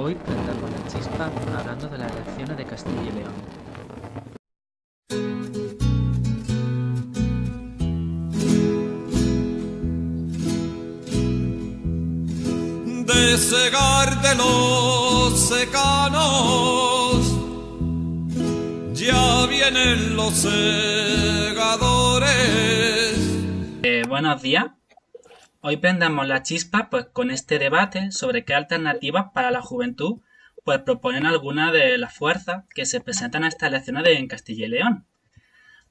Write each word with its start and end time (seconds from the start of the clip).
Hoy 0.00 0.14
prendamos 0.14 0.70
la 0.70 0.86
chispa 0.86 1.28
hablando 1.58 1.88
de 1.88 1.98
las 1.98 2.12
elecciones 2.12 2.56
de 2.56 2.64
Castilla 2.64 3.02
y 3.02 3.10
León. 3.10 3.34
de 13.06 13.38
segar 13.38 14.22
de 14.22 14.34
los 14.36 15.48
secanos. 15.48 16.16
Ya 18.92 19.46
vienen 19.46 20.14
los 20.14 20.32
segadores. 20.34 20.68
Eh, 23.82 24.04
buenos 24.08 24.40
días. 24.42 24.77
Hoy 25.60 25.76
prendamos 25.78 26.28
la 26.28 26.44
chispa 26.44 26.88
pues, 26.88 27.06
con 27.06 27.32
este 27.32 27.58
debate 27.58 28.12
sobre 28.12 28.44
qué 28.44 28.54
alternativas 28.54 29.32
para 29.34 29.50
la 29.50 29.60
juventud 29.60 30.20
pues, 30.64 30.78
proponen 30.82 31.26
algunas 31.26 31.72
de 31.72 31.98
las 31.98 32.14
fuerzas 32.14 32.64
que 32.72 32.86
se 32.86 33.00
presentan 33.00 33.42
a 33.42 33.48
estas 33.48 33.70
elecciones 33.70 34.06
en 34.06 34.28
Castilla 34.28 34.66
y 34.66 34.68
León. 34.68 35.06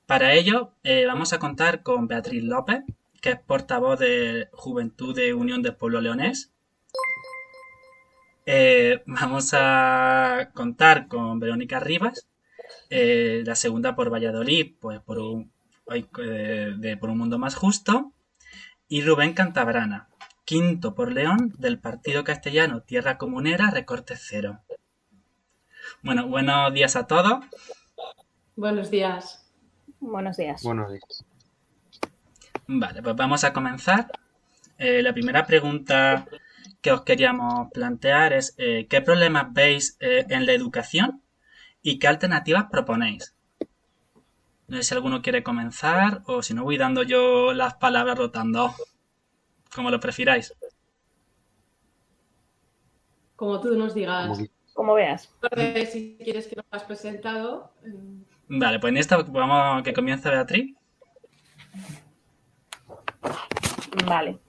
Para 0.05 0.33
ello 0.33 0.71
eh, 0.83 1.05
vamos 1.05 1.33
a 1.33 1.39
contar 1.39 1.83
con 1.83 2.07
Beatriz 2.07 2.43
López, 2.43 2.83
que 3.21 3.31
es 3.31 3.39
portavoz 3.39 3.99
de 3.99 4.47
Juventud 4.53 5.13
de 5.13 5.33
Unión 5.33 5.61
del 5.61 5.75
Pueblo 5.75 5.99
Leonés. 5.99 6.53
Eh, 8.45 9.03
vamos 9.05 9.53
a 9.53 10.49
contar 10.53 11.09
con 11.09 11.41
Verónica 11.41 11.81
Rivas, 11.81 12.29
eh, 12.89 13.43
la 13.45 13.55
segunda 13.55 13.97
por 13.97 14.13
Valladolid, 14.13 14.75
pues 14.79 15.01
por 15.01 15.19
un 15.19 15.51
mundo 17.17 17.37
más 17.37 17.55
justo, 17.55 18.13
y 18.87 19.01
Rubén 19.01 19.33
Cantabrana, 19.33 20.09
quinto 20.45 20.95
por 20.95 21.11
León 21.11 21.53
del 21.57 21.79
Partido 21.79 22.23
Castellano 22.23 22.81
Tierra 22.81 23.17
Comunera 23.17 23.69
Recorte 23.71 24.15
Cero. 24.17 24.61
Bueno, 26.01 26.27
buenos 26.27 26.73
días 26.73 26.95
a 26.95 27.07
todos. 27.07 27.45
Buenos 28.55 28.89
días. 28.89 29.45
Buenos 29.99 30.37
días. 30.37 30.63
Buenos 30.63 30.91
días. 30.91 31.25
Vale, 32.67 33.01
pues 33.01 33.15
vamos 33.15 33.43
a 33.43 33.53
comenzar. 33.53 34.07
Eh, 34.77 35.01
la 35.01 35.13
primera 35.13 35.45
pregunta 35.45 36.25
que 36.81 36.91
os 36.91 37.01
queríamos 37.01 37.71
plantear 37.73 38.33
es 38.33 38.55
eh, 38.57 38.87
¿qué 38.89 39.01
problemas 39.01 39.53
veis 39.53 39.97
eh, 39.99 40.25
en 40.29 40.45
la 40.45 40.53
educación 40.53 41.23
y 41.81 41.99
qué 41.99 42.07
alternativas 42.07 42.65
proponéis? 42.69 43.36
No 44.67 44.77
sé 44.77 44.83
si 44.83 44.93
alguno 44.93 45.21
quiere 45.21 45.43
comenzar 45.43 46.23
o 46.25 46.41
si 46.41 46.53
no 46.53 46.63
voy 46.63 46.77
dando 46.77 47.03
yo 47.03 47.53
las 47.53 47.75
palabras 47.75 48.17
rotando, 48.17 48.73
como 49.73 49.89
lo 49.89 49.99
prefiráis. 49.99 50.53
Como 53.37 53.61
tú 53.61 53.75
nos 53.77 53.93
digas. 53.93 54.39
Como 54.73 54.93
veas. 54.93 55.31
Si 55.89 56.17
quieres 56.21 56.47
que 56.47 56.57
nos 56.57 56.65
has 56.71 56.83
presentado. 56.83 57.71
Vale, 58.49 58.79
pues 58.79 58.91
en 58.91 58.97
esta 58.97 59.17
vamos 59.17 59.83
que 59.83 59.93
comience 59.93 60.29
Beatriz. 60.29 60.75
Vale. 64.05 64.39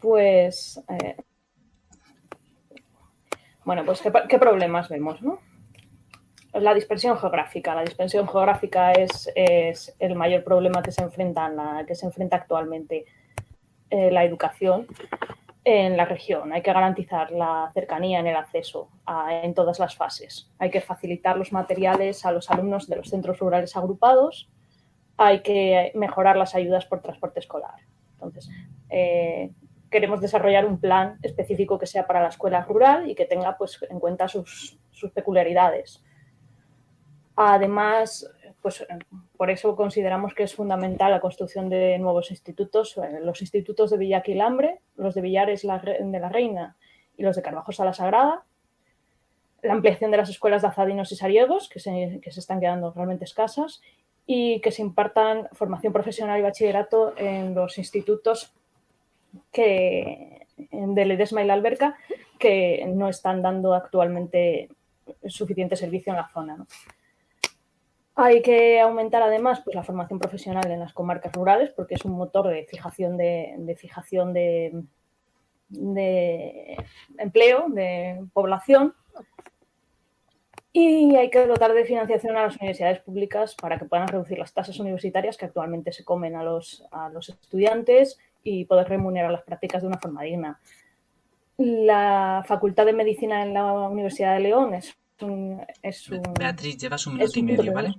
Pues. 0.00 0.80
eh, 0.88 1.16
Bueno, 3.64 3.84
pues 3.84 4.00
¿qué, 4.00 4.12
qué 4.28 4.38
problemas 4.38 4.88
vemos, 4.88 5.20
no? 5.22 5.40
La 6.60 6.72
dispersión 6.72 7.18
geográfica. 7.18 7.74
La 7.74 7.82
dispersión 7.82 8.26
geográfica 8.28 8.92
es, 8.92 9.30
el 9.98 10.14
mayor 10.14 10.42
problema 10.42 10.82
que 10.82 10.90
se 10.90 11.04
que 11.04 11.94
se 11.94 12.06
enfrenta 12.06 12.36
actualmente 12.36 13.04
eh, 13.90 14.10
la 14.10 14.24
educación 14.24 14.86
en 15.64 15.96
la 15.96 16.04
región. 16.06 16.52
Hay 16.52 16.62
que 16.62 16.72
garantizar 16.72 17.30
la 17.30 17.70
cercanía 17.74 18.20
en 18.20 18.26
el 18.28 18.36
acceso 18.36 18.88
en 19.42 19.52
todas 19.52 19.78
las 19.78 19.96
fases. 19.96 20.50
Hay 20.58 20.70
que 20.70 20.80
facilitar 20.80 21.36
los 21.36 21.52
materiales 21.52 22.24
a 22.24 22.32
los 22.32 22.50
alumnos 22.50 22.86
de 22.86 22.96
los 22.96 23.10
centros 23.10 23.38
rurales 23.38 23.76
agrupados. 23.76 24.48
Hay 25.18 25.40
que 25.40 25.92
mejorar 25.94 26.36
las 26.36 26.54
ayudas 26.54 26.86
por 26.86 27.02
transporte 27.02 27.40
escolar. 27.40 27.74
Entonces, 28.12 28.48
eh, 28.88 29.50
queremos 29.90 30.20
desarrollar 30.20 30.64
un 30.64 30.78
plan 30.78 31.18
específico 31.22 31.78
que 31.78 31.86
sea 31.86 32.06
para 32.06 32.22
la 32.22 32.28
escuela 32.28 32.62
rural 32.62 33.10
y 33.10 33.14
que 33.14 33.26
tenga 33.26 33.58
pues, 33.58 33.78
en 33.90 33.98
cuenta 33.98 34.28
sus 34.28 34.78
peculiaridades. 35.14 36.02
Además, 37.36 38.30
pues 38.62 38.86
por 39.36 39.50
eso 39.50 39.76
consideramos 39.76 40.34
que 40.34 40.42
es 40.42 40.54
fundamental 40.54 41.10
la 41.12 41.20
construcción 41.20 41.68
de 41.68 41.98
nuevos 41.98 42.30
institutos, 42.30 42.96
eh, 42.96 43.20
los 43.22 43.42
institutos 43.42 43.90
de 43.90 43.98
Villaquilambre, 43.98 44.80
los 44.96 45.14
de 45.14 45.20
Villares 45.20 45.62
la 45.62 45.78
Re- 45.78 45.98
de 46.02 46.18
la 46.18 46.30
Reina 46.30 46.76
y 47.16 47.22
los 47.22 47.36
de 47.36 47.42
Carvajos 47.42 47.78
a 47.78 47.84
la 47.84 47.92
Sagrada, 47.92 48.44
la 49.62 49.72
ampliación 49.74 50.10
de 50.10 50.16
las 50.16 50.30
escuelas 50.30 50.62
de 50.62 50.68
azadinos 50.68 51.12
y 51.12 51.16
sariegos, 51.16 51.68
que 51.68 51.78
se, 51.78 52.20
que 52.22 52.30
se 52.30 52.40
están 52.40 52.60
quedando 52.60 52.92
realmente 52.92 53.24
escasas, 53.24 53.82
y 54.26 54.60
que 54.60 54.72
se 54.72 54.82
impartan 54.82 55.48
formación 55.52 55.92
profesional 55.92 56.38
y 56.38 56.42
bachillerato 56.42 57.14
en 57.16 57.54
los 57.54 57.78
institutos 57.78 58.52
que, 59.52 60.46
de 60.56 61.04
Ledesma 61.04 61.42
y 61.42 61.46
la 61.46 61.54
Alberca 61.54 61.96
que 62.38 62.84
no 62.88 63.08
están 63.08 63.40
dando 63.42 63.72
actualmente 63.74 64.68
suficiente 65.28 65.76
servicio 65.76 66.12
en 66.12 66.16
la 66.16 66.28
zona. 66.28 66.66
Hay 68.18 68.40
que 68.40 68.80
aumentar 68.80 69.22
además 69.22 69.60
pues, 69.62 69.76
la 69.76 69.82
formación 69.82 70.18
profesional 70.18 70.70
en 70.70 70.80
las 70.80 70.94
comarcas 70.94 71.32
rurales 71.34 71.70
porque 71.70 71.96
es 71.96 72.04
un 72.06 72.12
motor 72.12 72.48
de 72.48 72.64
fijación 72.64 73.18
de, 73.18 73.76
fijación 73.78 74.32
de 74.32 74.84
empleo, 77.18 77.66
de 77.68 78.24
población. 78.32 78.94
Y 80.72 81.16
hay 81.16 81.30
que 81.30 81.46
dotar 81.46 81.72
de 81.72 81.84
financiación 81.84 82.36
a 82.36 82.42
las 82.42 82.56
universidades 82.56 83.00
públicas 83.00 83.54
para 83.54 83.78
que 83.78 83.86
puedan 83.86 84.08
reducir 84.08 84.38
las 84.38 84.52
tasas 84.52 84.78
universitarias 84.78 85.36
que 85.36 85.46
actualmente 85.46 85.92
se 85.92 86.04
comen 86.04 86.36
a 86.36 86.42
los, 86.42 86.84
a 86.90 87.08
los 87.08 87.30
estudiantes 87.30 88.18
y 88.42 88.66
poder 88.66 88.88
remunerar 88.88 89.30
las 89.30 89.42
prácticas 89.42 89.82
de 89.82 89.88
una 89.88 89.98
forma 89.98 90.22
digna. 90.22 90.60
La 91.56 92.44
Facultad 92.46 92.84
de 92.84 92.92
Medicina 92.92 93.42
en 93.42 93.54
la 93.54 93.72
Universidad 93.88 94.34
de 94.34 94.40
León 94.40 94.74
es 94.74 94.94
un, 95.22 95.64
es 95.82 96.08
un, 96.10 96.22
Beatriz, 96.38 96.76
llevas 96.78 97.06
un 97.06 97.14
minuto 97.14 97.38
y 97.38 97.42
medio, 97.42 97.72
¿vale? 97.72 97.94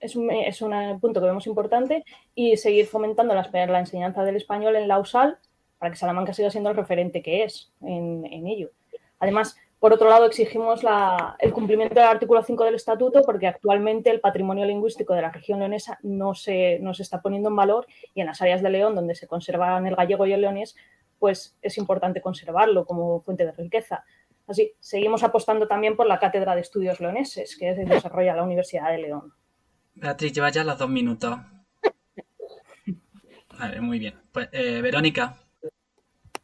es 0.00 0.16
un, 0.16 0.30
es 0.30 0.60
un 0.60 1.00
punto 1.00 1.20
que 1.20 1.26
vemos 1.26 1.46
importante 1.46 2.04
y 2.34 2.56
seguir 2.56 2.86
fomentando 2.86 3.34
la, 3.34 3.48
la 3.52 3.78
enseñanza 3.80 4.22
del 4.24 4.36
español 4.36 4.76
en 4.76 4.86
la 4.88 4.98
USAL 4.98 5.38
para 5.78 5.90
que 5.90 5.96
Salamanca 5.98 6.34
siga 6.34 6.50
siendo 6.50 6.70
el 6.70 6.76
referente 6.76 7.22
que 7.22 7.44
es 7.44 7.72
en, 7.80 8.26
en 8.30 8.46
ello. 8.46 8.70
Además, 9.18 9.56
por 9.78 9.92
otro 9.92 10.08
lado, 10.08 10.24
exigimos 10.26 10.82
la- 10.82 11.36
el 11.38 11.52
cumplimiento 11.52 11.94
del 11.94 12.04
artículo 12.08 12.42
5 12.42 12.64
del 12.64 12.74
Estatuto 12.74 13.22
porque 13.22 13.46
actualmente 13.46 14.10
el 14.10 14.20
patrimonio 14.20 14.64
lingüístico 14.66 15.14
de 15.14 15.22
la 15.22 15.30
región 15.30 15.58
leonesa 15.58 15.98
no 16.02 16.34
se, 16.34 16.78
no 16.80 16.92
se 16.94 17.02
está 17.02 17.20
poniendo 17.22 17.48
en 17.50 17.56
valor 17.56 17.86
y 18.14 18.20
en 18.20 18.26
las 18.26 18.40
áreas 18.42 18.62
de 18.62 18.70
León, 18.70 18.94
donde 18.94 19.14
se 19.14 19.26
conservan 19.26 19.86
el 19.86 19.94
gallego 19.96 20.26
y 20.26 20.32
el 20.32 20.40
leonés, 20.42 20.74
pues 21.18 21.56
es 21.62 21.78
importante 21.78 22.20
conservarlo 22.20 22.84
como 22.86 23.20
fuente 23.20 23.44
de 23.46 23.52
riqueza. 23.52 24.04
Así, 24.46 24.72
seguimos 24.78 25.22
apostando 25.22 25.66
también 25.66 25.96
por 25.96 26.06
la 26.06 26.18
Cátedra 26.18 26.54
de 26.54 26.60
Estudios 26.60 27.00
Leoneses 27.00 27.56
que 27.56 27.74
desarrolla 27.74 28.36
la 28.36 28.42
Universidad 28.42 28.90
de 28.90 28.98
León. 28.98 29.32
Beatriz, 29.94 30.32
llevas 30.32 30.52
ya 30.52 30.64
los 30.64 30.78
dos 30.78 30.90
minutos. 30.90 31.36
Vale, 33.58 33.80
muy 33.80 33.98
bien. 33.98 34.14
Pues, 34.32 34.48
eh, 34.52 34.80
Verónica, 34.82 35.38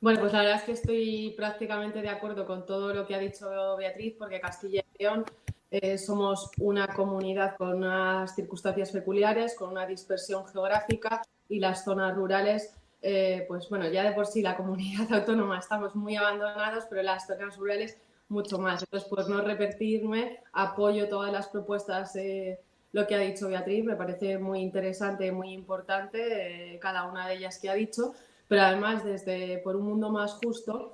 Bueno, 0.01 0.21
pues 0.21 0.33
la 0.33 0.41
verdad 0.41 0.57
es 0.57 0.63
que 0.63 0.73
estoy 0.73 1.35
prácticamente 1.37 2.01
de 2.01 2.09
acuerdo 2.09 2.47
con 2.47 2.65
todo 2.65 2.95
lo 2.95 3.07
que 3.07 3.15
ha 3.15 3.19
dicho 3.19 3.77
Beatriz, 3.77 4.15
porque 4.19 4.41
Castilla 4.41 4.83
y 4.95 5.03
León 5.03 5.25
eh, 5.71 5.99
somos 5.99 6.51
una 6.59 6.89
comunidad 6.89 7.57
con 7.57 7.75
unas 7.75 8.35
circunstancias 8.35 8.91
peculiares, 8.93 9.55
con 9.55 9.71
una 9.71 9.87
dispersión 9.87 10.47
geográfica 10.47 11.23
y 11.49 11.61
las 11.61 11.85
zonas 11.85 12.15
rurales, 12.15 12.75
eh, 13.03 13.45
pues 13.49 13.69
bueno, 13.69 13.89
ya 13.89 14.05
de 14.05 14.13
por 14.13 14.27
sí 14.27 14.43
la 14.43 14.57
comunidad 14.59 15.13
autónoma 15.13 15.59
estamos 15.59 15.95
muy 15.95 16.17
abandonados, 16.17 16.85
pero 16.89 17.03
las 17.03 17.27
zonas 17.27 17.57
rurales 17.57 17.99
mucho 18.29 18.59
más. 18.59 18.83
Entonces, 18.83 19.09
por 19.09 19.29
no 19.29 19.41
repetirme, 19.43 20.41
apoyo 20.53 21.09
todas 21.09 21.33
las 21.33 21.49
propuestas, 21.49 22.15
eh, 22.17 22.61
lo 22.93 23.07
que 23.07 23.15
ha 23.15 23.19
dicho 23.19 23.49
Beatriz, 23.49 23.85
me 23.85 23.97
parece 23.97 24.39
muy 24.39 24.61
interesante, 24.61 25.33
muy 25.33 25.53
importante, 25.53 26.75
eh, 26.75 26.79
cada 26.79 27.05
una 27.05 27.27
de 27.29 27.35
ellas 27.35 27.59
que 27.59 27.69
ha 27.71 27.75
dicho 27.75 28.15
pero 28.51 28.63
además 28.63 29.05
desde 29.05 29.59
por 29.59 29.77
un 29.77 29.87
mundo 29.87 30.11
más 30.11 30.33
justo 30.33 30.93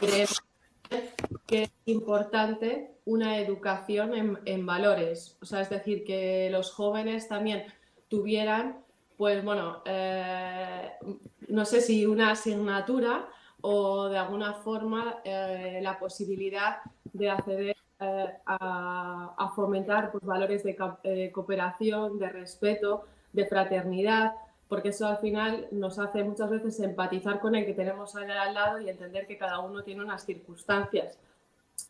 creemos 0.00 0.42
que 1.46 1.62
es 1.62 1.70
importante 1.86 2.90
una 3.04 3.38
educación 3.38 4.14
en, 4.14 4.38
en 4.46 4.66
valores, 4.66 5.38
o 5.40 5.46
sea, 5.46 5.60
es 5.60 5.70
decir, 5.70 6.02
que 6.04 6.48
los 6.50 6.72
jóvenes 6.72 7.28
también 7.28 7.66
tuvieran, 8.08 8.78
pues 9.16 9.44
bueno, 9.44 9.82
eh, 9.84 10.92
no 11.48 11.64
sé 11.64 11.80
si 11.80 12.06
una 12.06 12.30
asignatura 12.30 13.28
o 13.60 14.08
de 14.08 14.18
alguna 14.18 14.54
forma 14.54 15.20
eh, 15.24 15.80
la 15.82 15.98
posibilidad 15.98 16.78
de 17.12 17.30
acceder 17.30 17.76
eh, 18.00 18.34
a, 18.46 19.52
fomentar 19.54 20.10
pues, 20.10 20.24
valores 20.24 20.64
de, 20.64 21.30
cooperación, 21.32 22.18
de 22.18 22.28
respeto, 22.30 23.04
de 23.32 23.46
fraternidad, 23.46 24.34
porque 24.68 24.88
eso 24.88 25.06
al 25.06 25.18
final 25.18 25.68
nos 25.70 25.98
hace 25.98 26.24
muchas 26.24 26.50
veces 26.50 26.80
empatizar 26.80 27.38
con 27.38 27.54
el 27.54 27.66
que 27.66 27.74
tenemos 27.74 28.16
al 28.16 28.54
lado 28.54 28.80
y 28.80 28.88
entender 28.88 29.26
que 29.26 29.36
cada 29.36 29.60
uno 29.60 29.82
tiene 29.82 30.02
unas 30.02 30.24
circunstancias. 30.24 31.18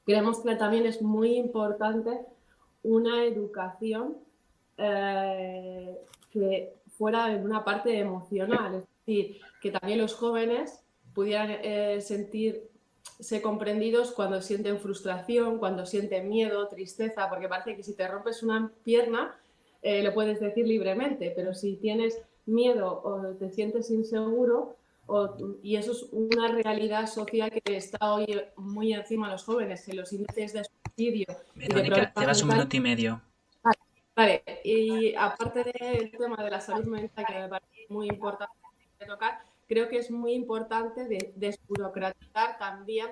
Creemos 0.04 0.40
que 0.40 0.56
también 0.56 0.86
es 0.86 1.00
muy 1.00 1.36
importante 1.36 2.20
una 2.82 3.24
educación 3.24 4.16
que 4.76 6.72
fuera 7.02 7.32
en 7.32 7.44
una 7.44 7.64
parte 7.64 7.98
emocional, 7.98 8.76
es 8.76 9.06
decir, 9.06 9.40
que 9.60 9.72
también 9.72 9.98
los 9.98 10.14
jóvenes 10.14 10.84
pudieran 11.12 11.50
eh, 11.50 12.00
sentirse 12.00 13.42
comprendidos 13.42 14.12
cuando 14.12 14.40
sienten 14.40 14.78
frustración, 14.78 15.58
cuando 15.58 15.84
sienten 15.84 16.28
miedo, 16.28 16.68
tristeza, 16.68 17.28
porque 17.28 17.48
parece 17.48 17.74
que 17.74 17.82
si 17.82 17.96
te 17.96 18.06
rompes 18.06 18.44
una 18.44 18.70
pierna 18.84 19.36
eh, 19.82 20.04
lo 20.04 20.14
puedes 20.14 20.38
decir 20.38 20.64
libremente, 20.64 21.32
pero 21.34 21.54
si 21.54 21.74
tienes 21.74 22.22
miedo 22.46 23.02
o 23.02 23.34
te 23.34 23.50
sientes 23.50 23.90
inseguro, 23.90 24.76
y 25.60 25.74
eso 25.74 25.90
es 25.90 26.06
una 26.12 26.52
realidad 26.52 27.08
social 27.08 27.50
que 27.50 27.76
está 27.76 28.14
hoy 28.14 28.42
muy 28.56 28.92
encima 28.92 29.26
de 29.26 29.32
los 29.32 29.42
jóvenes, 29.42 29.88
en 29.88 29.96
los 29.96 30.12
índices 30.12 30.52
de 30.52 30.62
suicidio. 30.64 31.26
Verónica, 31.56 32.12
llevas 32.16 32.42
un 32.44 32.50
minuto 32.50 32.76
y 32.76 32.80
medio. 32.80 33.20
Vale, 34.14 34.42
y 34.62 35.14
aparte 35.14 35.64
del 35.64 36.10
tema 36.10 36.42
de 36.42 36.50
la 36.50 36.60
salud 36.60 36.84
mental, 36.84 37.24
que 37.26 37.38
me 37.38 37.48
parece 37.48 37.86
muy 37.88 38.08
importante 38.08 38.54
tocar, 39.06 39.40
creo 39.66 39.88
que 39.88 39.98
es 39.98 40.10
muy 40.10 40.32
importante 40.34 41.32
desburocratizar 41.34 42.58
también 42.58 43.08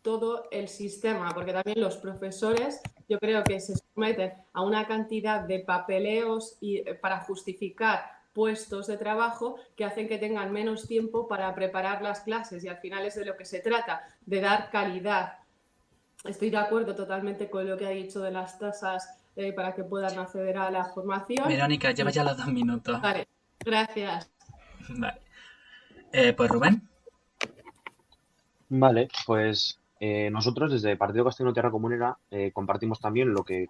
todo 0.00 0.48
el 0.50 0.68
sistema, 0.68 1.30
porque 1.34 1.52
también 1.52 1.80
los 1.80 1.98
profesores 1.98 2.80
yo 3.08 3.18
creo 3.18 3.44
que 3.44 3.60
se 3.60 3.74
someten 3.76 4.32
a 4.52 4.62
una 4.62 4.86
cantidad 4.86 5.40
de 5.40 5.60
papeleos 5.60 6.56
y, 6.60 6.78
eh, 6.78 6.94
para 6.94 7.20
justificar 7.20 8.10
puestos 8.32 8.86
de 8.86 8.96
trabajo 8.96 9.56
que 9.76 9.84
hacen 9.84 10.08
que 10.08 10.18
tengan 10.18 10.52
menos 10.52 10.86
tiempo 10.86 11.26
para 11.26 11.54
preparar 11.54 12.02
las 12.02 12.20
clases 12.20 12.64
y 12.64 12.68
al 12.68 12.78
final 12.78 13.04
es 13.04 13.16
de 13.16 13.24
lo 13.24 13.36
que 13.36 13.44
se 13.44 13.60
trata, 13.60 14.02
de 14.24 14.40
dar 14.40 14.70
calidad. 14.70 15.38
Estoy 16.24 16.50
de 16.50 16.58
acuerdo 16.58 16.94
totalmente 16.94 17.50
con 17.50 17.68
lo 17.68 17.76
que 17.76 17.86
ha 17.86 17.90
dicho 17.90 18.20
de 18.20 18.30
las 18.30 18.58
tasas 18.58 19.17
eh, 19.40 19.52
para 19.52 19.72
que 19.72 19.84
puedan 19.84 20.18
acceder 20.18 20.58
a 20.58 20.68
la 20.68 20.86
formación. 20.86 21.46
Verónica, 21.46 21.92
lleva 21.92 22.10
ya 22.10 22.24
los 22.24 22.36
dos 22.36 22.48
minutos. 22.48 23.00
Vale, 23.00 23.28
gracias. 23.64 24.32
Vale. 24.88 25.20
Eh, 26.12 26.32
pues 26.32 26.50
Rubén. 26.50 26.88
Vale, 28.68 29.06
pues 29.24 29.78
eh, 30.00 30.28
nosotros 30.32 30.72
desde 30.72 30.96
Partido 30.96 31.24
Castellano 31.24 31.52
Tierra 31.52 31.70
Comunera 31.70 32.18
compartimos 32.52 32.98
también 32.98 33.32
lo 33.32 33.44
que 33.44 33.68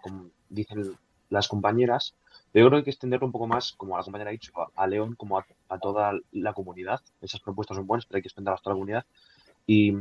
dicen 0.49 0.97
las 1.29 1.49
compañeras. 1.49 2.14
Pero 2.50 2.64
yo 2.64 2.71
creo 2.71 2.79
que 2.79 2.81
hay 2.81 2.85
que 2.85 2.91
extenderlo 2.93 3.26
un 3.26 3.32
poco 3.32 3.47
más, 3.47 3.73
como 3.73 3.99
la 3.99 4.05
compañera 4.05 4.31
ha 4.31 4.32
dicho, 4.32 4.53
a, 4.75 4.87
León 4.87 5.17
como 5.17 5.38
a, 5.38 5.44
toda 5.82 6.14
la 6.32 6.55
comunidad. 6.55 7.03
Esas 7.21 7.43
propuestas 7.43 7.76
son 7.76 7.87
buenas, 7.87 8.06
pero 8.06 8.17
hay 8.17 8.23
que 8.23 8.29
extenderlas 8.29 8.61
a 8.61 8.62
toda 8.62 8.73
la 8.73 8.79
comunidad. 8.79 9.06
Y 9.67 9.99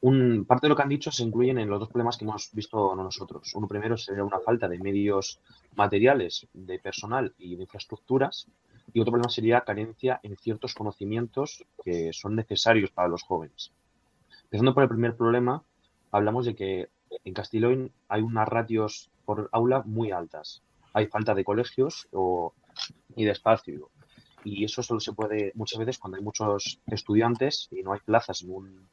un, 0.00 0.44
parte 0.46 0.66
de 0.66 0.70
lo 0.70 0.76
que 0.76 0.82
han 0.82 0.88
dicho 0.88 1.12
se 1.12 1.22
incluyen 1.22 1.58
en 1.58 1.68
los 1.68 1.78
dos 1.78 1.88
problemas 1.88 2.16
que 2.16 2.24
hemos 2.24 2.50
visto 2.52 2.94
nosotros. 2.96 3.54
Uno 3.54 3.68
primero 3.68 3.96
sería 3.96 4.24
una 4.24 4.40
falta 4.40 4.68
de 4.68 4.78
medios 4.78 5.40
materiales, 5.76 6.46
de 6.52 6.78
personal 6.78 7.34
y 7.38 7.56
de 7.56 7.62
infraestructuras. 7.62 8.48
Y 8.92 9.00
otro 9.00 9.12
problema 9.12 9.30
sería 9.30 9.60
carencia 9.60 10.18
en 10.22 10.36
ciertos 10.36 10.74
conocimientos 10.74 11.64
que 11.84 12.12
son 12.12 12.34
necesarios 12.34 12.90
para 12.90 13.08
los 13.08 13.22
jóvenes. 13.22 13.72
Empezando 14.44 14.74
por 14.74 14.82
el 14.82 14.88
primer 14.88 15.16
problema, 15.16 15.62
hablamos 16.10 16.46
de 16.46 16.54
que 16.54 16.88
en 17.24 17.34
Castiloin 17.34 17.92
hay 18.08 18.22
unas 18.22 18.48
ratios 18.48 19.10
por 19.24 19.48
aula 19.52 19.82
muy 19.84 20.10
altas. 20.10 20.62
Hay 20.94 21.06
falta 21.06 21.34
de 21.34 21.44
colegios 21.44 22.08
y 23.14 23.24
de 23.24 23.30
espacio. 23.30 23.90
Y 24.44 24.64
eso 24.64 24.82
solo 24.82 24.98
se 24.98 25.12
puede 25.12 25.52
muchas 25.54 25.78
veces 25.78 25.98
cuando 25.98 26.16
hay 26.18 26.24
muchos 26.24 26.80
estudiantes 26.86 27.68
y 27.70 27.82
no 27.82 27.92
hay 27.92 28.00
plazas 28.00 28.42
en 28.42 28.50
un 28.50 28.88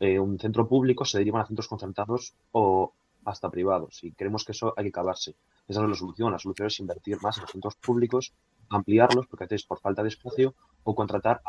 eh, 0.00 0.18
un 0.18 0.38
centro 0.38 0.68
público 0.68 1.04
se 1.04 1.18
derivan 1.18 1.42
a 1.42 1.46
centros 1.46 1.68
concentrados 1.68 2.34
o 2.52 2.92
hasta 3.24 3.50
privados. 3.50 4.02
Y 4.04 4.12
creemos 4.12 4.44
que 4.44 4.52
eso 4.52 4.72
hay 4.76 4.84
que 4.84 4.90
acabarse. 4.90 5.34
Esa 5.68 5.80
no 5.80 5.86
es 5.86 5.90
la 5.90 5.98
solución. 5.98 6.32
La 6.32 6.38
solución 6.38 6.68
es 6.68 6.80
invertir 6.80 7.20
más 7.22 7.36
en 7.36 7.42
los 7.42 7.50
centros 7.50 7.74
públicos, 7.76 8.32
ampliarlos, 8.68 9.26
porque 9.26 9.44
a 9.44 9.46
veces 9.46 9.66
por 9.66 9.80
falta 9.80 10.02
de 10.02 10.08
espacio, 10.08 10.54
o 10.84 10.94
contratar 10.94 11.42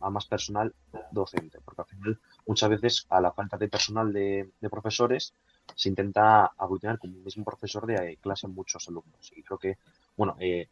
a, 0.00 0.10
más 0.10 0.26
personal 0.26 0.72
docente. 1.10 1.58
Porque 1.64 1.82
al 1.82 1.88
final, 1.88 2.20
muchas 2.46 2.70
veces, 2.70 3.06
a 3.10 3.20
la 3.20 3.32
falta 3.32 3.56
de 3.56 3.68
personal 3.68 4.12
de, 4.12 4.48
profesores, 4.70 5.34
se 5.74 5.88
intenta 5.88 6.46
aglutinar 6.46 6.98
como 6.98 7.16
un 7.16 7.24
mismo 7.24 7.44
profesor 7.44 7.86
de 7.86 8.16
clase 8.18 8.46
en 8.46 8.54
muchos 8.54 8.88
alumnos. 8.88 9.32
Y 9.34 9.42
creo 9.42 9.58
que, 9.58 9.78
bueno, 10.16 10.36
eh, 10.38 10.68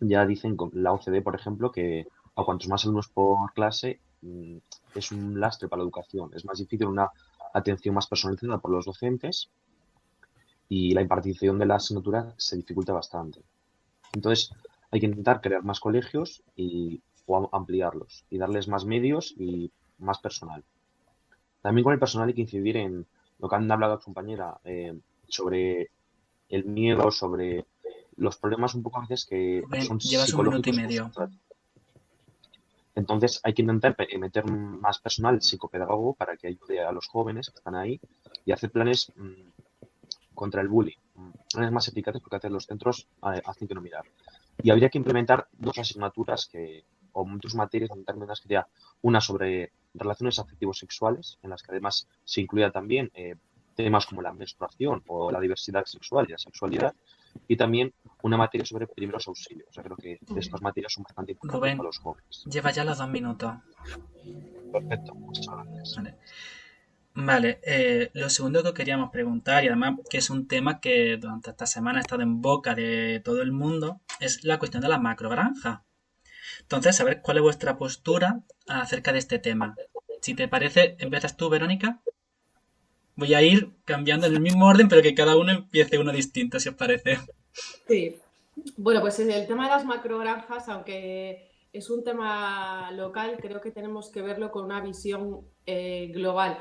ya 0.00 0.26
dicen 0.26 0.56
la 0.72 0.92
OCDE, 0.92 1.22
por 1.22 1.36
ejemplo, 1.36 1.70
que 1.70 2.08
a 2.34 2.44
cuantos 2.44 2.68
más 2.68 2.84
alumnos 2.84 3.08
por 3.08 3.52
clase, 3.52 4.00
es 4.94 5.12
un 5.12 5.38
lastre 5.38 5.68
para 5.68 5.80
la 5.80 5.84
educación. 5.84 6.30
Es 6.34 6.44
más 6.44 6.58
difícil 6.58 6.86
una 6.86 7.10
atención 7.54 7.94
más 7.94 8.06
personalizada 8.06 8.58
por 8.58 8.70
los 8.70 8.84
docentes 8.84 9.50
y 10.68 10.92
la 10.92 11.02
impartición 11.02 11.58
de 11.58 11.66
la 11.66 11.76
asignatura 11.76 12.34
se 12.36 12.56
dificulta 12.56 12.92
bastante. 12.92 13.40
Entonces, 14.12 14.50
hay 14.90 15.00
que 15.00 15.06
intentar 15.06 15.40
crear 15.40 15.64
más 15.64 15.80
colegios 15.80 16.42
y 16.56 17.02
o 17.28 17.48
ampliarlos 17.52 18.24
y 18.30 18.38
darles 18.38 18.68
más 18.68 18.84
medios 18.84 19.34
y 19.36 19.70
más 19.98 20.18
personal. 20.18 20.64
También 21.60 21.84
con 21.84 21.92
el 21.92 21.98
personal 21.98 22.28
hay 22.28 22.34
que 22.34 22.40
incidir 22.40 22.76
en 22.78 23.06
lo 23.38 23.48
que 23.48 23.56
han 23.56 23.70
hablado 23.70 23.98
su 23.98 24.06
compañera 24.06 24.58
eh, 24.64 24.98
sobre 25.28 25.90
el 26.48 26.64
miedo, 26.64 27.10
sobre 27.10 27.66
los 28.16 28.38
problemas 28.38 28.74
un 28.74 28.82
poco 28.82 28.98
a 28.98 29.02
veces 29.02 29.26
que 29.26 29.62
son 29.86 29.98
llevas 29.98 30.32
un 30.32 30.46
minuto 30.46 30.70
y 30.70 30.72
medio. 30.72 31.10
Entonces 32.98 33.40
hay 33.44 33.54
que 33.54 33.62
intentar 33.62 33.96
meter 34.18 34.44
más 34.50 34.98
personal 34.98 35.40
psicopedagogo 35.40 36.14
para 36.14 36.36
que 36.36 36.48
ayude 36.48 36.80
a 36.80 36.90
los 36.90 37.06
jóvenes 37.06 37.48
que 37.48 37.58
están 37.58 37.76
ahí 37.76 38.00
y 38.44 38.50
hacer 38.50 38.72
planes 38.72 39.12
mm, 39.14 40.34
contra 40.34 40.62
el 40.62 40.68
bullying, 40.68 40.96
mm, 41.14 41.30
planes 41.54 41.72
más 41.72 41.86
eficaces 41.86 42.20
porque 42.20 42.34
hacer 42.34 42.50
los 42.50 42.66
centros 42.66 43.06
eh, 43.32 43.40
hacen 43.44 43.68
que 43.68 43.74
no 43.76 43.80
mirar. 43.80 44.04
Y 44.64 44.70
habría 44.70 44.88
que 44.88 44.98
implementar 44.98 45.46
dos 45.52 45.78
asignaturas 45.78 46.48
que, 46.48 46.84
o 47.12 47.24
dos 47.40 47.54
materias 47.54 47.90
determinadas 47.94 48.40
que 48.40 48.48
sería 48.48 48.66
una 49.02 49.20
sobre 49.20 49.70
relaciones 49.94 50.40
afectivos 50.40 50.78
sexuales, 50.78 51.38
en 51.44 51.50
las 51.50 51.62
que 51.62 51.70
además 51.70 52.08
se 52.24 52.40
incluya 52.40 52.72
también 52.72 53.12
eh, 53.14 53.36
temas 53.76 54.06
como 54.06 54.22
la 54.22 54.32
menstruación 54.32 55.04
o 55.06 55.30
la 55.30 55.38
diversidad 55.38 55.84
sexual 55.84 56.26
y 56.28 56.32
la 56.32 56.38
sexualidad, 56.38 56.96
y 57.46 57.56
también 57.56 57.92
una 58.22 58.36
materia 58.36 58.64
sobre 58.64 58.86
primeros 58.86 59.26
auxilios. 59.28 59.68
O 59.70 59.72
sea, 59.72 59.82
creo 59.82 59.96
que 59.96 60.18
estas 60.36 60.60
materias 60.60 60.92
son 60.92 61.04
bastante 61.04 61.32
importantes 61.32 61.76
para 61.76 61.86
los 61.86 61.98
jóvenes. 61.98 62.44
Lleva 62.50 62.70
ya 62.70 62.84
los 62.84 62.98
dos 62.98 63.08
minutos. 63.08 63.54
Perfecto, 64.72 65.14
muchas 65.14 65.46
gracias. 65.46 65.96
Vale, 67.20 67.58
eh, 67.64 68.10
lo 68.14 68.30
segundo 68.30 68.62
que 68.62 68.72
queríamos 68.74 69.10
preguntar, 69.10 69.64
y 69.64 69.66
además 69.66 69.96
que 70.08 70.18
es 70.18 70.30
un 70.30 70.46
tema 70.46 70.78
que 70.78 71.16
durante 71.16 71.50
esta 71.50 71.66
semana 71.66 71.98
ha 71.98 72.02
estado 72.02 72.22
en 72.22 72.40
boca 72.40 72.76
de 72.76 73.20
todo 73.24 73.42
el 73.42 73.50
mundo, 73.50 74.00
es 74.20 74.44
la 74.44 74.58
cuestión 74.58 74.82
de 74.82 74.88
la 74.88 74.98
macrogranja. 74.98 75.84
Entonces, 76.60 77.00
a 77.00 77.04
ver 77.04 77.20
cuál 77.20 77.38
es 77.38 77.42
vuestra 77.42 77.76
postura 77.76 78.42
acerca 78.68 79.12
de 79.12 79.18
este 79.18 79.38
tema. 79.38 79.74
Si 80.20 80.34
te 80.34 80.46
parece, 80.46 80.96
empiezas 81.00 81.36
tú, 81.36 81.48
Verónica. 81.48 82.00
Voy 83.18 83.34
a 83.34 83.42
ir 83.42 83.72
cambiando 83.84 84.28
en 84.28 84.34
el 84.34 84.40
mismo 84.40 84.68
orden, 84.68 84.88
pero 84.88 85.02
que 85.02 85.12
cada 85.12 85.36
uno 85.36 85.50
empiece 85.50 85.98
uno 85.98 86.12
distinto, 86.12 86.60
si 86.60 86.68
os 86.68 86.76
parece. 86.76 87.18
Sí. 87.88 88.14
Bueno, 88.76 89.00
pues 89.00 89.18
el 89.18 89.44
tema 89.48 89.64
de 89.64 89.70
las 89.70 89.84
macrogranjas, 89.84 90.68
aunque 90.68 91.50
es 91.72 91.90
un 91.90 92.04
tema 92.04 92.92
local, 92.92 93.36
creo 93.42 93.60
que 93.60 93.72
tenemos 93.72 94.10
que 94.10 94.22
verlo 94.22 94.52
con 94.52 94.66
una 94.66 94.80
visión 94.80 95.40
eh, 95.66 96.12
global, 96.14 96.60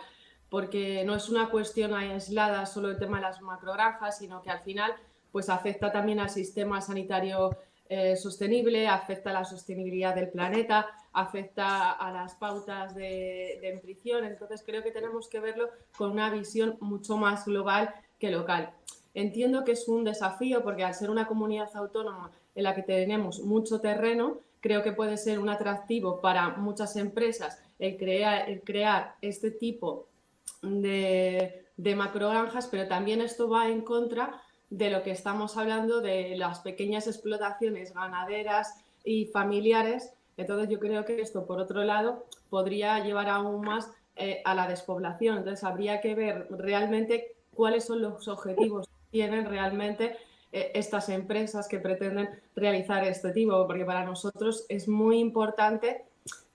porque 0.50 1.04
no 1.06 1.14
es 1.14 1.30
una 1.30 1.52
cuestión 1.52 1.94
aislada 1.94 2.66
solo 2.66 2.90
el 2.90 2.98
tema 2.98 3.18
de 3.18 3.24
las 3.28 3.40
macrogranjas, 3.40 4.18
sino 4.18 4.42
que 4.42 4.50
al 4.50 4.62
final 4.62 4.96
pues 5.32 5.50
afecta 5.50 5.92
también 5.92 6.20
al 6.20 6.32
sistema 6.32 6.82
sanitario 6.82 7.56
eh, 7.90 8.16
sostenible, 8.16 8.88
afecta 8.88 9.30
a 9.30 9.34
la 9.34 9.46
sostenibilidad 9.46 10.16
del 10.16 10.30
planeta, 10.30 10.88
afecta 11.14 11.92
a 11.92 12.12
las 12.12 12.36
pautas 12.36 12.96
de, 12.96 13.60
de 13.62 13.74
nutrición. 13.74 14.26
Entonces 14.26 14.64
creo 14.66 14.84
que 14.84 14.92
tenemos 14.92 15.28
que 15.28 15.40
verlo 15.40 15.70
con 15.98 16.12
una 16.12 16.30
visión 16.30 16.78
mucho 16.80 17.18
más 17.18 17.46
global 17.46 17.94
que 18.20 18.32
local. 18.32 18.72
Entiendo 19.14 19.64
que 19.64 19.72
es 19.72 19.88
un 19.88 20.04
desafío 20.04 20.64
porque 20.64 20.84
al 20.84 20.94
ser 20.94 21.10
una 21.10 21.28
comunidad 21.28 21.70
autónoma 21.76 22.32
en 22.54 22.64
la 22.64 22.76
que 22.76 22.84
tenemos 22.84 23.40
mucho 23.40 23.82
terreno, 23.82 24.42
creo 24.60 24.84
que 24.84 24.92
puede 24.92 25.18
ser 25.18 25.40
un 25.40 25.50
atractivo 25.50 26.22
para 26.22 26.50
muchas 26.58 26.96
empresas 26.96 27.60
el 27.80 27.98
crear, 27.98 28.62
crear 28.64 29.16
este 29.22 29.52
tipo 29.52 30.08
de, 30.62 31.68
de 31.78 31.96
macrogranjas, 31.96 32.68
pero 32.68 32.88
también 32.88 33.22
esto 33.22 33.50
va 33.50 33.70
en 33.70 33.82
contra 33.82 34.42
de 34.70 34.90
lo 34.90 35.04
que 35.04 35.12
estamos 35.12 35.58
hablando 35.58 36.02
de 36.02 36.36
las 36.36 36.60
pequeñas 36.60 37.08
explotaciones 37.08 37.94
ganaderas 37.94 38.84
y 39.04 39.26
familiares. 39.28 40.14
Entonces 40.36 40.70
yo 40.70 40.80
creo 40.80 41.06
que 41.06 41.22
esto, 41.22 41.46
por 41.46 41.60
otro 41.60 41.84
lado, 41.84 42.26
podría 42.50 43.00
llevar 43.04 43.30
aún 43.30 43.62
más 43.62 43.90
eh, 44.16 44.42
a 44.46 44.54
la 44.54 44.68
despoblación. 44.68 45.38
Entonces 45.38 45.64
habría 45.64 46.02
que 46.02 46.16
ver 46.16 46.48
realmente 46.52 47.36
cuáles 47.54 47.86
son 47.86 48.02
los 48.02 48.28
objetivos 48.28 48.88
tienen 49.12 49.46
realmente 49.46 50.18
eh, 50.52 50.72
estas 50.74 51.10
empresas 51.10 51.68
que 51.68 51.80
pretenden 51.80 52.30
realizar 52.56 53.04
este 53.06 53.32
tipo, 53.32 53.66
porque 53.66 53.86
para 53.86 54.04
nosotros 54.04 54.66
es 54.70 54.88
muy 54.88 55.20
importante, 55.20 56.06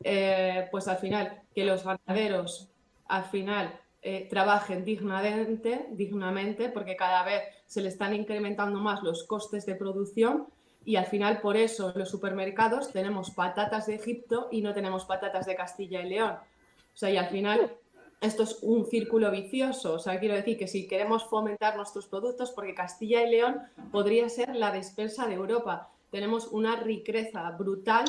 eh, 0.04 0.69
pues 0.71 0.88
al 0.88 0.99
final, 0.99 1.42
que 1.54 1.64
los 1.64 1.85
ganaderos 1.85 2.69
al 3.07 3.25
final 3.25 3.73
eh, 4.02 4.26
trabajen 4.28 4.85
dignamente, 4.85 5.87
dignamente, 5.92 6.68
porque 6.68 6.97
cada 6.97 7.25
vez 7.25 7.42
se 7.66 7.80
le 7.80 7.88
están 7.88 8.14
incrementando 8.14 8.80
más 8.80 9.02
los 9.02 9.25
costes 9.25 9.64
de 9.64 9.76
producción 9.76 10.47
y 10.85 10.97
al 10.97 11.06
final 11.06 11.40
por 11.40 11.56
eso 11.56 11.92
en 11.92 12.00
los 12.00 12.11
supermercados 12.11 12.92
tenemos 12.92 13.30
patatas 13.30 13.87
de 13.87 13.94
Egipto 13.94 14.49
y 14.50 14.62
no 14.62 14.75
tenemos 14.75 15.04
patatas 15.04 15.47
de 15.47 15.54
Castilla 15.54 16.02
y 16.02 16.09
León. 16.09 16.32
O 16.32 16.97
sea, 16.97 17.11
y 17.11 17.16
al 17.16 17.28
final 17.28 17.76
esto 18.21 18.42
es 18.42 18.59
un 18.62 18.87
círculo 18.87 19.30
vicioso. 19.30 19.94
O 19.94 19.99
sea, 19.99 20.18
quiero 20.18 20.35
decir 20.35 20.59
que 20.59 20.66
si 20.66 20.88
queremos 20.88 21.25
fomentar 21.25 21.76
nuestros 21.76 22.06
productos, 22.06 22.50
porque 22.50 22.75
Castilla 22.75 23.23
y 23.23 23.30
León 23.30 23.61
podría 23.90 24.28
ser 24.28 24.54
la 24.56 24.73
despensa 24.73 25.26
de 25.26 25.35
Europa. 25.35 25.90
Tenemos 26.11 26.49
una 26.49 26.76
riqueza 26.76 27.50
brutal 27.52 28.04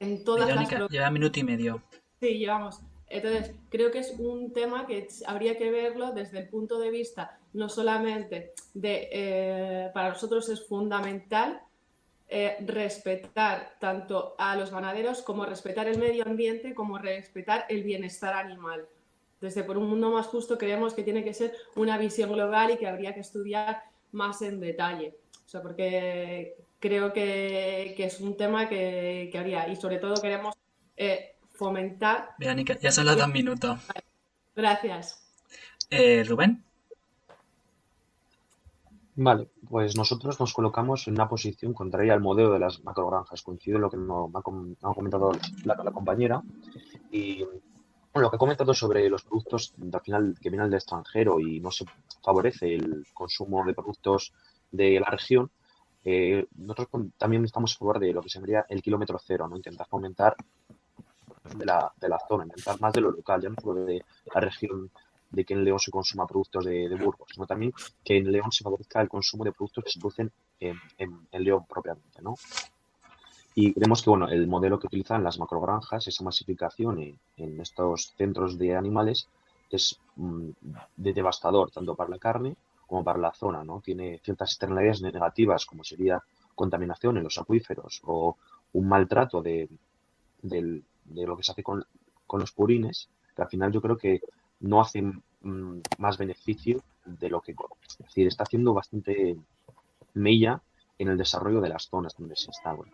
en 0.00 0.22
todas 0.22 0.46
Verónica, 0.46 0.78
las... 0.78 0.90
lleva 0.90 1.10
minuto 1.10 1.40
y 1.40 1.44
medio. 1.44 1.82
Sí, 2.20 2.38
llevamos. 2.38 2.80
Entonces, 3.14 3.54
creo 3.70 3.92
que 3.92 4.00
es 4.00 4.14
un 4.18 4.52
tema 4.52 4.86
que 4.86 5.06
habría 5.26 5.56
que 5.56 5.70
verlo 5.70 6.12
desde 6.12 6.40
el 6.40 6.48
punto 6.48 6.80
de 6.80 6.90
vista 6.90 7.38
no 7.52 7.68
solamente 7.68 8.52
de, 8.74 9.08
eh, 9.12 9.90
para 9.94 10.10
nosotros 10.10 10.48
es 10.48 10.66
fundamental 10.66 11.62
eh, 12.28 12.56
respetar 12.66 13.76
tanto 13.78 14.34
a 14.36 14.56
los 14.56 14.72
ganaderos 14.72 15.22
como 15.22 15.46
respetar 15.46 15.86
el 15.86 15.98
medio 15.98 16.26
ambiente, 16.26 16.74
como 16.74 16.98
respetar 16.98 17.66
el 17.68 17.84
bienestar 17.84 18.34
animal. 18.34 18.88
Desde 19.40 19.62
por 19.62 19.78
un 19.78 19.88
mundo 19.88 20.10
más 20.10 20.26
justo 20.26 20.58
creemos 20.58 20.94
que 20.94 21.04
tiene 21.04 21.22
que 21.22 21.34
ser 21.34 21.54
una 21.76 21.96
visión 21.96 22.32
global 22.32 22.72
y 22.72 22.76
que 22.76 22.88
habría 22.88 23.14
que 23.14 23.20
estudiar 23.20 23.84
más 24.10 24.42
en 24.42 24.58
detalle. 24.58 25.14
O 25.46 25.48
sea, 25.48 25.62
porque 25.62 26.56
creo 26.80 27.12
que, 27.12 27.94
que 27.96 28.04
es 28.06 28.20
un 28.20 28.36
tema 28.36 28.68
que, 28.68 29.28
que 29.30 29.38
habría 29.38 29.68
y 29.68 29.76
sobre 29.76 29.98
todo 29.98 30.20
queremos 30.20 30.56
eh, 30.96 31.33
fomentar. 31.54 32.34
Verónica, 32.38 32.78
ya 32.78 32.90
son 32.92 33.06
los 33.06 33.16
dos 33.16 33.28
minutos. 33.28 33.78
Gracias. 34.54 35.20
Eh, 35.90 36.24
Rubén. 36.24 36.62
Vale, 39.16 39.48
pues 39.68 39.96
nosotros 39.96 40.40
nos 40.40 40.52
colocamos 40.52 41.06
en 41.06 41.14
una 41.14 41.28
posición 41.28 41.72
contraria 41.72 42.14
al 42.14 42.20
modelo 42.20 42.52
de 42.52 42.58
las 42.58 42.82
macrogranjas. 42.82 43.42
Coincido 43.42 43.76
en 43.76 43.82
lo 43.82 43.90
que 43.90 43.96
no- 43.96 44.28
me 44.28 44.38
ha, 44.40 44.42
com- 44.42 44.74
ha 44.82 44.92
comentado 44.92 45.30
la, 45.64 45.76
la 45.76 45.90
compañera. 45.92 46.42
Y 47.12 47.44
bueno, 47.44 48.26
lo 48.26 48.30
que 48.30 48.36
ha 48.36 48.38
comentado 48.38 48.74
sobre 48.74 49.08
los 49.08 49.22
productos 49.22 49.72
de, 49.76 49.96
al 49.96 50.02
final 50.02 50.34
que 50.40 50.50
vienen 50.50 50.68
del 50.68 50.78
extranjero 50.78 51.38
y 51.38 51.60
no 51.60 51.70
se 51.70 51.84
favorece 52.24 52.74
el 52.74 53.06
consumo 53.14 53.64
de 53.64 53.74
productos 53.74 54.32
de 54.72 54.98
la 54.98 55.06
región, 55.06 55.48
eh, 56.04 56.46
nosotros 56.56 56.88
también 57.16 57.44
estamos 57.44 57.74
a 57.74 57.78
favor 57.78 57.98
de 58.00 58.12
lo 58.12 58.20
que 58.20 58.28
sería 58.28 58.66
el 58.68 58.82
kilómetro 58.82 59.18
cero, 59.24 59.46
¿no? 59.48 59.56
Intentar 59.56 59.86
fomentar 59.86 60.34
de 61.56 61.64
la, 61.66 61.92
de 62.00 62.08
la 62.08 62.18
zona, 62.28 62.44
intentar 62.44 62.80
más 62.80 62.92
de 62.92 63.00
lo 63.00 63.10
local, 63.10 63.40
ya 63.42 63.48
no 63.50 63.56
solo 63.60 63.84
de 63.84 64.04
la 64.34 64.40
región 64.40 64.90
de 65.30 65.44
que 65.44 65.54
en 65.54 65.64
León 65.64 65.78
se 65.80 65.90
consuma 65.90 66.26
productos 66.26 66.64
de, 66.64 66.88
de 66.88 66.94
Burgos, 66.96 67.28
sino 67.34 67.46
también 67.46 67.72
que 68.04 68.16
en 68.16 68.30
León 68.30 68.52
se 68.52 68.62
favorezca 68.64 69.00
el 69.00 69.08
consumo 69.08 69.44
de 69.44 69.52
productos 69.52 69.84
que 69.84 69.90
se 69.90 69.98
producen 70.00 70.30
en, 70.60 70.78
en- 70.98 71.26
en 71.32 71.44
León 71.44 71.64
propiamente, 71.68 72.22
¿no? 72.22 72.36
Y 73.56 73.72
creemos 73.72 74.02
que, 74.02 74.10
bueno, 74.10 74.28
el 74.28 74.46
modelo 74.48 74.78
que 74.80 74.88
utilizan 74.88 75.22
las 75.22 75.38
macrogranjas, 75.38 76.06
esa 76.08 76.24
masificación 76.24 76.98
en, 77.00 77.18
en 77.36 77.60
estos 77.60 78.12
centros 78.16 78.58
de 78.58 78.74
animales, 78.76 79.28
es 79.70 80.00
mm, 80.16 80.50
de 80.96 81.12
devastador, 81.12 81.70
tanto 81.70 81.94
para 81.94 82.10
la 82.10 82.18
carne 82.18 82.56
como 82.86 83.04
para 83.04 83.18
la 83.18 83.32
zona, 83.32 83.62
¿no? 83.64 83.80
Tiene 83.80 84.20
ciertas 84.24 84.50
externalidades 84.52 85.02
negativas, 85.02 85.66
como 85.66 85.84
sería 85.84 86.22
contaminación 86.54 87.16
en 87.16 87.24
los 87.24 87.38
acuíferos 87.38 88.00
o 88.04 88.36
un 88.72 88.88
maltrato 88.88 89.40
de, 89.40 89.68
del- 90.42 90.84
de 91.04 91.26
lo 91.26 91.36
que 91.36 91.42
se 91.42 91.52
hace 91.52 91.62
con, 91.62 91.84
con 92.26 92.40
los 92.40 92.52
purines, 92.52 93.08
que 93.34 93.42
al 93.42 93.48
final 93.48 93.72
yo 93.72 93.80
creo 93.80 93.96
que 93.96 94.20
no 94.60 94.80
hacen 94.80 95.22
mm, 95.42 95.78
más 95.98 96.18
beneficio 96.18 96.82
de 97.04 97.28
lo 97.28 97.40
que... 97.40 97.54
Es 97.88 97.98
decir, 97.98 98.26
está 98.26 98.44
haciendo 98.44 98.74
bastante 98.74 99.36
mella 100.14 100.62
en 100.98 101.08
el 101.08 101.18
desarrollo 101.18 101.60
de 101.60 101.68
las 101.68 101.88
zonas 101.88 102.14
donde 102.16 102.36
se 102.36 102.50
bueno. 102.64 102.92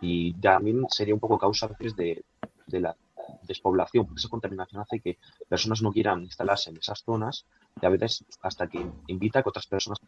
Y 0.00 0.34
también 0.34 0.86
sería 0.90 1.14
un 1.14 1.20
poco 1.20 1.38
causa 1.38 1.66
a 1.66 1.76
de, 1.78 2.24
de 2.66 2.80
la 2.80 2.96
despoblación, 3.42 4.04
porque 4.04 4.18
esa 4.18 4.28
contaminación 4.28 4.82
hace 4.82 5.00
que 5.00 5.18
personas 5.48 5.82
no 5.82 5.92
quieran 5.92 6.22
instalarse 6.22 6.70
en 6.70 6.76
esas 6.76 7.02
zonas 7.02 7.46
y 7.80 7.86
a 7.86 7.88
veces 7.88 8.24
hasta 8.42 8.66
que 8.66 8.84
invita 9.06 9.38
a 9.38 9.42
que 9.42 9.48
otras 9.48 9.66
personas 9.66 10.00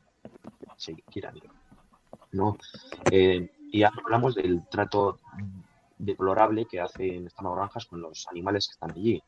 quieran 1.11 1.37
ir. 1.37 1.51
¿no? 2.33 2.57
Eh, 3.11 3.51
y 3.71 3.83
hablamos 3.83 4.35
del 4.35 4.67
trato 4.69 5.19
deplorable 5.99 6.67
que 6.67 6.81
hacen 6.81 7.27
estas 7.27 7.45
granjas 7.45 7.87
con 7.87 8.01
los 8.01 8.27
animales 8.31 8.69
que 8.69 8.73
están 8.73 8.93
allí. 8.93 9.23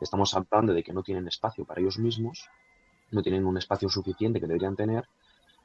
Estamos 0.00 0.34
hablando 0.34 0.72
de 0.72 0.82
que 0.82 0.92
no 0.92 1.02
tienen 1.02 1.28
espacio 1.28 1.64
para 1.64 1.80
ellos 1.80 1.98
mismos, 1.98 2.48
no 3.10 3.22
tienen 3.22 3.46
un 3.46 3.56
espacio 3.58 3.88
suficiente 3.88 4.40
que 4.40 4.46
deberían 4.46 4.76
tener, 4.76 5.04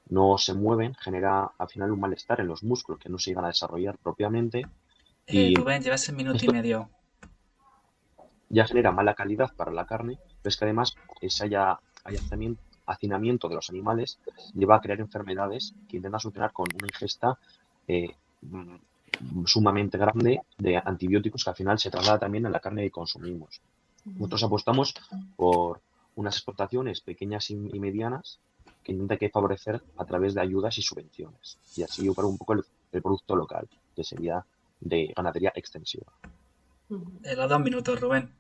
no 0.10 0.38
se 0.38 0.54
mueven, 0.54 0.94
genera 0.96 1.52
al 1.58 1.70
final 1.70 1.92
un 1.92 2.00
malestar 2.00 2.40
en 2.42 2.48
los 2.48 2.64
músculos 2.64 3.00
que 3.02 3.10
no 3.10 3.18
se 3.18 3.32
llegan 3.32 3.46
a 3.46 3.50
desarrollar 3.50 3.98
propiamente 3.98 4.66
Eh, 5.28 5.52
y 5.52 5.56
Rubén, 5.56 5.82
llevas 5.84 6.08
el 6.10 6.16
minuto 6.16 6.44
y 6.44 6.48
medio. 6.50 6.90
ya 8.50 8.66
genera 8.66 8.92
mala 8.92 9.14
calidad 9.14 9.54
para 9.56 9.72
la 9.72 9.86
carne, 9.86 10.18
pero 10.42 10.50
es 10.50 10.58
que 10.58 10.66
además 10.66 10.96
ese 11.22 11.46
haya- 11.46 11.80
hallazamiento- 12.04 12.62
hacinamiento 12.88 13.48
de 13.48 13.56
los 13.56 13.70
animales 13.70 14.20
lleva 14.56 14.78
a 14.78 14.82
crear 14.82 15.00
enfermedades 15.00 15.76
que 15.88 15.98
intentan 15.98 16.20
solucionar 16.20 16.52
con 16.52 16.66
una 16.74 16.88
ingesta 16.88 17.38
eh, 17.88 18.16
sumamente 19.46 19.98
grande 19.98 20.42
de 20.58 20.78
antibióticos 20.78 21.44
que 21.44 21.50
al 21.50 21.56
final 21.56 21.80
se 21.80 21.90
traslada 21.90 22.20
también 22.20 22.46
a 22.46 22.50
la 22.50 22.60
carne 22.60 22.84
que 22.84 22.92
consumimos. 22.92 23.62
Nosotros 24.06 24.44
apostamos 24.44 24.94
por 25.36 25.82
unas 26.16 26.36
exportaciones 26.36 27.02
pequeñas 27.02 27.50
y 27.52 27.56
y 27.56 27.80
medianas 27.80 28.40
que 28.84 28.94
intenta 28.94 29.18
que 29.18 29.30
favorecer 29.30 29.82
a 29.98 30.06
través 30.06 30.34
de 30.34 30.42
ayudas 30.42 30.78
y 30.78 30.82
subvenciones. 30.82 31.58
Y 31.76 31.84
así 31.84 32.10
para 32.12 32.28
un 32.28 32.38
poco 32.38 32.54
el, 32.54 32.64
el 32.92 33.02
producto 33.02 33.36
local, 33.36 33.68
que 33.96 34.04
sería 34.04 34.44
de 34.80 35.14
ganadería 35.16 35.52
extensiva. 35.56 36.12
Eh, 37.24 37.36
los 37.36 37.50
dos 37.50 37.60
minutos, 37.60 38.00
Rubén. 38.00 38.32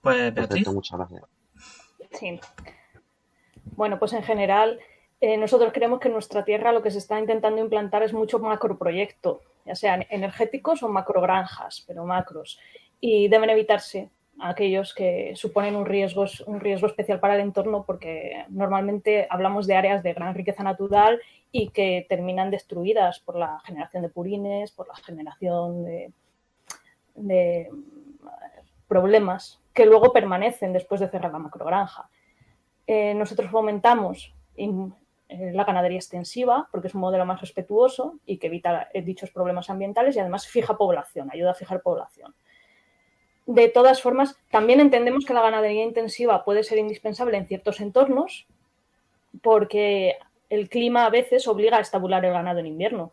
Pues 0.00 0.34
Beatriz. 0.34 0.48
Perfecto, 0.48 0.72
muchas 0.72 0.98
gracias. 0.98 1.22
Sí. 2.12 2.40
Bueno, 3.76 3.98
pues 3.98 4.12
en 4.12 4.22
general, 4.22 4.78
eh, 5.20 5.36
nosotros 5.36 5.72
creemos 5.72 5.98
que 5.98 6.08
en 6.08 6.14
nuestra 6.14 6.44
tierra 6.44 6.72
lo 6.72 6.82
que 6.82 6.90
se 6.90 6.98
está 6.98 7.18
intentando 7.18 7.60
implantar 7.60 8.02
es 8.02 8.12
mucho 8.12 8.38
macroproyecto, 8.38 9.40
ya 9.64 9.74
sean 9.74 10.06
energéticos 10.10 10.82
o 10.82 10.88
macrogranjas, 10.88 11.84
pero 11.86 12.04
macros. 12.04 12.58
Y 13.00 13.28
deben 13.28 13.50
evitarse 13.50 14.10
aquellos 14.40 14.94
que 14.94 15.32
suponen 15.36 15.76
un 15.76 15.86
riesgo, 15.86 16.24
especial 16.24 17.20
para 17.20 17.34
el 17.34 17.40
entorno 17.40 17.84
porque 17.84 18.44
normalmente 18.48 19.26
hablamos 19.30 19.66
de 19.66 19.76
áreas 19.76 20.02
de 20.02 20.12
gran 20.12 20.34
riqueza 20.34 20.62
natural 20.62 21.20
y 21.52 21.68
que 21.68 22.04
terminan 22.08 22.50
destruidas 22.50 23.20
por 23.20 23.36
la 23.36 23.60
generación 23.64 24.02
de 24.02 24.08
purines, 24.08 24.72
por 24.72 24.88
la 24.88 24.96
generación 24.96 25.84
de, 25.84 27.70
problemas 28.88 29.60
que 29.72 29.86
luego 29.86 30.12
permanecen 30.12 30.72
después 30.72 31.00
de 31.00 31.08
cerrar 31.08 31.32
la 31.32 31.38
macrogranja. 31.38 32.08
Eh, 32.86 33.14
nosotros 33.14 33.50
fomentamos 33.50 34.34
la 35.52 35.64
ganadería 35.64 35.98
extensiva 35.98 36.68
porque 36.70 36.88
es 36.88 36.94
un 36.94 37.00
modelo 37.00 37.26
más 37.26 37.40
respetuoso 37.40 38.18
y 38.26 38.38
que 38.38 38.48
evita 38.48 38.88
eh, 38.92 39.02
dichos 39.02 39.30
problemas 39.30 39.70
ambientales 39.70 40.16
y 40.16 40.20
además 40.20 40.46
fija 40.46 40.76
población, 40.76 41.30
ayuda 41.32 41.52
a 41.52 41.54
fijar 41.54 41.82
población. 41.82 42.34
De 43.46 43.68
todas 43.68 44.00
formas, 44.00 44.38
también 44.50 44.80
entendemos 44.80 45.26
que 45.26 45.34
la 45.34 45.42
ganadería 45.42 45.84
intensiva 45.84 46.44
puede 46.44 46.64
ser 46.64 46.78
indispensable 46.78 47.36
en 47.36 47.46
ciertos 47.46 47.80
entornos 47.80 48.46
porque 49.42 50.16
el 50.48 50.68
clima 50.68 51.04
a 51.04 51.10
veces 51.10 51.46
obliga 51.48 51.78
a 51.78 51.80
estabular 51.80 52.24
el 52.24 52.32
ganado 52.32 52.60
en 52.60 52.66
invierno. 52.66 53.12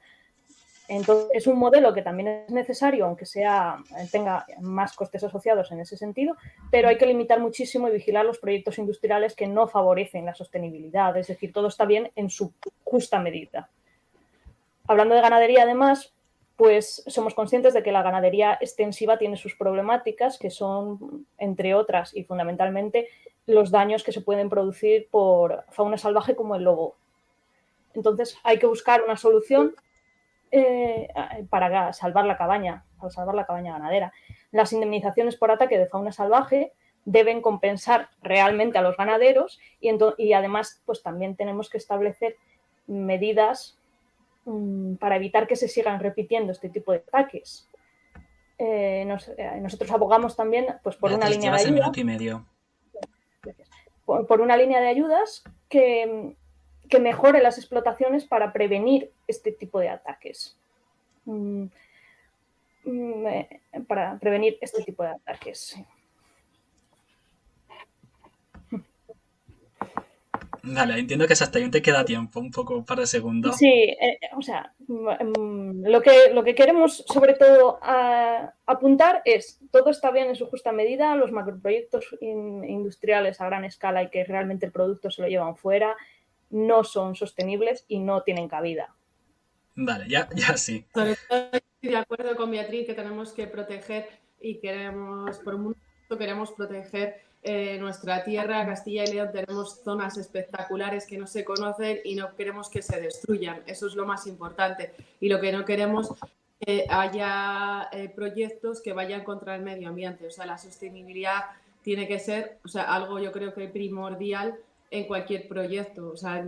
Entonces, 0.93 1.29
es 1.33 1.47
un 1.47 1.57
modelo 1.57 1.93
que 1.93 2.01
también 2.01 2.27
es 2.27 2.49
necesario, 2.49 3.05
aunque 3.05 3.25
sea, 3.25 3.77
tenga 4.11 4.45
más 4.59 4.93
costes 4.93 5.23
asociados 5.23 5.71
en 5.71 5.79
ese 5.79 5.95
sentido, 5.95 6.35
pero 6.69 6.89
hay 6.89 6.97
que 6.97 7.05
limitar 7.05 7.39
muchísimo 7.39 7.87
y 7.87 7.93
vigilar 7.93 8.25
los 8.25 8.39
proyectos 8.39 8.77
industriales 8.77 9.33
que 9.33 9.47
no 9.47 9.69
favorecen 9.69 10.25
la 10.25 10.35
sostenibilidad. 10.35 11.15
Es 11.15 11.27
decir, 11.27 11.53
todo 11.53 11.69
está 11.69 11.85
bien 11.85 12.11
en 12.17 12.29
su 12.29 12.51
justa 12.83 13.19
medida. 13.19 13.69
Hablando 14.85 15.15
de 15.15 15.21
ganadería, 15.21 15.63
además, 15.63 16.13
pues 16.57 17.05
somos 17.07 17.35
conscientes 17.35 17.73
de 17.73 17.83
que 17.83 17.93
la 17.93 18.03
ganadería 18.03 18.57
extensiva 18.59 19.17
tiene 19.17 19.37
sus 19.37 19.55
problemáticas, 19.55 20.37
que 20.37 20.49
son, 20.49 21.25
entre 21.37 21.73
otras 21.73 22.13
y 22.13 22.25
fundamentalmente, 22.25 23.07
los 23.45 23.71
daños 23.71 24.03
que 24.03 24.11
se 24.11 24.19
pueden 24.19 24.49
producir 24.49 25.07
por 25.09 25.63
fauna 25.69 25.97
salvaje 25.97 26.35
como 26.35 26.57
el 26.57 26.63
lobo. 26.63 26.97
Entonces, 27.93 28.37
hay 28.43 28.59
que 28.59 28.65
buscar 28.65 29.01
una 29.03 29.15
solución 29.15 29.73
eh, 30.51 31.07
para 31.49 31.93
salvar 31.93 32.25
la 32.25 32.37
cabaña, 32.37 32.83
para 32.99 33.09
salvar 33.09 33.35
la 33.35 33.45
cabaña 33.45 33.73
ganadera. 33.73 34.13
Las 34.51 34.73
indemnizaciones 34.73 35.35
por 35.37 35.49
ataque 35.51 35.77
de 35.77 35.87
fauna 35.87 36.11
salvaje 36.11 36.73
deben 37.05 37.41
compensar 37.41 38.09
realmente 38.21 38.77
a 38.77 38.81
los 38.81 38.95
ganaderos 38.97 39.59
y, 39.79 39.89
y 40.17 40.33
además, 40.33 40.81
pues 40.85 41.01
también 41.01 41.35
tenemos 41.35 41.69
que 41.69 41.77
establecer 41.77 42.35
medidas 42.85 43.79
mm, 44.45 44.95
para 44.95 45.15
evitar 45.15 45.47
que 45.47 45.55
se 45.55 45.67
sigan 45.67 45.99
repitiendo 45.99 46.51
este 46.51 46.69
tipo 46.69 46.91
de 46.91 46.99
ataques. 46.99 47.67
Eh, 48.57 49.05
nos- 49.07 49.29
eh, 49.29 49.57
nosotros 49.61 49.89
abogamos 49.91 50.35
también 50.35 50.67
pues, 50.83 50.95
por 50.95 51.09
una 51.11 51.19
Beatriz, 51.19 51.37
línea 51.37 51.51
de 51.51 51.57
llevas 51.57 51.61
el 51.63 51.67
ayuda 51.73 51.81
minuto 51.85 51.99
y 51.99 52.03
medio. 52.03 52.45
por, 54.05 54.27
por 54.27 54.41
una 54.41 54.57
línea 54.57 54.79
de 54.81 54.87
ayudas 54.87 55.43
que, 55.69 56.35
que 56.91 56.99
mejore 56.99 57.41
las 57.41 57.57
explotaciones 57.57 58.25
para 58.25 58.53
prevenir 58.53 59.09
este 59.27 59.51
tipo 59.51 59.79
de 59.79 59.89
ataques. 59.89 60.55
Mm, 61.25 61.63
mm, 62.85 63.25
eh, 63.27 63.61
para 63.87 64.19
prevenir 64.19 64.57
este 64.61 64.83
tipo 64.83 65.01
de 65.01 65.09
ataques. 65.09 65.75
Vale, 70.63 70.99
entiendo 70.99 71.25
que 71.25 71.33
hasta 71.33 71.57
ahí 71.57 71.71
te 71.71 71.81
queda 71.81 72.05
tiempo, 72.05 72.39
un 72.39 72.51
poco, 72.51 72.75
un 72.75 72.85
par 72.85 72.99
de 72.99 73.07
segundos. 73.07 73.57
Sí, 73.57 73.67
eh, 73.99 74.19
o 74.37 74.43
sea, 74.43 74.71
mm, 74.87 75.87
lo 75.87 76.01
que, 76.03 76.31
lo 76.33 76.43
que 76.43 76.53
queremos 76.53 76.97
sobre 77.07 77.33
todo 77.33 77.79
a- 77.81 78.53
apuntar 78.67 79.23
es, 79.25 79.59
todo 79.71 79.89
está 79.89 80.11
bien 80.11 80.27
en 80.27 80.35
su 80.35 80.45
justa 80.47 80.71
medida, 80.71 81.15
los 81.15 81.31
macroproyectos 81.31 82.15
in- 82.21 82.63
industriales 82.63 83.41
a 83.41 83.47
gran 83.47 83.65
escala 83.65 84.03
y 84.03 84.09
que 84.11 84.23
realmente 84.23 84.67
el 84.67 84.71
producto 84.71 85.09
se 85.09 85.23
lo 85.23 85.27
llevan 85.27 85.55
fuera, 85.55 85.95
no 86.51 86.83
son 86.83 87.15
sostenibles 87.15 87.85
y 87.87 87.99
no 87.99 88.23
tienen 88.23 88.47
cabida. 88.47 88.93
Vale, 89.75 90.05
ya, 90.07 90.29
ya 90.35 90.57
sí. 90.57 90.85
Sobre 90.93 91.15
todo 91.27 91.49
estoy 91.51 91.89
de 91.89 91.97
acuerdo 91.97 92.35
con 92.35 92.51
Beatriz 92.51 92.85
que 92.85 92.93
tenemos 92.93 93.31
que 93.33 93.47
proteger 93.47 94.09
y 94.39 94.59
queremos, 94.59 95.37
por 95.39 95.55
un 95.55 95.61
momento 95.61 96.17
queremos 96.17 96.51
proteger 96.51 97.21
eh, 97.43 97.77
nuestra 97.79 98.23
tierra, 98.23 98.65
Castilla 98.65 99.03
y 99.03 99.13
León, 99.13 99.29
tenemos 99.31 99.81
zonas 99.83 100.17
espectaculares 100.17 101.07
que 101.07 101.17
no 101.17 101.25
se 101.25 101.43
conocen 101.43 101.99
y 102.03 102.15
no 102.15 102.35
queremos 102.35 102.69
que 102.69 102.81
se 102.81 102.99
destruyan. 102.99 103.63
Eso 103.65 103.87
es 103.87 103.95
lo 103.95 104.05
más 104.05 104.27
importante. 104.27 104.93
Y 105.19 105.29
lo 105.29 105.39
que 105.39 105.51
no 105.51 105.65
queremos 105.65 106.13
que 106.59 106.85
haya 106.89 107.89
eh, 107.91 108.09
proyectos 108.09 108.81
que 108.81 108.93
vayan 108.93 109.23
contra 109.23 109.55
el 109.55 109.63
medio 109.63 109.89
ambiente. 109.89 110.27
O 110.27 110.29
sea, 110.29 110.45
la 110.45 110.59
sostenibilidad 110.59 111.45
tiene 111.81 112.07
que 112.07 112.19
ser, 112.19 112.59
o 112.63 112.67
sea, 112.67 112.83
algo 112.83 113.17
yo 113.19 113.31
creo 113.31 113.55
que 113.55 113.67
primordial 113.67 114.55
en 114.91 115.05
cualquier 115.05 115.47
proyecto. 115.47 116.11
O 116.11 116.17
sea, 116.17 116.45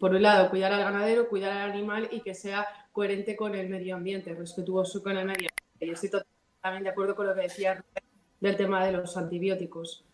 por 0.00 0.10
un 0.10 0.22
lado, 0.22 0.50
cuidar 0.50 0.72
al 0.72 0.82
ganadero, 0.82 1.28
cuidar 1.28 1.52
al 1.52 1.70
animal 1.70 2.08
y 2.10 2.20
que 2.22 2.34
sea 2.34 2.66
coherente 2.90 3.36
con 3.36 3.54
el 3.54 3.68
medio 3.68 3.94
ambiente, 3.94 4.34
respetuoso 4.34 5.02
con 5.02 5.12
el 5.12 5.26
medio 5.26 5.48
ambiente. 5.48 5.86
Yo 5.86 5.92
estoy 5.92 6.10
totalmente 6.10 6.84
de 6.84 6.90
acuerdo 6.90 7.14
con 7.14 7.26
lo 7.26 7.34
que 7.34 7.42
decía 7.42 7.74
Rubén 7.74 8.04
del 8.40 8.56
tema 8.56 8.84
de 8.84 8.92
los 8.92 9.16
antibióticos. 9.16 10.04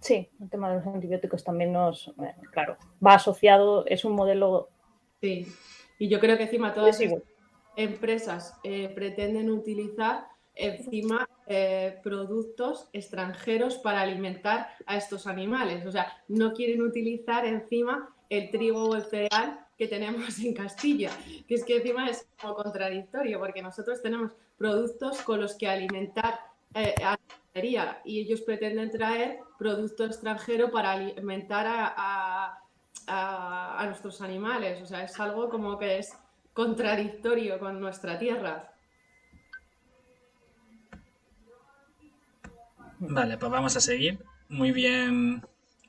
Sí, 0.00 0.28
el 0.40 0.50
tema 0.50 0.70
de 0.70 0.76
los 0.76 0.86
antibióticos 0.86 1.42
también 1.42 1.72
nos, 1.72 2.12
claro, 2.52 2.76
va 3.04 3.14
asociado, 3.14 3.84
es 3.86 4.04
un 4.04 4.12
modelo 4.12 4.68
Sí. 5.20 5.46
Y 5.98 6.08
yo 6.08 6.20
creo 6.20 6.36
que 6.36 6.44
encima 6.44 6.74
todas 6.74 7.00
estas 7.00 7.22
empresas 7.76 8.54
eh, 8.62 8.88
pretenden 8.88 9.50
utilizar 9.50 10.26
encima 10.58 11.28
eh, 11.46 11.98
productos 12.02 12.88
extranjeros 12.92 13.76
para 13.78 14.02
alimentar 14.02 14.68
a 14.86 14.96
estos 14.96 15.26
animales. 15.26 15.86
O 15.86 15.92
sea, 15.92 16.12
no 16.28 16.52
quieren 16.52 16.82
utilizar 16.82 17.46
encima 17.46 18.10
el 18.28 18.50
trigo 18.50 18.90
o 18.90 18.94
el 18.96 19.02
cereal 19.04 19.60
que 19.78 19.86
tenemos 19.88 20.38
en 20.40 20.52
Castilla, 20.52 21.10
que 21.46 21.54
es 21.54 21.64
que 21.64 21.76
encima 21.76 22.10
es 22.10 22.26
como 22.40 22.54
contradictorio, 22.54 23.38
porque 23.38 23.62
nosotros 23.62 24.02
tenemos 24.02 24.32
productos 24.58 25.22
con 25.22 25.40
los 25.40 25.54
que 25.54 25.68
alimentar 25.68 26.40
eh, 26.74 26.94
a 26.98 27.12
la 27.12 27.18
ganadería 27.54 28.02
y 28.04 28.20
ellos 28.20 28.40
pretenden 28.42 28.90
traer 28.90 29.38
producto 29.58 30.04
extranjero 30.04 30.70
para 30.70 30.92
alimentar 30.92 31.66
a, 31.68 32.58
a- 33.06 33.86
nuestros 33.86 34.20
animales. 34.20 34.82
O 34.82 34.86
sea, 34.86 35.04
es 35.04 35.18
algo 35.18 35.48
como 35.48 35.78
que 35.78 35.98
es 35.98 36.12
contradictorio 36.52 37.58
con 37.58 37.80
nuestra 37.80 38.18
tierra. 38.18 38.72
Vale, 43.00 43.38
pues 43.38 43.50
vamos 43.52 43.76
a 43.76 43.80
seguir. 43.80 44.18
Muy 44.48 44.72
bien 44.72 45.42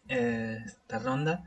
eh, 0.07 0.59
esta 0.65 0.99
ronda. 0.99 1.43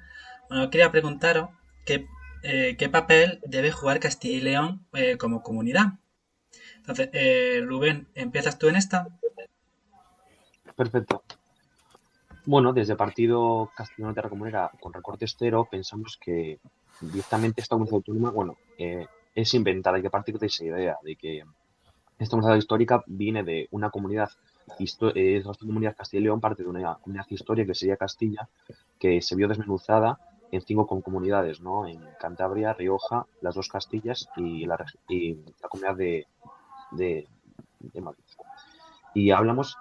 Bueno, 0.49 0.71
quería 0.71 0.91
preguntaros 0.91 1.51
qué, 1.85 2.07
eh, 2.43 2.77
qué 2.79 2.89
papel 2.89 3.41
debe 3.47 3.71
jugar 3.71 4.01
Castilla 4.01 4.37
y 4.39 4.41
León 4.41 4.87
eh, 4.93 5.17
como 5.17 5.43
comunidad. 5.43 5.99
Entonces, 6.77 7.11
Rubén, 7.65 8.09
¿empiezas 8.15 8.59
tú 8.59 8.69
en 8.69 8.77
esta? 8.77 9.07
Perfecto. 10.75 11.23
Bueno, 12.45 12.73
desde 12.73 12.97
Partido 12.97 13.71
Castellano 13.77 14.15
Terra 14.15 14.29
Comunera 14.29 14.71
con 14.81 14.93
recortes 14.93 15.37
cero 15.39 15.69
pensamos 15.71 16.19
que 16.21 16.59
directamente 17.01 17.61
esta 17.61 17.77
comunidad 17.77 17.95
autónoma, 17.95 18.31
bueno, 18.31 18.57
es 18.77 19.55
inventada, 19.55 19.97
hay 19.97 20.03
que 20.03 20.11
partir 20.11 20.39
de 20.41 20.47
esa 20.47 20.65
idea 20.65 20.97
de 21.05 21.15
que 21.15 21.45
esta 22.19 22.37
comunidad 22.37 22.57
histórica 22.57 23.05
viene 23.07 23.45
de 23.45 23.69
una 23.71 23.91
comunidad, 23.91 24.31
histo- 24.79 25.13
eh, 25.15 25.37
esta 25.39 25.53
comunidad 25.67 25.97
Castilla 25.97 26.21
y 26.21 26.25
León 26.25 26.41
parte 26.41 26.63
de 26.63 26.69
una 26.69 26.95
comunidad 26.97 27.27
histórica 27.31 27.69
que 27.69 27.75
sería 27.75 27.97
Castilla, 27.97 28.49
que 28.99 29.21
se 29.23 29.37
vio 29.37 29.49
desmenuzada 29.49 30.19
en 30.51 30.61
cinco 30.63 30.87
comunidades, 30.87 31.61
¿no? 31.61 31.87
En 31.87 32.01
Cantabria, 32.21 32.75
Rioja, 32.75 33.27
las 33.41 33.55
dos 33.55 33.69
Castillas 33.69 34.29
y 34.37 34.67
la, 34.67 34.85
y 35.09 35.35
la 35.35 35.69
comunidad 35.69 35.97
de, 35.97 36.27
de, 36.91 37.27
de 37.81 38.01
Madrid. 38.01 38.23
Y 39.15 39.31
hablamos 39.31 39.77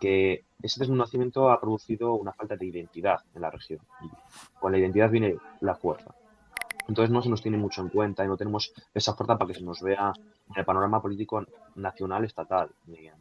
que 0.00 0.44
ese 0.62 0.80
desnudamiento 0.80 1.50
ha 1.50 1.60
producido 1.60 2.14
una 2.14 2.32
falta 2.32 2.56
de 2.56 2.66
identidad 2.66 3.20
en 3.34 3.42
la 3.42 3.50
región. 3.50 3.80
Con 4.60 4.72
la 4.72 4.78
identidad 4.78 5.10
viene 5.10 5.36
la 5.60 5.74
fuerza. 5.76 6.14
Entonces 6.88 7.10
no 7.10 7.22
se 7.22 7.28
nos 7.28 7.42
tiene 7.42 7.56
mucho 7.56 7.82
en 7.82 7.88
cuenta 7.88 8.24
y 8.24 8.28
no 8.28 8.36
tenemos 8.36 8.72
esa 8.94 9.14
fuerza 9.14 9.36
para 9.38 9.48
que 9.48 9.58
se 9.58 9.64
nos 9.64 9.80
vea 9.80 10.12
en 10.50 10.54
el 10.56 10.64
panorama 10.64 11.00
político 11.00 11.44
nacional, 11.76 12.24
estatal. 12.24 12.70
Eh, 12.88 13.12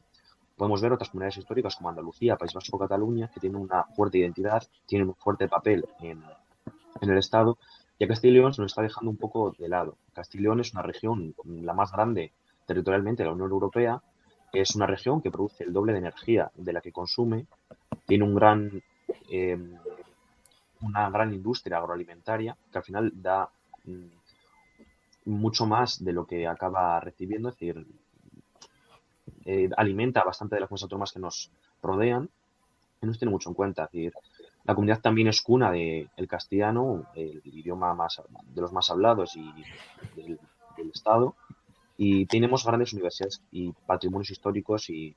Podemos 0.56 0.82
ver 0.82 0.94
otras 0.94 1.10
comunidades 1.10 1.38
históricas 1.38 1.76
como 1.76 1.90
Andalucía, 1.90 2.38
País 2.38 2.54
Vasco, 2.54 2.80
Cataluña, 2.80 3.30
que 3.34 3.40
tienen 3.40 3.62
una 3.62 3.84
fuerte 3.96 4.18
identidad, 4.20 4.64
tienen 4.86 5.10
un 5.10 5.16
fuerte 5.16 5.48
papel 5.48 5.86
en, 6.00 6.24
en 7.02 7.10
el 7.10 7.18
Estado, 7.18 7.58
y 7.98 8.04
a 8.04 8.08
Castilla 8.08 8.32
y 8.32 8.36
León 8.36 8.54
se 8.54 8.62
nos 8.62 8.72
está 8.72 8.82
dejando 8.82 9.12
un 9.12 9.18
poco 9.18 9.54
de 9.58 9.70
lado. 9.70 9.98
Castilla 10.14 10.42
y 10.42 10.44
León 10.44 10.60
es 10.62 10.74
una 10.74 10.82
región 10.82 11.36
la 11.46 11.74
más 11.74 11.92
grande 11.92 12.32
territorialmente 12.66 13.24
de 13.24 13.30
la 13.30 13.34
Unión 13.34 13.52
Europea, 13.52 14.02
es 14.62 14.76
una 14.76 14.88
región 14.88 15.22
que 15.22 15.32
produce 15.32 15.64
el 15.64 15.74
doble 15.74 15.94
de 15.94 16.00
energía 16.00 16.52
de 16.56 16.74
la 16.74 16.82
que 16.82 16.92
consume, 16.92 17.48
tiene 18.06 18.24
un 18.24 18.36
gran, 18.36 18.82
eh, 19.30 19.58
una 20.82 21.10
gran 21.10 21.34
industria 21.34 21.78
agroalimentaria 21.78 22.56
que 22.72 22.78
al 22.78 22.84
final 22.84 23.12
da 23.16 23.50
mm, 23.84 24.06
mucho 25.26 25.66
más 25.66 26.04
de 26.04 26.14
lo 26.14 26.26
que 26.26 26.48
acaba 26.48 27.00
recibiendo, 27.00 27.50
es 27.50 27.56
decir, 27.56 27.86
eh, 29.46 29.70
alimenta 29.78 30.24
bastante 30.24 30.56
de 30.56 30.62
las 30.62 30.68
comunidades 30.68 30.84
autónomas 30.84 31.12
que 31.12 31.20
nos 31.20 31.52
rodean 31.82 32.30
y 33.02 33.06
no 33.06 33.14
se 33.14 33.20
tiene 33.20 33.32
mucho 33.32 33.50
en 33.50 33.56
cuenta. 33.56 33.84
Decir, 33.84 34.14
la 34.64 34.74
comunidad 34.74 35.02
también 35.02 35.28
es 35.28 35.42
cuna 35.42 35.72
del 35.72 36.28
castellano, 36.28 37.06
el 37.16 37.42
idioma 37.46 37.94
más 37.94 38.22
de 38.54 38.62
los 38.62 38.74
más 38.74 38.90
hablados 38.90 39.36
y 39.36 39.52
del, 40.16 40.40
Estado, 40.94 41.36
y 41.98 42.26
tenemos 42.26 42.66
grandes 42.66 42.92
universidades 42.92 43.42
y 43.52 43.72
patrimonios 43.72 44.30
históricos 44.30 44.90
y 44.90 45.16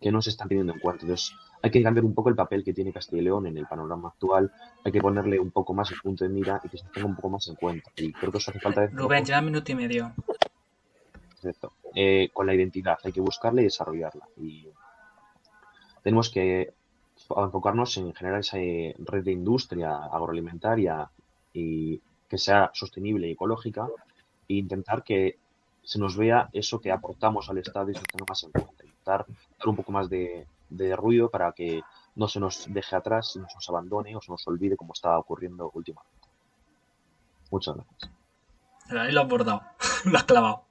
que 0.00 0.10
no 0.10 0.22
se 0.22 0.30
están 0.30 0.48
teniendo 0.48 0.72
en 0.72 0.80
cuenta. 0.80 1.02
Entonces, 1.02 1.34
hay 1.62 1.70
que 1.70 1.82
cambiar 1.82 2.04
un 2.04 2.14
poco 2.14 2.30
el 2.30 2.34
papel 2.34 2.64
que 2.64 2.72
tiene 2.72 2.92
Castilla 2.92 3.20
y 3.20 3.24
León 3.24 3.46
en 3.46 3.58
el 3.58 3.66
panorama 3.66 4.08
actual, 4.08 4.50
hay 4.84 4.92
que 4.92 5.00
ponerle 5.00 5.38
un 5.38 5.50
poco 5.50 5.74
más 5.74 5.90
el 5.90 5.98
punto 6.00 6.24
de 6.24 6.30
mira 6.30 6.60
y 6.64 6.68
que 6.68 6.78
se 6.78 6.86
tenga 6.88 7.06
un 7.06 7.16
poco 7.16 7.30
más 7.30 7.46
en 7.48 7.56
cuenta. 7.56 7.90
Y 7.96 8.12
creo 8.12 8.32
que 8.32 8.38
eso. 8.38 8.52
Rubén, 8.92 9.24
lleva 9.24 9.40
un 9.40 9.44
minuto 9.46 9.72
y 9.72 9.74
medio. 9.74 10.14
Eh, 11.94 12.30
con 12.32 12.46
la 12.46 12.54
identidad, 12.54 12.98
hay 13.02 13.12
que 13.12 13.20
buscarla 13.20 13.60
y 13.60 13.64
desarrollarla. 13.64 14.28
Y 14.36 14.68
tenemos 16.02 16.30
que 16.30 16.74
enfocarnos 17.36 17.96
en 17.96 18.14
generar 18.14 18.40
esa 18.40 18.58
eh, 18.58 18.94
red 18.98 19.24
de 19.24 19.32
industria 19.32 19.96
agroalimentaria 19.96 21.10
y 21.52 22.00
que 22.28 22.38
sea 22.38 22.70
sostenible 22.72 23.28
y 23.28 23.32
ecológica 23.32 23.88
e 24.48 24.54
intentar 24.54 25.02
que 25.02 25.38
se 25.82 25.98
nos 25.98 26.16
vea 26.16 26.48
eso 26.52 26.80
que 26.80 26.92
aportamos 26.92 27.48
al 27.48 27.58
Estado 27.58 27.90
y 27.90 27.94
se 27.94 28.02
tenga 28.02 28.26
más 28.28 28.44
en 28.44 28.52
cuenta. 28.52 28.84
Intentar 28.84 29.26
dar 29.58 29.68
un 29.68 29.76
poco 29.76 29.92
más 29.92 30.08
de, 30.08 30.46
de 30.68 30.96
ruido 30.96 31.30
para 31.30 31.52
que 31.52 31.82
no 32.14 32.28
se 32.28 32.40
nos 32.40 32.66
deje 32.72 32.96
atrás, 32.96 33.36
no 33.36 33.48
se 33.48 33.54
nos 33.54 33.68
abandone 33.68 34.14
o 34.16 34.20
se 34.20 34.30
nos 34.30 34.46
olvide 34.46 34.76
como 34.76 34.92
está 34.92 35.18
ocurriendo 35.18 35.70
últimamente. 35.74 36.28
Muchas 37.50 37.76
gracias. 37.76 38.10
Ahí 38.90 39.12
lo 39.12 39.22
has 39.22 39.28
bordado, 39.28 39.62
lo 40.04 40.18
has 40.18 40.24
clavado. 40.24 40.66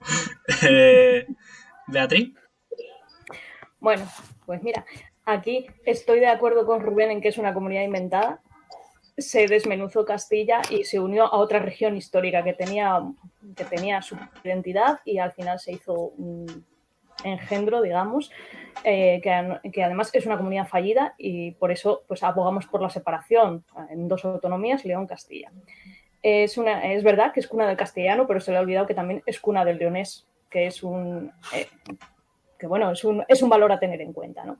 Eh, 0.68 1.26
Beatriz, 1.88 2.34
Bueno, 3.80 4.06
pues 4.46 4.62
mira, 4.64 4.86
aquí 5.26 5.68
estoy 5.86 6.20
de 6.20 6.28
acuerdo 6.28 6.66
con 6.66 6.82
Rubén 6.82 7.12
en 7.12 7.22
que 7.22 7.30
es 7.30 7.38
una 7.38 7.54
comunidad 7.54 7.84
inventada. 7.84 8.42
Se 9.18 9.48
desmenuzó 9.48 10.06
Castilla 10.06 10.62
y 10.70 10.84
se 10.84 11.00
unió 11.00 11.26
a 11.26 11.38
otra 11.38 11.60
región 11.60 11.98
histórica 11.98 12.44
que 12.44 12.54
tenía, 12.54 13.02
que 13.56 13.66
tenía 13.66 14.02
su 14.02 14.18
identidad 14.44 15.00
y 15.06 15.18
al 15.18 15.32
final 15.32 15.60
se 15.60 15.74
hizo 15.74 15.94
un 15.94 16.66
engendro, 17.24 17.82
digamos, 17.82 18.32
eh, 18.84 19.20
que, 19.24 19.72
que 19.72 19.84
además 19.84 20.12
es 20.14 20.26
una 20.28 20.38
comunidad 20.38 20.68
fallida 20.68 21.16
y 21.18 21.52
por 21.52 21.72
eso 21.72 22.04
pues 22.08 22.22
abogamos 22.22 22.68
por 22.68 22.82
la 22.82 22.92
separación 22.92 23.66
en 23.90 24.08
dos 24.08 24.24
autonomías, 24.24 24.86
León-Castilla. 24.86 25.52
Es, 26.22 26.58
una, 26.58 26.94
es 26.94 27.04
verdad 27.04 27.34
que 27.34 27.40
es 27.40 27.48
cuna 27.48 27.68
del 27.68 27.78
castellano, 27.78 28.28
pero 28.28 28.40
se 28.40 28.52
le 28.52 28.58
ha 28.58 28.62
olvidado 28.62 28.88
que 28.88 28.94
también 28.94 29.24
es 29.26 29.40
cuna 29.40 29.64
del 29.66 29.78
leonés, 29.78 30.28
que 30.50 30.68
es 30.68 30.84
un, 30.84 31.32
eh, 31.54 31.68
que 32.58 32.68
bueno, 32.68 32.92
es 32.92 33.04
un, 33.04 33.24
es 33.28 33.42
un, 33.42 33.50
valor 33.50 33.72
a 33.72 33.80
tener 33.80 34.02
en 34.02 34.14
cuenta. 34.14 34.44
¿no? 34.44 34.60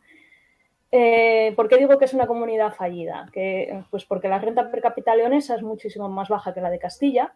Eh, 0.92 1.54
¿Por 1.56 1.68
qué 1.68 1.78
digo 1.78 1.98
que 1.98 2.06
es 2.06 2.14
una 2.14 2.28
comunidad 2.28 2.74
fallida? 2.74 3.28
Que, 3.32 3.84
pues 3.90 4.06
porque 4.06 4.30
la 4.30 4.40
renta 4.40 4.70
per 4.72 4.82
cápita 4.82 5.16
leonesa 5.16 5.56
es 5.56 5.64
muchísimo 5.64 6.10
más 6.10 6.30
baja 6.30 6.54
que 6.54 6.62
la 6.62 6.70
de 6.70 6.80
Castilla 6.80 7.34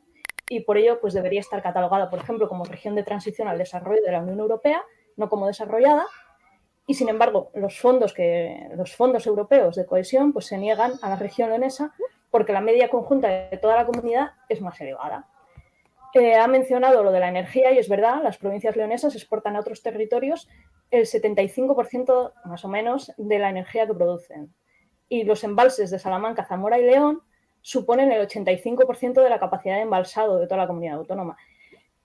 y 0.47 0.61
por 0.61 0.77
ello 0.77 0.99
pues 0.99 1.13
debería 1.13 1.39
estar 1.39 1.61
catalogada, 1.61 2.09
por 2.09 2.19
ejemplo, 2.19 2.47
como 2.47 2.65
región 2.65 2.95
de 2.95 3.03
transición 3.03 3.47
al 3.47 3.57
desarrollo 3.57 4.01
de 4.01 4.11
la 4.11 4.19
Unión 4.19 4.39
Europea, 4.39 4.83
no 5.15 5.29
como 5.29 5.47
desarrollada, 5.47 6.05
y 6.87 6.93
sin 6.93 7.07
embargo 7.07 7.51
los 7.53 7.79
fondos, 7.79 8.13
que, 8.13 8.69
los 8.75 8.93
fondos 8.93 9.25
europeos 9.25 9.75
de 9.75 9.85
cohesión 9.85 10.33
pues, 10.33 10.47
se 10.47 10.57
niegan 10.57 10.93
a 11.01 11.09
la 11.09 11.15
región 11.15 11.49
leonesa 11.49 11.93
porque 12.31 12.53
la 12.53 12.61
media 12.61 12.89
conjunta 12.89 13.27
de 13.27 13.57
toda 13.57 13.75
la 13.75 13.85
comunidad 13.85 14.31
es 14.49 14.61
más 14.61 14.79
elevada. 14.81 15.27
Eh, 16.13 16.35
ha 16.35 16.47
mencionado 16.47 17.03
lo 17.03 17.11
de 17.11 17.19
la 17.19 17.29
energía 17.29 17.71
y 17.71 17.77
es 17.77 17.87
verdad, 17.87 18.21
las 18.23 18.37
provincias 18.37 18.75
leonesas 18.75 19.15
exportan 19.15 19.55
a 19.55 19.59
otros 19.59 19.81
territorios 19.81 20.49
el 20.89 21.05
75% 21.05 22.33
más 22.45 22.65
o 22.65 22.67
menos 22.67 23.13
de 23.17 23.39
la 23.39 23.49
energía 23.49 23.87
que 23.87 23.93
producen. 23.93 24.53
Y 25.07 25.23
los 25.23 25.43
embalses 25.43 25.89
de 25.89 25.99
Salamanca, 25.99 26.45
Zamora 26.45 26.79
y 26.79 26.85
León 26.85 27.21
suponen 27.61 28.11
el 28.11 28.27
85% 28.27 29.21
de 29.23 29.29
la 29.29 29.39
capacidad 29.39 29.75
de 29.75 29.81
embalsado 29.81 30.39
de 30.39 30.47
toda 30.47 30.57
la 30.57 30.67
comunidad 30.67 30.95
autónoma. 30.95 31.37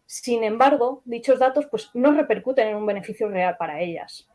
Sin 0.05 0.45
embargo, 0.45 1.03
dichos 1.05 1.41
datos 1.41 1.67
pues, 1.67 1.91
no 1.95 2.13
repercuten 2.13 2.69
en 2.69 2.77
un 2.77 2.87
beneficio 2.87 3.29
real 3.29 3.57
para 3.57 3.81
ellas. 3.81 4.29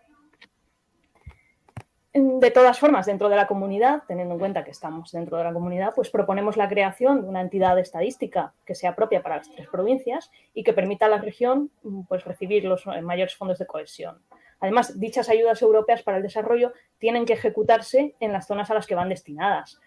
De 2.13 2.51
todas 2.51 2.77
formas, 2.77 3.05
dentro 3.05 3.29
de 3.29 3.37
la 3.37 3.47
comunidad, 3.47 4.03
teniendo 4.05 4.33
en 4.33 4.39
cuenta 4.39 4.65
que 4.65 4.71
estamos 4.71 5.13
dentro 5.13 5.37
de 5.37 5.45
la 5.45 5.53
comunidad, 5.53 5.93
pues 5.95 6.09
proponemos 6.09 6.57
la 6.57 6.67
creación 6.67 7.21
de 7.21 7.29
una 7.29 7.39
entidad 7.39 7.79
estadística 7.79 8.53
que 8.65 8.75
sea 8.75 8.97
propia 8.97 9.23
para 9.23 9.37
las 9.37 9.49
tres 9.49 9.69
provincias 9.69 10.29
y 10.53 10.63
que 10.63 10.73
permita 10.73 11.05
a 11.05 11.09
la 11.09 11.19
región 11.19 11.71
pues, 12.09 12.25
recibir 12.25 12.65
los 12.65 12.85
mayores 12.85 13.35
fondos 13.35 13.59
de 13.59 13.65
cohesión. 13.65 14.21
Además, 14.59 14.99
dichas 14.99 15.29
ayudas 15.29 15.61
europeas 15.61 16.03
para 16.03 16.17
el 16.17 16.23
desarrollo 16.23 16.73
tienen 16.99 17.25
que 17.25 17.33
ejecutarse 17.33 18.13
en 18.19 18.33
las 18.33 18.45
zonas 18.45 18.69
a 18.69 18.73
las 18.73 18.87
que 18.87 18.95
van 18.95 19.07
destinadas. 19.07 19.79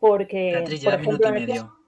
Porque, 0.00 0.64
por 0.82 0.94
ejemplo, 0.94 1.28
en 1.28 1.36
el 1.36 1.46
caso, 1.46 1.78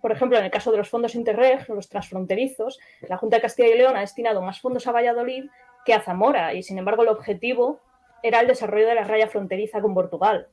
por 0.00 0.12
ejemplo, 0.12 0.38
en 0.38 0.44
el 0.44 0.50
caso 0.50 0.70
de 0.70 0.78
los 0.78 0.88
fondos 0.88 1.16
Interreg, 1.16 1.68
los 1.68 1.88
transfronterizos, 1.88 2.78
la 3.02 3.16
Junta 3.16 3.36
de 3.36 3.42
Castilla 3.42 3.68
y 3.68 3.78
León 3.78 3.96
ha 3.96 4.00
destinado 4.00 4.42
más 4.42 4.60
fondos 4.60 4.86
a 4.86 4.92
Valladolid 4.92 5.50
que 5.84 5.92
a 5.92 6.00
Zamora 6.00 6.54
y, 6.54 6.62
sin 6.62 6.78
embargo, 6.78 7.02
el 7.02 7.08
objetivo 7.08 7.80
era 8.22 8.40
el 8.40 8.46
desarrollo 8.46 8.86
de 8.86 8.94
la 8.94 9.04
raya 9.04 9.28
fronteriza 9.28 9.80
con 9.80 9.94
Portugal. 9.94 10.48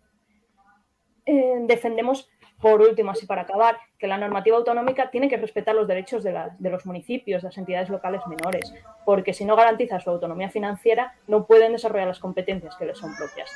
Eh, 1.26 1.58
defendemos, 1.62 2.30
por 2.62 2.82
último, 2.82 3.12
así 3.12 3.26
para 3.26 3.42
acabar, 3.42 3.78
que 4.00 4.08
la 4.08 4.18
normativa 4.18 4.58
autonómica 4.58 5.10
tiene 5.10 5.28
que 5.28 5.38
respetar 5.38 5.76
los 5.76 5.88
derechos 5.88 6.24
de, 6.24 6.32
la, 6.32 6.56
de 6.58 6.70
los 6.70 6.86
municipios, 6.86 7.42
de 7.42 7.50
las 7.50 7.58
entidades 7.58 7.90
locales 7.90 8.22
menores, 8.28 8.74
porque 9.06 9.34
si 9.34 9.44
no 9.44 9.56
garantiza 9.56 10.00
su 10.00 10.10
autonomía 10.10 10.50
financiera, 10.50 11.16
no 11.28 11.46
pueden 11.46 11.74
desarrollar 11.74 12.08
las 12.08 12.20
competencias 12.20 12.76
que 12.76 12.86
les 12.86 12.98
son 12.98 13.14
propias. 13.16 13.52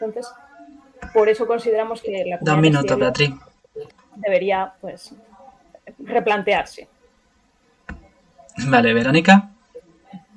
Entonces, 0.00 0.32
por 1.12 1.28
eso 1.28 1.46
consideramos 1.46 2.02
que 2.02 2.24
la 2.24 2.38
da 2.40 2.54
un 2.54 2.60
minuto, 2.60 2.96
Beatriz. 2.96 3.30
debería 4.16 4.72
pues 4.80 5.14
replantearse. 5.98 6.88
Vale, 8.68 8.92
Verónica. 8.92 9.51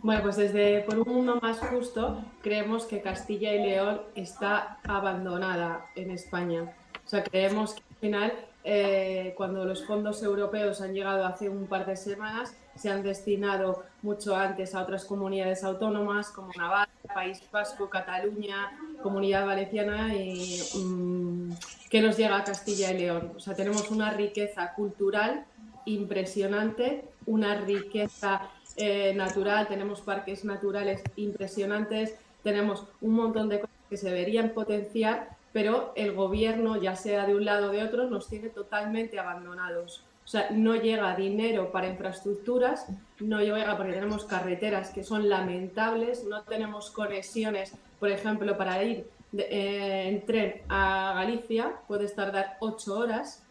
Bueno, 0.06 0.22
pues 0.22 0.36
desde 0.36 0.82
Por 0.82 1.00
un 1.00 1.12
Mundo 1.12 1.40
Más 1.42 1.58
Justo 1.58 2.24
creemos 2.44 2.86
que 2.86 3.02
Castilla 3.02 3.56
y 3.56 3.64
León 3.64 4.02
está 4.14 4.78
abandonada 4.84 5.88
en 5.96 6.12
España. 6.12 6.76
O 7.04 7.10
sea, 7.10 7.24
creemos 7.24 7.74
que 7.74 7.82
al 7.90 7.96
final, 8.00 8.34
eh, 8.64 9.34
cuando 9.36 9.66
los 9.66 9.84
fondos 9.84 10.22
europeos 10.22 10.80
han 10.82 10.94
llegado 10.94 11.26
hace 11.26 11.50
un 11.50 11.66
par 11.66 11.88
de 11.88 11.96
semanas, 11.96 12.56
se 12.76 12.92
han 12.92 13.02
destinado 13.02 13.84
mucho 14.04 14.36
antes 14.36 14.76
a 14.76 14.84
otras 14.84 15.06
comunidades 15.06 15.64
autónomas 15.64 16.30
como 16.30 16.52
Navarra, 16.56 16.92
País 17.12 17.42
Vasco, 17.52 17.90
Cataluña, 17.90 18.78
Comunidad 19.02 19.48
Valenciana 19.48 20.14
y 20.14 20.60
mm, 20.76 21.54
que 21.90 22.02
nos 22.04 22.16
llega 22.16 22.38
a 22.38 22.44
Castilla 22.44 22.92
y 22.92 23.00
León. 23.00 23.32
O 23.36 23.40
sea, 23.40 23.56
tenemos 23.56 23.90
una 23.90 24.12
riqueza 24.12 24.72
cultural 24.76 25.46
impresionante, 25.86 27.06
una 27.26 27.56
riqueza 27.56 28.52
eh, 28.78 29.14
natural, 29.16 29.68
tenemos 29.68 30.02
parques 30.02 30.44
naturales 30.44 31.02
impresionantes, 31.16 32.16
tenemos 32.44 32.86
un 33.02 33.14
montón 33.14 33.50
de 33.50 33.62
cosas 33.62 33.76
que 33.90 33.98
se 33.98 34.10
deberían 34.10 34.50
potenciar, 34.50 35.30
pero 35.54 35.94
el 35.96 36.14
gobierno, 36.14 36.82
ya 36.82 36.96
sea 36.96 37.26
de 37.26 37.36
un 37.36 37.46
lado 37.46 37.70
o 37.70 37.72
de 37.72 37.84
otro, 37.84 38.10
nos 38.10 38.28
tiene 38.28 38.50
totalmente 38.50 39.18
abandonados. 39.18 40.04
O 40.26 40.28
sea, 40.28 40.50
no 40.52 40.76
llega 40.76 41.16
dinero 41.16 41.72
para 41.72 41.88
infraestructuras, 41.88 42.88
no 43.20 43.40
llega 43.40 43.78
porque 43.78 43.94
tenemos 43.94 44.26
carreteras 44.26 44.90
que 44.90 45.04
son 45.04 45.30
lamentables, 45.30 46.24
no 46.26 46.42
tenemos 46.44 46.90
conexiones, 46.90 47.74
por 48.00 48.10
ejemplo, 48.10 48.58
para 48.58 48.84
ir 48.84 49.08
eh, 49.38 50.10
en 50.10 50.26
tren 50.26 50.62
a 50.68 51.14
Galicia, 51.16 51.76
puedes 51.88 52.16
tardar 52.16 52.58
ocho 52.60 52.98
horas, 52.98 53.44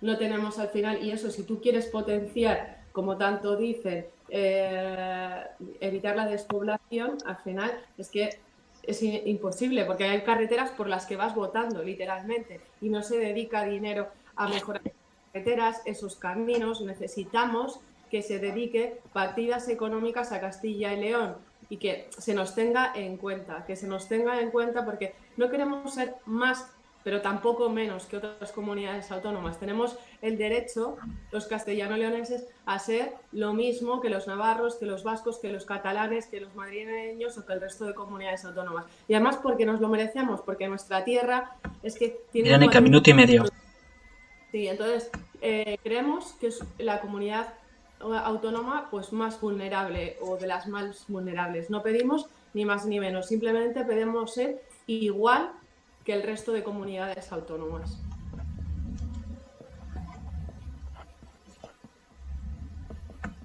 no 0.00 0.18
tenemos 0.18 0.58
al 0.58 0.68
final, 0.68 1.02
y 1.02 1.12
eso, 1.12 1.30
si 1.30 1.44
tú 1.44 1.60
quieres 1.60 1.86
potenciar, 1.86 2.82
como 2.92 3.16
tanto 3.16 3.56
dicen, 3.56 4.06
eh, 4.36 5.44
evitar 5.78 6.16
la 6.16 6.26
despoblación, 6.26 7.18
al 7.24 7.36
final 7.36 7.70
es 7.96 8.08
que 8.10 8.40
es 8.82 9.00
imposible, 9.00 9.84
porque 9.84 10.02
hay 10.02 10.22
carreteras 10.22 10.72
por 10.72 10.88
las 10.88 11.06
que 11.06 11.14
vas 11.14 11.36
votando, 11.36 11.84
literalmente, 11.84 12.60
y 12.80 12.88
no 12.88 13.04
se 13.04 13.16
dedica 13.16 13.64
dinero 13.64 14.08
a 14.34 14.48
mejorar 14.48 14.82
las 14.84 14.94
carreteras, 15.32 15.82
esos 15.84 16.16
caminos. 16.16 16.80
Necesitamos 16.80 17.78
que 18.10 18.22
se 18.22 18.40
dedique 18.40 18.98
partidas 19.12 19.68
económicas 19.68 20.32
a 20.32 20.40
Castilla 20.40 20.92
y 20.92 21.00
León 21.00 21.36
y 21.68 21.76
que 21.76 22.08
se 22.18 22.34
nos 22.34 22.56
tenga 22.56 22.92
en 22.92 23.16
cuenta, 23.18 23.64
que 23.64 23.76
se 23.76 23.86
nos 23.86 24.08
tenga 24.08 24.40
en 24.40 24.50
cuenta 24.50 24.84
porque 24.84 25.14
no 25.36 25.48
queremos 25.48 25.94
ser 25.94 26.16
más 26.26 26.72
pero 27.04 27.20
tampoco 27.20 27.68
menos 27.68 28.06
que 28.06 28.16
otras 28.16 28.50
comunidades 28.50 29.12
autónomas. 29.12 29.60
Tenemos 29.60 29.96
el 30.22 30.38
derecho, 30.38 30.96
los 31.30 31.46
castellano-leoneses, 31.46 32.48
a 32.64 32.78
ser 32.78 33.12
lo 33.30 33.52
mismo 33.52 34.00
que 34.00 34.08
los 34.08 34.26
navarros, 34.26 34.76
que 34.76 34.86
los 34.86 35.04
vascos, 35.04 35.38
que 35.38 35.52
los 35.52 35.66
catalanes, 35.66 36.26
que 36.26 36.40
los 36.40 36.54
madrileños 36.54 37.36
o 37.36 37.44
que 37.44 37.52
el 37.52 37.60
resto 37.60 37.84
de 37.84 37.94
comunidades 37.94 38.44
autónomas. 38.46 38.86
Y 39.06 39.14
además 39.14 39.38
porque 39.42 39.66
nos 39.66 39.80
lo 39.80 39.88
merecemos, 39.88 40.40
porque 40.40 40.66
nuestra 40.66 41.04
tierra 41.04 41.56
es 41.82 41.96
que 41.98 42.22
tiene... 42.32 42.48
Verónica, 42.48 42.80
minuto 42.80 43.10
y 43.10 43.14
medio. 43.14 43.44
Sí, 44.50 44.66
entonces 44.66 45.10
eh, 45.42 45.78
creemos 45.82 46.32
que 46.40 46.46
es 46.46 46.64
la 46.78 47.00
comunidad 47.00 47.52
autónoma 48.00 48.88
pues 48.90 49.12
más 49.12 49.40
vulnerable 49.40 50.16
o 50.20 50.36
de 50.36 50.46
las 50.46 50.66
más 50.68 51.04
vulnerables. 51.08 51.70
No 51.70 51.82
pedimos 51.82 52.28
ni 52.54 52.64
más 52.64 52.86
ni 52.86 53.00
menos, 53.00 53.26
simplemente 53.26 53.84
pedimos 53.84 54.34
ser 54.34 54.62
igual 54.86 55.52
que 56.04 56.12
el 56.12 56.22
resto 56.22 56.52
de 56.52 56.62
comunidades 56.62 57.32
autónomas. 57.32 57.98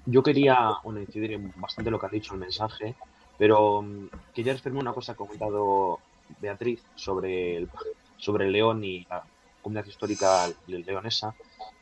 Yo 0.06 0.22
quería 0.22 0.76
bueno, 0.82 1.00
incidir 1.00 1.32
en 1.32 1.52
bastante 1.56 1.90
lo 1.90 1.98
que 1.98 2.06
ha 2.06 2.10
dicho 2.10 2.34
el 2.34 2.40
mensaje, 2.40 2.96
pero 3.38 3.78
um, 3.78 4.08
quería 4.34 4.52
referirme 4.52 4.80
una 4.80 4.92
cosa 4.92 5.14
que 5.14 5.22
ha 5.22 5.26
comentado 5.26 6.00
Beatriz 6.40 6.82
sobre 6.96 7.56
el, 7.56 7.68
sobre 8.16 8.50
León 8.50 8.82
y 8.84 9.04
la 9.08 9.22
comunidad 9.62 9.86
histórica 9.86 10.48
leonesa, 10.66 11.34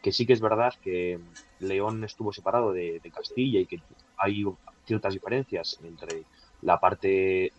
que 0.02 0.12
sí 0.12 0.26
que 0.26 0.32
es 0.32 0.40
verdad 0.40 0.74
que 0.82 1.18
León 1.60 2.04
estuvo 2.04 2.32
separado 2.32 2.72
de 2.72 3.00
Castilla 3.14 3.60
y 3.60 3.66
que 3.66 3.80
hay 4.16 4.44
ciertas 4.84 5.14
diferencias 5.14 5.78
entre 5.82 6.24
la 6.62 6.80
parte 6.80 7.52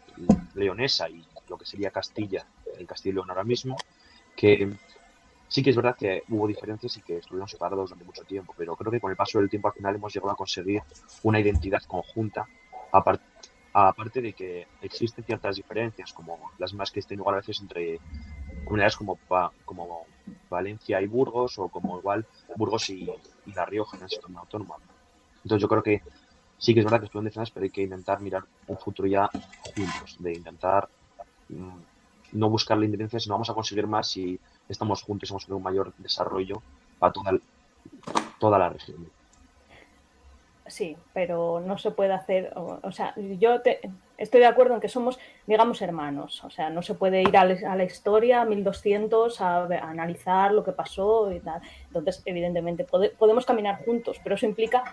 leonesa 0.56 1.10
y 1.10 1.24
lo 1.48 1.58
que 1.58 1.66
sería 1.66 1.92
Castilla 1.92 2.46
el 2.80 2.88
Castillo 2.88 3.12
y 3.12 3.16
León 3.16 3.30
ahora 3.30 3.44
mismo, 3.44 3.78
que 4.36 4.72
sí 5.48 5.64
que 5.64 5.72
es 5.72 5.76
verdad 5.76 5.98
que 5.98 6.24
hubo 6.30 6.48
diferencias 6.48 6.96
y 6.98 7.02
que 7.02 7.18
estuvieron 7.18 7.48
separados 7.48 7.90
durante 7.90 8.06
mucho 8.06 8.24
tiempo, 8.24 8.54
pero 8.58 8.76
creo 8.76 8.92
que 8.92 9.00
con 9.00 9.12
el 9.12 9.18
paso 9.18 9.40
del 9.40 9.50
tiempo 9.50 9.68
al 9.68 9.74
final 9.74 9.96
hemos 9.96 10.14
llegado 10.14 10.32
a 10.32 10.36
conseguir 10.36 10.82
una 11.24 11.40
identidad 11.40 11.82
conjunta, 11.84 12.48
aparte 13.74 14.22
de 14.22 14.34
que 14.34 14.68
existen 14.82 15.24
ciertas 15.26 15.56
diferencias, 15.56 16.14
como 16.14 16.52
las 16.58 16.74
más 16.74 16.92
que 16.92 17.00
estén 17.00 17.20
igual 17.20 17.36
a 17.36 17.40
veces 17.40 17.60
entre 17.62 18.00
comunidades 18.64 18.96
como, 18.96 19.18
como 19.66 20.06
Valencia 20.50 21.02
y 21.02 21.08
Burgos, 21.08 21.58
o 21.58 21.70
como 21.70 21.98
igual 22.00 22.26
Burgos 22.56 22.90
y, 22.90 23.10
La 23.56 23.66
Rioja 23.66 23.98
en 23.98 24.04
el 24.04 24.10
sistema 24.10 24.42
autónomo. 24.42 24.78
Entonces 25.44 25.62
yo 25.62 25.68
creo 25.68 25.82
que 25.82 26.02
sí 26.58 26.74
que 26.74 26.82
es 26.82 26.86
verdad 26.86 27.00
que 27.00 27.06
estuvieron 27.06 27.30
diferentes, 27.30 27.52
pero 27.52 27.64
hay 27.64 27.72
que 27.72 27.82
intentar 27.82 28.22
mirar 28.22 28.44
un 28.68 28.78
futuro 28.78 29.08
ya 29.08 29.30
juntos, 29.76 30.18
de 30.20 30.34
intentar 30.34 30.88
mm, 31.50 31.78
no 32.32 32.50
buscar 32.50 32.78
la 32.78 32.86
independencia, 32.86 33.20
sino 33.20 33.36
vamos 33.36 33.50
a 33.50 33.54
conseguir 33.54 33.88
más 33.88 34.10
si 34.10 34.40
estamos 34.68 35.04
juntos 35.04 35.30
y 35.30 35.34
vamos 35.34 35.44
a 35.44 35.48
tener 35.48 35.58
un 35.58 35.64
mayor 35.64 35.94
desarrollo 35.98 36.62
para 36.98 37.14
toda, 37.14 37.32
toda 38.40 38.60
la 38.60 38.70
región. 38.70 39.10
Sí, 40.70 40.96
pero 41.14 41.62
no 41.66 41.80
se 41.80 41.90
puede 41.90 42.14
hacer, 42.14 42.54
o, 42.56 42.92
sea, 42.92 43.16
yo 43.18 43.56
estoy 44.18 44.40
de 44.40 44.46
acuerdo 44.46 44.76
en 44.76 44.80
que 44.80 44.88
somos, 44.88 45.18
digamos, 45.48 45.82
hermanos. 45.82 46.44
O 46.44 46.52
sea, 46.52 46.70
no 46.70 46.84
se 46.84 46.94
puede 46.94 47.24
ir 47.24 47.36
a, 47.36 47.46
la 47.46 47.84
historia 47.84 48.46
1200 48.46 49.42
a, 49.42 49.64
a, 49.64 49.90
analizar 49.90 50.52
lo 50.52 50.64
que 50.64 50.72
pasó 50.72 51.32
y 51.32 51.40
tal. 51.40 51.62
Entonces, 51.88 52.22
evidentemente, 52.26 52.86
podemos 52.86 53.46
caminar 53.48 53.84
juntos, 53.84 54.18
pero 54.24 54.36
eso 54.36 54.46
implica 54.46 54.84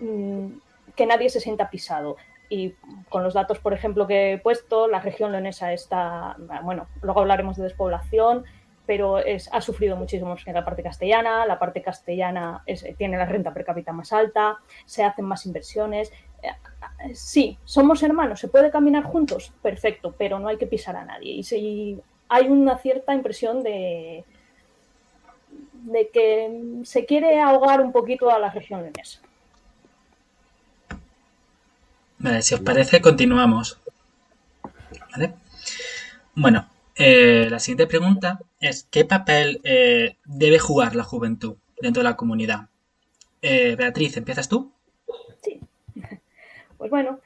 mm, 0.00 0.48
que 0.94 1.06
nadie 1.06 1.30
se 1.30 1.40
sienta 1.40 1.70
pisado. 1.70 2.16
Y 2.48 2.74
con 3.08 3.24
los 3.24 3.34
datos, 3.34 3.58
por 3.58 3.72
ejemplo, 3.72 4.06
que 4.06 4.34
he 4.34 4.38
puesto, 4.38 4.88
la 4.88 5.00
región 5.00 5.32
leonesa 5.32 5.72
está, 5.72 6.36
bueno, 6.62 6.86
luego 7.02 7.20
hablaremos 7.20 7.56
de 7.56 7.64
despoblación, 7.64 8.44
pero 8.86 9.16
ha 9.16 9.60
sufrido 9.60 9.96
muchísimo 9.96 10.36
en 10.46 10.54
la 10.54 10.64
parte 10.64 10.82
castellana, 10.82 11.44
la 11.44 11.58
parte 11.58 11.82
castellana 11.82 12.62
tiene 12.96 13.18
la 13.18 13.26
renta 13.26 13.52
per 13.52 13.64
cápita 13.64 13.92
más 13.92 14.12
alta, 14.12 14.58
se 14.84 15.02
hacen 15.02 15.24
más 15.24 15.44
inversiones. 15.44 16.12
Eh, 16.42 17.14
sí, 17.14 17.58
somos 17.64 18.02
hermanos, 18.04 18.38
¿se 18.38 18.48
puede 18.48 18.70
caminar 18.70 19.02
juntos? 19.02 19.52
Perfecto, 19.60 20.14
pero 20.16 20.38
no 20.38 20.48
hay 20.48 20.56
que 20.56 20.68
pisar 20.68 20.96
a 20.96 21.04
nadie. 21.04 21.32
Y 21.32 21.42
si 21.42 22.00
hay 22.28 22.48
una 22.48 22.78
cierta 22.78 23.12
impresión 23.12 23.64
de, 23.64 24.24
de 25.72 26.08
que 26.10 26.80
se 26.84 27.06
quiere 27.06 27.40
ahogar 27.40 27.80
un 27.80 27.90
poquito 27.92 28.30
a 28.30 28.38
la 28.38 28.50
región 28.50 28.82
leonesa. 28.82 29.20
Vale, 32.18 32.42
si 32.42 32.54
os 32.54 32.60
parece, 32.60 33.00
continuamos. 33.00 33.80
¿Vale? 35.12 35.34
Bueno, 36.34 36.68
eh, 36.94 37.48
la 37.50 37.58
siguiente 37.58 37.86
pregunta 37.86 38.40
es, 38.58 38.86
¿qué 38.90 39.04
papel 39.04 39.60
eh, 39.64 40.16
debe 40.24 40.58
jugar 40.58 40.96
la 40.96 41.02
juventud 41.02 41.56
dentro 41.80 42.02
de 42.02 42.08
la 42.08 42.16
comunidad? 42.16 42.68
Eh, 43.42 43.76
Beatriz, 43.76 44.16
¿empiezas 44.16 44.48
tú? 44.48 44.72
Sí. 45.42 45.60
Pues 46.78 46.90
bueno, 46.90 47.20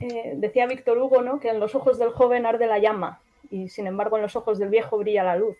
decía 0.00 0.66
Víctor 0.66 0.98
Hugo 0.98 1.22
¿no? 1.22 1.38
que 1.38 1.50
en 1.50 1.60
los 1.60 1.76
ojos 1.76 2.00
del 2.00 2.10
joven 2.10 2.46
arde 2.46 2.66
la 2.66 2.80
llama 2.80 3.20
y 3.48 3.68
sin 3.68 3.86
embargo 3.86 4.16
en 4.16 4.22
los 4.22 4.34
ojos 4.34 4.58
del 4.58 4.70
viejo 4.70 4.98
brilla 4.98 5.22
la 5.22 5.36
luz. 5.36 5.56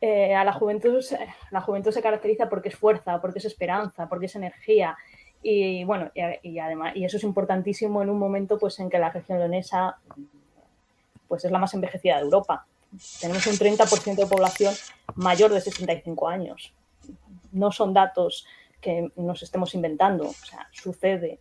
a 0.00 0.44
la 0.44 0.52
juventud, 0.52 1.04
la 1.50 1.60
juventud 1.60 1.90
se 1.90 2.02
caracteriza 2.02 2.48
porque 2.48 2.68
es 2.68 2.76
fuerza, 2.76 3.20
porque 3.20 3.40
es 3.40 3.46
esperanza, 3.46 4.08
porque 4.08 4.26
es 4.26 4.36
energía, 4.36 4.96
y 5.42 5.82
bueno, 5.84 6.10
y, 6.42 6.58
además, 6.58 6.94
y 6.94 7.04
eso 7.04 7.16
es 7.16 7.24
importantísimo 7.24 8.02
en 8.02 8.10
un 8.10 8.18
momento 8.18 8.58
pues 8.58 8.78
en 8.78 8.88
que 8.88 8.98
la 8.98 9.10
región 9.10 9.38
leonesa 9.38 9.98
pues 11.26 11.44
es 11.44 11.50
la 11.50 11.58
más 11.58 11.74
envejecida 11.74 12.16
de 12.16 12.22
Europa. 12.22 12.66
Tenemos 13.20 13.46
un 13.46 13.54
30% 13.54 14.14
de 14.16 14.26
población 14.26 14.74
mayor 15.14 15.52
de 15.52 15.60
65 15.60 16.28
años. 16.28 16.74
No 17.50 17.72
son 17.72 17.92
datos 17.94 18.46
que 18.80 19.10
nos 19.16 19.42
estemos 19.42 19.74
inventando, 19.74 20.28
o 20.28 20.32
sea, 20.32 20.68
sucede. 20.70 21.40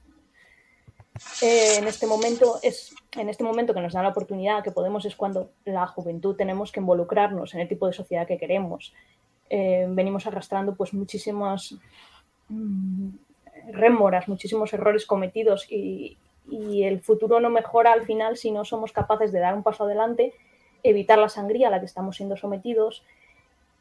Eh, 1.42 1.76
en 1.78 1.88
este 1.88 2.08
momento 2.08 2.60
es 2.64 2.96
en 3.18 3.30
este 3.30 3.44
momento 3.44 3.74
que 3.74 3.82
nos 3.82 3.94
da 3.94 4.02
la 4.02 4.10
oportunidad 4.10 4.64
que 4.64 4.72
podemos 4.72 5.04
es 5.06 5.16
cuando 5.16 5.52
la 5.66 5.86
juventud 5.86 6.36
tenemos 6.36 6.72
que 6.72 6.80
involucrarnos 6.80 7.54
en 7.54 7.60
el 7.60 7.68
tipo 7.68 7.86
de 7.86 7.94
sociedad 7.94 8.26
que 8.26 8.38
queremos. 8.38 8.94
Eh, 9.50 9.86
venimos 9.90 10.26
arrastrando 10.26 10.74
pues 10.76 10.94
muchísimas 10.94 11.76
rémoras, 13.72 14.28
muchísimos 14.28 14.74
errores 14.74 15.06
cometidos 15.06 15.68
y, 15.70 16.18
el 16.52 17.00
futuro 17.00 17.40
no 17.40 17.50
mejora 17.50 17.94
al 17.94 18.04
final 18.04 18.36
si 18.36 18.52
no 18.52 18.66
somos 18.66 18.92
capaces 18.92 19.32
de 19.32 19.40
dar 19.40 19.54
un 19.54 19.64
paso 19.64 19.86
adelante, 19.86 20.34
evitar 20.84 21.18
la 21.18 21.30
sangría 21.30 21.68
a 21.68 21.72
la 21.72 21.80
que 21.80 21.86
estamos 21.86 22.18
siendo 22.18 22.36
sometidos 22.36 23.06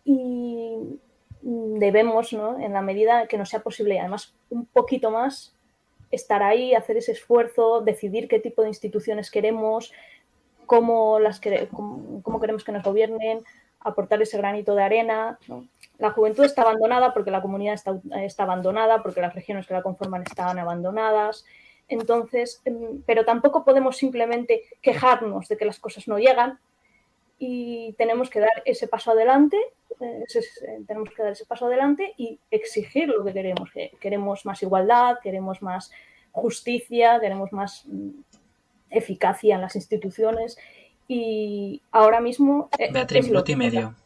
y 0.05 0.77
debemos, 1.43 2.33
en 2.33 2.73
la 2.73 2.83
medida 2.83 3.27
que 3.27 3.39
nos 3.39 3.49
sea 3.49 3.61
posible 3.61 3.95
y 3.95 3.99
además 3.99 4.35
un 4.51 4.67
poquito 4.67 5.11
más, 5.11 5.57
estar 6.11 6.43
ahí, 6.43 6.75
hacer 6.75 6.97
ese 6.97 7.13
esfuerzo, 7.13 7.81
decidir 7.81 8.29
qué 8.29 8.39
tipo 8.39 8.63
de 8.63 8.69
instituciones 8.69 9.31
queremos, 9.31 9.93
cómo, 10.67 11.19
las 11.19 11.41
cómo 11.71 12.41
queremos 12.41 12.63
que 12.63 12.73
nos 12.73 12.85
gobiernen, 12.85 13.43
aportar 13.81 14.21
ese 14.23 14.37
granito 14.37 14.75
de 14.75 14.83
arena. 14.83 15.39
La 15.99 16.11
juventud 16.11 16.45
está 16.45 16.63
abandonada 16.63 17.13
porque 17.13 17.31
la 17.31 17.43
comunidad 17.43 17.75
está, 17.75 18.43
abandonada, 18.43 19.03
porque 19.03 19.21
las 19.21 19.35
regiones 19.35 19.67
que 19.67 19.75
la 19.75 19.83
conforman 19.83 20.23
están 20.23 20.59
abandonadas. 20.59 21.45
Entonces, 21.89 22.63
em, 22.65 23.03
pero 23.05 23.25
tampoco 23.25 23.65
podemos 23.65 23.97
simplemente 23.97 24.63
quejarnos 24.81 25.49
de 25.49 25.57
que 25.57 25.65
las 25.65 25.81
cosas 25.81 26.07
no 26.07 26.19
llegan 26.19 26.59
y 27.39 27.95
tenemos 27.95 28.31
que 28.31 28.41
dar 28.41 28.63
ese 28.65 28.87
paso 28.87 29.11
adelante, 29.11 29.57
eh, 30.01 30.25
eh, 30.35 30.81
tenemos 30.87 31.11
que 31.11 31.23
dar 31.23 31.33
ese 31.33 31.47
paso 31.47 31.67
adelante 31.67 32.15
y 32.17 32.39
exigir 32.51 33.09
lo 33.09 33.25
que 33.25 33.33
queremos. 33.33 33.71
queremos 33.99 34.47
más 34.47 34.63
igualdad, 34.63 35.19
queremos 35.23 35.63
más 35.63 35.91
justicia, 36.33 37.19
queremos 37.19 37.53
más 37.53 37.85
mm, 37.87 38.11
eficacia 38.91 39.55
en 39.57 39.63
las 39.63 39.75
instituciones 39.75 40.59
y 41.13 41.83
ahora 41.91 42.21
mismo... 42.21 42.69
Eh, 42.79 42.89
Beatriz, 42.93 43.27
minuto 43.27 43.51
y 43.51 43.57
medio. 43.57 43.97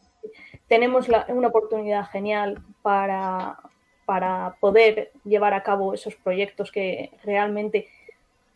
Tenemos 0.68 1.06
una 1.28 1.48
oportunidad 1.48 2.08
genial 2.08 2.64
para, 2.80 3.58
para 4.06 4.56
poder 4.58 5.12
llevar 5.22 5.52
a 5.52 5.62
cabo 5.62 5.92
esos 5.92 6.14
proyectos 6.14 6.72
que 6.72 7.10
realmente 7.22 7.88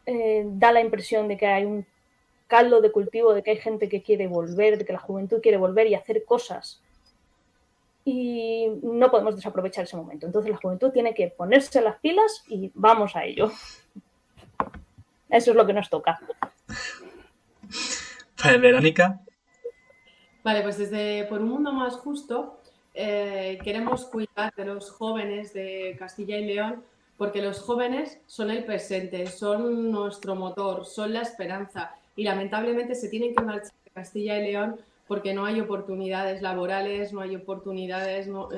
eh, 0.07 0.45
da 0.47 0.73
la 0.73 0.81
impresión 0.81 1.29
de 1.29 1.37
que 1.37 1.47
hay 1.47 1.67
un 1.67 1.85
caldo 2.47 2.81
de 2.81 2.91
cultivo, 2.91 3.35
de 3.35 3.43
que 3.43 3.51
hay 3.51 3.59
gente 3.59 3.91
que 3.91 4.03
quiere 4.03 4.29
volver, 4.29 4.79
de 4.79 4.87
que 4.87 4.95
la 4.95 4.99
juventud 4.99 5.43
quiere 5.43 5.59
volver 5.59 5.87
y 5.87 5.95
hacer 5.95 6.25
cosas. 6.25 6.81
Y 8.07 8.69
no 8.83 9.11
podemos 9.11 9.37
desaprovechar 9.37 9.85
ese 9.85 9.99
momento. 9.99 10.25
Entonces 10.25 10.51
la 10.51 10.57
juventud 10.57 10.91
tiene 10.91 11.13
que 11.13 11.29
ponerse 11.29 11.83
las 11.83 12.01
pilas 12.01 12.45
y 12.49 12.73
vamos 12.73 13.15
a 13.15 13.27
ello. 13.27 13.53
Eso 15.29 15.51
es 15.51 15.55
lo 15.55 15.67
que 15.67 15.75
nos 15.75 15.91
toca. 15.91 16.19
Verónica. 18.61 19.21
Vale, 20.45 20.63
pues 20.63 20.79
desde 20.79 21.25
Por 21.25 21.41
un 21.41 21.49
Mundo 21.49 21.73
Más 21.73 21.95
Justo 21.95 22.61
eh, 22.95 23.59
queremos 23.63 24.07
cuidar 24.07 24.55
de 24.57 24.65
los 24.65 24.91
jóvenes 24.91 25.53
de 25.53 25.97
Castilla 25.99 26.39
y 26.39 26.45
León 26.45 26.83
porque 27.17 27.43
los 27.43 27.61
jóvenes 27.61 28.21
son 28.27 28.51
el 28.51 28.65
presente, 28.65 29.27
son 29.27 29.91
nuestro 29.91 30.37
motor, 30.37 30.87
son 30.87 31.13
la 31.13 31.23
esperanza 31.23 31.95
y 32.15 32.23
lamentablemente 32.23 32.95
se 32.95 33.09
tienen 33.09 33.35
que 33.35 33.43
marchar 33.43 33.73
de 33.85 33.91
Castilla 33.91 34.39
y 34.39 34.53
León 34.53 34.77
porque 35.09 35.35
no 35.35 35.47
hay 35.47 35.61
oportunidades 35.61 36.43
laborales, 36.43 37.13
no 37.13 37.21
hay 37.21 37.35
oportunidades, 37.35 38.29
no, 38.29 38.49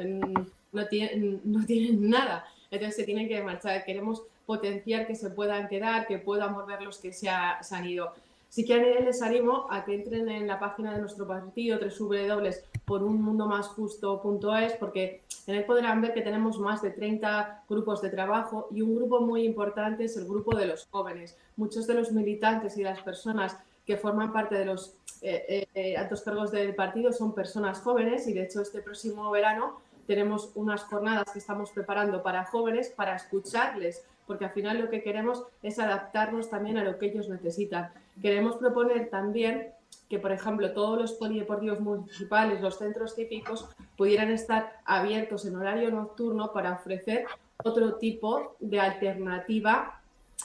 no, 0.73 0.87
tienen, 0.89 2.11
nada. 2.11 2.45
Entonces 2.71 2.97
se 2.97 3.05
tienen 3.05 3.29
que 3.29 3.41
marchar. 3.43 3.85
Queremos 3.85 4.23
potenciar 4.47 5.07
que 5.07 5.15
se 5.15 5.31
puedan 5.31 5.69
quedar, 5.69 6.07
que 6.09 6.19
puedan 6.19 6.55
volver 6.55 6.83
los 6.83 6.99
que 6.99 7.13
se 7.13 7.29
han 7.29 7.87
ido. 7.87 8.13
Sí 8.51 8.67
que 8.67 9.01
les 9.01 9.23
animo 9.23 9.67
a 9.71 9.85
que 9.85 9.95
entren 9.95 10.29
en 10.29 10.49
la 10.49 10.59
página 10.59 10.93
de 10.93 10.99
nuestro 10.99 11.25
partido, 11.27 11.79
www.porunmundomasjusto.es, 11.79 14.73
porque 14.73 15.23
en 15.47 15.55
él 15.55 15.65
podrán 15.65 16.03
ver 16.03 16.13
que 16.13 16.23
tenemos 16.23 16.59
más 16.59 16.83
de 16.83 16.91
30 16.91 17.63
grupos 17.69 18.03
de 18.03 18.11
trabajo 18.11 18.67
y 18.73 18.83
un 18.83 18.97
grupo 18.97 19.21
muy 19.21 19.45
importante 19.45 20.03
es 20.05 20.17
el 20.17 20.27
grupo 20.27 20.57
de 20.57 20.67
los 20.67 20.89
jóvenes. 20.91 21.39
Muchos 21.57 21.87
de 21.87 21.95
los 21.95 22.11
militantes 22.11 22.77
y 22.77 22.83
las 22.83 23.01
personas 23.03 23.57
que 23.87 23.97
forman 23.97 24.33
parte 24.33 24.57
de 24.57 24.65
los 24.65 24.97
eh, 25.23 25.69
eh, 25.75 25.97
altos 25.97 26.23
cargos 26.23 26.51
del 26.51 26.75
partido 26.75 27.13
son 27.13 27.35
personas 27.35 27.79
jóvenes 27.81 28.27
y 28.27 28.33
de 28.33 28.43
hecho 28.43 28.63
este 28.63 28.81
próximo 28.81 29.31
verano 29.31 29.79
tenemos 30.09 30.51
unas 30.57 30.83
jornadas 30.83 31.31
que 31.33 31.39
estamos 31.39 31.71
preparando 31.71 32.25
para 32.25 32.45
jóvenes 32.45 32.91
para 32.91 33.15
escucharles, 33.15 34.05
porque 34.27 34.47
al 34.47 34.51
final 34.51 34.81
lo 34.81 34.91
que 34.91 35.05
queremos 35.05 35.45
es 35.63 35.79
adaptarnos 35.79 36.51
también 36.51 36.79
a 36.79 36.85
lo 36.85 36.99
que 36.99 37.07
ellos 37.07 37.29
necesitan. 37.29 37.93
Queremos 38.21 38.57
proponer 38.57 39.11
también 39.11 39.73
que, 40.09 40.19
por 40.19 40.33
ejemplo, 40.33 40.73
todos 40.73 40.99
los 40.99 41.13
polideportivos 41.13 41.81
municipales, 41.81 42.61
los 42.61 42.79
centros 42.79 43.15
típicos, 43.15 43.69
pudieran 43.97 44.31
estar 44.31 44.81
abiertos 44.85 45.47
en 45.47 45.57
horario 45.57 45.91
nocturno 45.91 46.53
para 46.53 46.73
ofrecer 46.73 47.27
otro 47.65 47.95
tipo 47.95 48.57
de 48.59 48.81
alternativa 48.81 50.01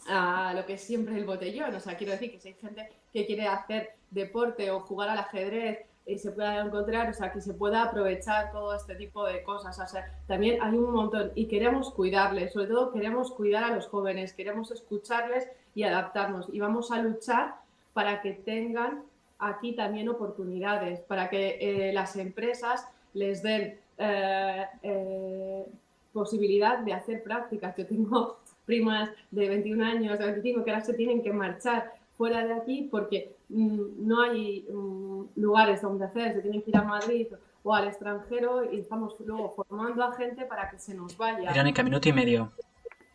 a 0.07 0.53
lo 0.53 0.65
que 0.65 0.73
es 0.73 0.81
siempre 0.81 1.17
el 1.17 1.25
botellón. 1.25 1.73
O 1.73 1.79
sea, 1.79 1.97
quiero 1.97 2.13
decir 2.13 2.31
que 2.31 2.39
si 2.39 2.49
hay 2.49 2.53
gente 2.55 2.89
que 3.11 3.25
quiere 3.25 3.47
hacer 3.47 3.93
deporte 4.11 4.69
o 4.71 4.81
jugar 4.81 5.09
al 5.09 5.19
ajedrez 5.19 5.79
y 6.05 6.19
se 6.19 6.31
pueda 6.31 6.61
encontrar, 6.61 7.09
o 7.09 7.13
sea, 7.13 7.31
que 7.31 7.41
se 7.41 7.53
pueda 7.53 7.83
aprovechar 7.83 8.51
todo 8.51 8.75
este 8.75 8.95
tipo 8.95 9.25
de 9.25 9.41
cosas. 9.43 9.79
O 9.79 9.87
sea, 9.87 10.13
también 10.27 10.61
hay 10.61 10.75
un 10.77 10.91
montón 10.91 11.31
y 11.33 11.47
queremos 11.47 11.91
cuidarles, 11.91 12.53
sobre 12.53 12.67
todo 12.67 12.91
queremos 12.91 13.31
cuidar 13.31 13.63
a 13.63 13.75
los 13.75 13.87
jóvenes, 13.87 14.33
queremos 14.33 14.69
escucharles 14.71 15.49
y 15.75 15.83
adaptarnos 15.83 16.47
y 16.51 16.59
vamos 16.59 16.91
a 16.91 17.01
luchar 17.01 17.55
para 17.93 18.21
que 18.21 18.31
tengan 18.31 19.03
aquí 19.37 19.73
también 19.73 20.09
oportunidades, 20.09 21.01
para 21.01 21.29
que 21.29 21.57
eh, 21.59 21.93
las 21.93 22.15
empresas 22.15 22.87
les 23.13 23.43
den 23.43 23.77
eh, 23.97 24.65
eh, 24.81 25.65
posibilidad 26.13 26.79
de 26.79 26.93
hacer 26.93 27.23
prácticas. 27.23 27.75
Yo 27.77 27.85
tengo 27.85 28.39
primas 28.65 29.09
de 29.31 29.49
21 29.49 29.85
años, 29.85 30.17
de 30.17 30.25
25, 30.25 30.63
que 30.63 30.71
ahora 30.71 30.83
se 30.83 30.93
tienen 30.93 31.21
que 31.21 31.31
marchar 31.31 31.93
fuera 32.17 32.45
de 32.45 32.53
aquí 32.53 32.87
porque 32.89 33.35
mm, 33.49 34.07
no 34.07 34.21
hay 34.21 34.65
mm, 34.69 35.23
lugares 35.35 35.81
donde 35.81 36.05
hacer, 36.05 36.33
se 36.33 36.41
tienen 36.41 36.61
que 36.61 36.71
ir 36.71 36.77
a 36.77 36.83
Madrid 36.83 37.27
o 37.63 37.73
al 37.73 37.87
extranjero 37.87 38.71
y 38.71 38.79
estamos 38.79 39.15
luego 39.19 39.53
formando 39.55 40.03
a 40.03 40.13
gente 40.13 40.45
para 40.45 40.69
que 40.69 40.79
se 40.79 40.93
nos 40.93 41.17
vaya. 41.17 41.51
Verónica, 41.51 41.83
minuto 41.83 42.07
y 42.07 42.13
medio. 42.13 42.51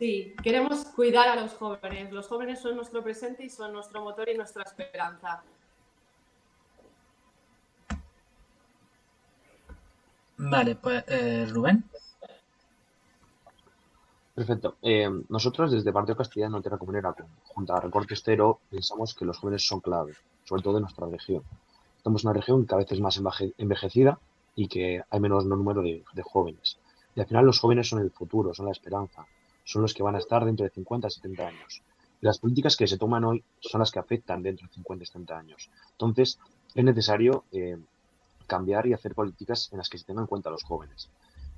Sí, 0.01 0.35
queremos 0.43 0.87
cuidar 0.97 1.29
a 1.29 1.37
los 1.37 1.53
jóvenes. 1.53 2.11
Los 2.11 2.27
jóvenes 2.27 2.59
son 2.59 2.75
nuestro 2.75 3.03
presente 3.03 3.45
y 3.45 3.51
son 3.51 3.75
nuestro 3.75 4.03
motor 4.03 4.31
y 4.31 4.35
nuestra 4.35 4.63
esperanza. 4.63 5.43
Vale, 10.39 10.75
pues 10.77 11.05
eh, 11.07 11.45
Rubén. 11.51 11.85
Perfecto. 14.35 14.79
Eh, 14.81 15.11
nosotros 15.29 15.71
desde 15.71 15.93
Partido 15.93 16.17
Castellano 16.17 16.63
Tierra 16.63 16.79
Comunera, 16.79 17.15
junto 17.45 17.75
a 17.75 17.81
Recorte 17.81 18.15
Estero, 18.15 18.61
pensamos 18.71 19.15
que 19.15 19.27
los 19.27 19.37
jóvenes 19.37 19.67
son 19.67 19.81
clave, 19.81 20.15
sobre 20.45 20.63
todo 20.63 20.79
en 20.79 20.85
nuestra 20.85 21.07
región. 21.09 21.43
Estamos 21.99 22.25
en 22.25 22.31
una 22.31 22.41
región 22.41 22.67
que 22.67 22.75
a 22.75 22.79
veces 22.79 22.93
es 22.93 23.01
más 23.03 23.21
enveje- 23.21 23.53
envejecida 23.59 24.19
y 24.57 24.67
que 24.67 25.03
hay 25.11 25.21
menos 25.21 25.45
número 25.45 25.83
de, 25.83 26.03
de 26.15 26.23
jóvenes. 26.23 26.79
Y 27.15 27.21
al 27.21 27.27
final 27.27 27.45
los 27.45 27.61
jóvenes 27.61 27.87
son 27.87 28.01
el 28.01 28.11
futuro, 28.11 28.55
son 28.55 28.65
la 28.65 28.73
esperanza, 28.73 29.27
son 29.71 29.83
los 29.83 29.95
que 29.95 30.03
van 30.03 30.17
a 30.17 30.19
estar 30.19 30.45
dentro 30.45 30.65
de 30.65 30.71
50, 30.71 31.09
70 31.09 31.47
años. 31.47 31.83
Las 32.21 32.39
políticas 32.39 32.77
que 32.77 32.89
se 32.89 32.99
toman 32.99 33.25
hoy 33.25 33.45
son 33.61 33.79
las 33.79 33.93
que 33.93 34.01
afectan 34.01 34.43
dentro 34.43 34.67
de 34.67 34.75
50, 34.75 35.05
70 35.05 35.39
años. 35.39 35.71
Entonces, 35.93 36.41
es 36.75 36.85
necesario 36.85 37.45
eh, 37.53 37.79
cambiar 38.49 38.89
y 38.89 38.95
hacer 38.95 39.15
políticas 39.15 39.69
en 39.71 39.79
las 39.79 39.89
que 39.89 39.99
se 39.99 40.05
tengan 40.05 40.25
en 40.25 40.27
cuenta 40.27 40.49
a 40.49 40.53
los 40.53 40.65
jóvenes. 40.65 41.09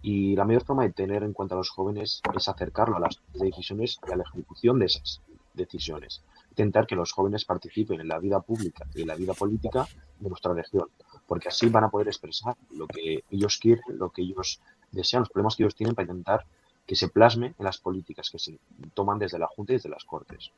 Y 0.03 0.37
la 0.37 0.45
mejor 0.45 0.65
forma 0.65 0.83
de 0.83 0.93
tener 0.93 1.23
en 1.23 1.33
cuenta 1.33 1.55
a 1.55 1.59
los 1.59 1.71
jóvenes 1.71 2.21
es 2.35 2.49
acercarlo 2.49 2.97
a 2.97 3.01
las 3.01 3.19
decisiones 3.33 3.99
y 4.07 4.13
a 4.13 4.17
la 4.17 4.25
ejecución 4.25 4.79
de 4.79 4.87
esas 4.87 5.23
decisiones. 5.55 6.23
Intentar 6.51 6.87
que 6.87 6.97
los 6.97 7.13
jóvenes 7.13 7.47
participen 7.47 8.01
en 8.01 8.09
la 8.09 8.19
vida 8.19 8.41
pública 8.41 8.87
y 8.95 9.03
en 9.03 9.09
la 9.09 9.15
vida 9.15 9.33
política 9.33 9.89
de 10.21 10.29
nuestra 10.29 10.53
región, 10.53 10.89
porque 11.27 11.49
así 11.49 11.71
van 11.71 11.85
a 11.85 11.89
poder 11.89 12.09
expresar 12.09 12.57
lo 12.73 12.87
que 12.87 13.25
ellos 13.31 13.57
quieren, 13.57 13.85
lo 13.89 14.11
que 14.11 14.21
ellos 14.21 14.61
desean, 14.91 15.23
los 15.23 15.31
problemas 15.31 15.57
que 15.57 15.63
ellos 15.63 15.75
tienen 15.75 15.95
para 15.95 16.11
intentar 16.11 16.45
que 16.87 16.97
se 16.97 17.09
plasme 17.09 17.55
en 17.59 17.65
las 17.65 17.79
políticas 17.79 18.31
que 18.31 18.39
se 18.39 18.59
toman 18.95 19.19
desde 19.19 19.39
la 19.39 19.47
Junta 19.47 19.73
y 19.73 19.77
desde 19.77 19.89
las 19.89 20.05
Cortes. 20.05 20.51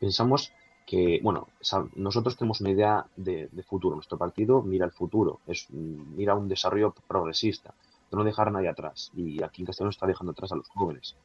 Pensamos 0.00 0.52
que, 0.86 1.20
bueno, 1.22 1.48
nosotros 1.94 2.36
tenemos 2.36 2.60
una 2.60 2.70
idea 2.70 3.06
de, 3.16 3.48
futuro. 3.66 3.94
Nuestro 3.94 4.18
partido 4.18 4.62
mira 4.62 4.84
el 4.84 4.92
futuro, 4.92 5.40
es, 5.46 5.70
mira 5.70 6.34
un 6.34 6.48
desarrollo 6.48 6.94
progresista, 7.06 7.72
de 8.10 8.16
no 8.16 8.24
dejar 8.24 8.48
a 8.48 8.50
nadie 8.50 8.68
atrás. 8.68 9.12
Y 9.14 9.42
aquí 9.42 9.62
en 9.62 9.66
Castellón 9.66 9.90
está 9.90 10.06
dejando 10.06 10.32
atrás 10.32 10.52
a 10.52 10.56
los 10.56 10.68
jóvenes. 10.68 11.16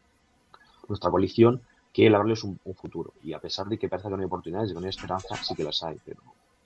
Nuestra 0.87 1.09
coalición 1.09 1.61
quiere 1.91 2.15
darles 2.15 2.43
un, 2.43 2.59
futuro. 2.75 3.13
Y 3.23 3.33
a 3.33 3.39
pesar 3.39 3.67
de 3.67 3.77
que 3.77 3.89
parece 3.89 4.07
que 4.07 4.15
no 4.15 4.21
hay 4.21 4.25
oportunidades, 4.25 4.69
de 4.69 4.75
no 4.75 4.81
hay 4.81 4.89
esperanza, 4.89 5.35
sí 5.35 5.55
que 5.55 5.63
las 5.63 5.81
hay. 5.83 5.99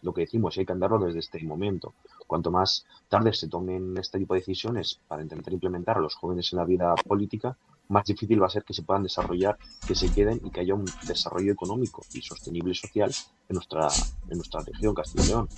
Lo 0.01 0.13
que 0.13 0.21
decimos, 0.21 0.57
hay 0.57 0.65
que 0.65 0.73
andarlo 0.73 0.99
desde 0.99 1.19
este 1.19 1.43
momento. 1.43 1.93
Cuanto 2.27 2.51
más 2.51 2.85
tarde 3.09 3.33
se 3.33 3.47
tomen 3.47 3.97
este 3.97 4.19
tipo 4.19 4.33
de 4.33 4.39
decisiones 4.39 4.99
para 5.07 5.21
intentar 5.21 5.53
implementar 5.53 5.97
a 5.97 6.01
los 6.01 6.15
jóvenes 6.15 6.51
en 6.53 6.57
la 6.57 6.65
vida 6.65 6.95
política, 6.95 7.57
más 7.89 8.05
difícil 8.05 8.41
va 8.41 8.47
a 8.47 8.49
ser 8.49 8.63
que 8.63 8.73
se 8.73 8.83
puedan 8.83 9.03
desarrollar, 9.03 9.57
que 9.85 9.95
se 9.95 10.11
queden 10.11 10.39
y 10.43 10.49
que 10.49 10.61
haya 10.61 10.73
un 10.73 10.85
desarrollo 11.07 11.51
económico 11.51 12.03
y 12.13 12.21
sostenible 12.21 12.71
y 12.71 12.75
social 12.75 13.11
en 13.49 13.53
nuestra, 13.53 13.87
en 14.29 14.37
nuestra 14.37 14.61
región, 14.61 14.95
Castilla 14.95 15.25
y 15.25 15.27
León. 15.27 15.49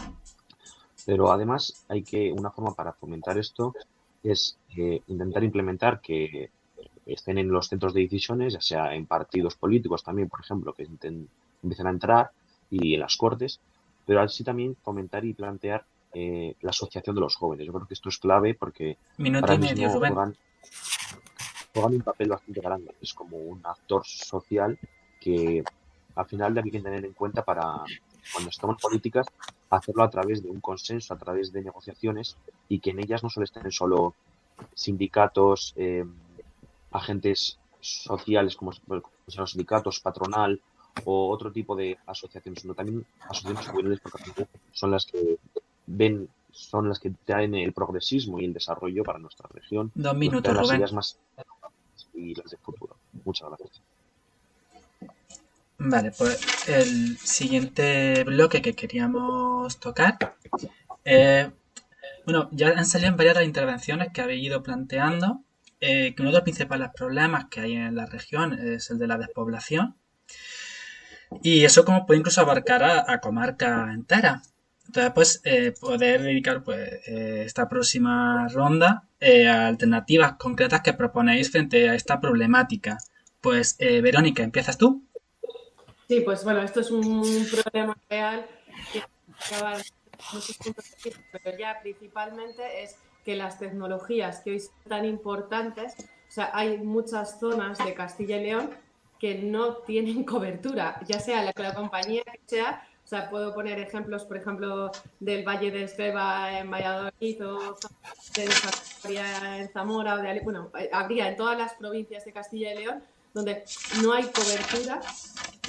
Pero 1.06 1.32
además 1.32 1.86
hay 1.90 2.04
que, 2.04 2.32
una 2.32 2.50
forma 2.50 2.74
para 2.74 2.94
fomentar 2.94 3.38
esto 3.38 3.74
es 4.24 4.58
eh, 4.78 5.02
intentar 5.08 5.44
implementar 5.44 6.02
que 6.02 6.50
estén 7.06 7.38
en 7.38 7.50
los 7.50 7.68
centros 7.68 7.94
de 7.94 8.02
decisiones, 8.02 8.54
ya 8.54 8.62
sea 8.62 8.96
en 8.96 9.06
partidos 9.06 9.56
políticos 9.56 10.04
también, 10.04 10.30
por 10.30 10.40
ejemplo, 10.40 10.74
que 10.74 10.84
empiecen 10.84 11.88
a 11.88 11.90
entrar 11.90 12.32
y 12.70 12.94
en 12.94 13.02
las 13.02 13.18
cortes, 13.18 13.60
pero 14.06 14.22
así 14.22 14.44
también 14.44 14.76
fomentar 14.82 15.26
y 15.26 15.34
plantear 15.34 15.86
eh, 16.14 16.56
la 16.62 16.70
asociación 16.70 17.16
de 17.16 17.22
los 17.22 17.36
jóvenes. 17.36 17.66
Yo 17.66 17.74
creo 17.74 17.88
que 17.88 17.94
esto 17.94 18.10
es 18.10 18.18
clave 18.18 18.54
porque 18.54 18.98
Minuto 19.18 19.46
ahora 19.48 19.58
medio, 19.58 19.92
Rubén. 19.94 20.14
juegan, 20.14 20.38
juegan 21.74 21.94
un 21.94 22.02
papel 22.02 22.30
bastante 22.30 22.62
grande. 22.62 22.96
Es 23.02 23.14
como 23.14 23.38
un 23.38 23.62
actor 23.64 24.04
social 24.06 24.78
que 25.20 25.64
al 26.16 26.26
final 26.26 26.58
hay 26.58 26.70
que 26.70 26.82
tener 26.82 27.04
en 27.04 27.14
cuenta 27.14 27.44
para 27.44 27.84
cuando 28.32 28.52
toman 28.60 28.78
políticas 28.78 29.28
hacerlo 29.70 30.04
a 30.04 30.10
través 30.10 30.44
de 30.44 30.50
un 30.50 30.62
consenso, 30.62 31.14
a 31.14 31.18
través 31.18 31.52
de 31.52 31.64
negociaciones 31.64 32.38
y 32.70 32.80
que 32.80 32.92
en 32.92 33.00
ellas 33.00 33.24
no 33.24 33.30
solo 33.30 33.46
estén 33.46 33.72
solo 33.72 34.14
sindicatos, 34.76 35.74
eh, 35.76 36.06
agentes 36.92 37.58
sociales 37.80 38.56
como, 38.56 38.72
como 38.88 39.02
los 39.36 39.52
sindicatos, 39.52 40.00
patronal 40.00 40.62
o 41.06 41.30
otro 41.30 41.52
tipo 41.52 41.76
de 41.76 41.98
asociaciones, 42.06 42.62
sino 42.62 42.74
también 42.74 43.06
asociaciones 43.22 43.68
juveniles 43.68 44.00
porque 44.02 44.48
son 44.72 44.92
las 44.92 45.06
que 45.06 45.38
ven, 45.88 46.30
son 46.52 46.90
las 46.90 47.00
que 47.00 47.12
traen 47.26 47.56
el 47.56 47.74
progresismo 47.74 48.40
y 48.40 48.46
el 48.46 48.54
desarrollo 48.54 49.04
para 49.04 49.20
nuestra 49.20 49.50
región, 49.54 49.92
Dos 49.96 50.16
minutos, 50.16 50.54
las 50.54 50.64
Rubén. 50.66 50.78
ideas 50.78 50.94
más 50.94 51.18
y 52.14 52.36
las 52.36 52.52
de 52.52 52.58
futuro. 52.58 52.96
Muchas 53.26 53.50
gracias. 53.50 53.82
Vale, 55.80 56.12
pues 56.18 56.40
el 56.70 57.18
siguiente 57.18 58.24
bloque 58.24 58.62
que 58.62 58.74
queríamos 58.74 59.80
tocar. 59.80 60.36
eh, 61.04 61.50
bueno, 62.26 62.48
ya 62.52 62.70
han 62.70 62.86
salido 62.86 63.10
en 63.10 63.18
varias 63.18 63.36
de 63.36 63.42
las 63.42 63.48
intervenciones 63.48 64.10
que 64.14 64.22
habéis 64.22 64.46
ido 64.46 64.64
planteando 64.64 65.42
eh, 65.82 66.14
que 66.16 66.22
uno 66.22 66.30
de 66.32 66.36
los 66.38 66.44
principales 66.44 66.90
problemas 66.96 67.46
que 67.50 67.60
hay 67.60 67.74
en 67.74 67.96
la 67.96 68.06
región 68.06 68.54
es 68.54 68.90
el 68.92 69.00
de 69.00 69.08
la 69.08 69.18
despoblación. 69.18 69.96
Y 71.42 71.64
eso 71.66 71.86
como 71.86 72.06
puede 72.06 72.20
incluso 72.20 72.42
abarcar 72.42 72.84
a, 72.84 73.20
comarca 73.20 73.92
entera. 73.94 74.42
Entonces, 74.86 75.12
pues, 75.16 75.42
eh, 75.44 75.74
poder 75.80 76.22
dedicar 76.22 76.64
pues, 76.64 76.80
eh, 77.08 77.44
esta 77.46 77.68
próxima 77.68 78.48
ronda 78.50 79.08
eh, 79.20 79.48
a 79.48 79.68
alternativas 79.68 80.34
concretas 80.34 80.82
que 80.82 80.94
proponéis 80.94 81.52
frente 81.52 81.90
a 81.90 81.96
esta 81.96 82.20
problemática. 82.20 82.98
Pues, 83.42 83.78
Verónica, 83.78 84.44
¿empiezas 84.44 84.78
tú? 84.78 85.04
Sí, 86.08 86.22
pues 86.22 86.44
bueno, 86.44 86.62
esto 86.62 86.82
es 86.82 86.92
un 86.92 87.24
problema 87.50 87.98
real 88.10 88.46
que 88.92 89.02
acaba 89.54 89.78
muchos 90.34 90.58
puntos 90.58 90.86
pero 91.32 91.58
ya 91.58 91.80
principalmente 91.82 92.84
es 92.84 92.96
que 93.26 93.36
las 93.36 93.60
tecnologías 93.60 94.42
que 94.42 94.52
hoy 94.52 94.60
son 94.60 94.76
tan 94.88 95.06
importantes, 95.06 95.96
o 96.00 96.32
sea, 96.32 96.52
hay 96.54 96.78
muchas 96.78 97.40
zonas 97.40 97.78
de 97.84 97.94
Castilla 97.94 98.38
y 98.38 98.44
León 98.44 98.70
que 99.24 99.36
no 99.36 99.76
tienen 99.78 100.26
cobertura, 100.34 101.00
ya 101.08 101.18
sea 101.18 101.42
la, 101.44 101.54
la 101.56 101.74
compañía 101.74 102.24
que 102.26 102.42
sea, 102.46 102.86
o 103.06 103.08
sea, 103.08 103.30
puedo 103.30 103.54
poner 103.54 103.80
ejemplos, 103.80 104.26
por 104.26 104.36
ejemplo, 104.36 104.92
del 105.22 105.48
Valle 105.48 105.72
de 105.72 105.84
Esgreva 105.84 106.60
en 106.60 106.70
Valladolid 106.70 107.46
o 107.48 107.78
de 108.36 108.50
en 109.60 109.70
Zamora, 109.72 110.16
o 110.16 110.18
de, 110.18 110.42
bueno, 110.42 110.70
habría 110.92 111.30
en 111.30 111.38
todas 111.38 111.58
las 111.58 111.74
provincias 111.76 112.26
de 112.26 112.34
Castilla 112.34 112.74
y 112.74 112.80
León 112.80 113.02
donde 113.34 113.64
no 114.02 114.12
hay 114.12 114.26
cobertura, 114.26 115.00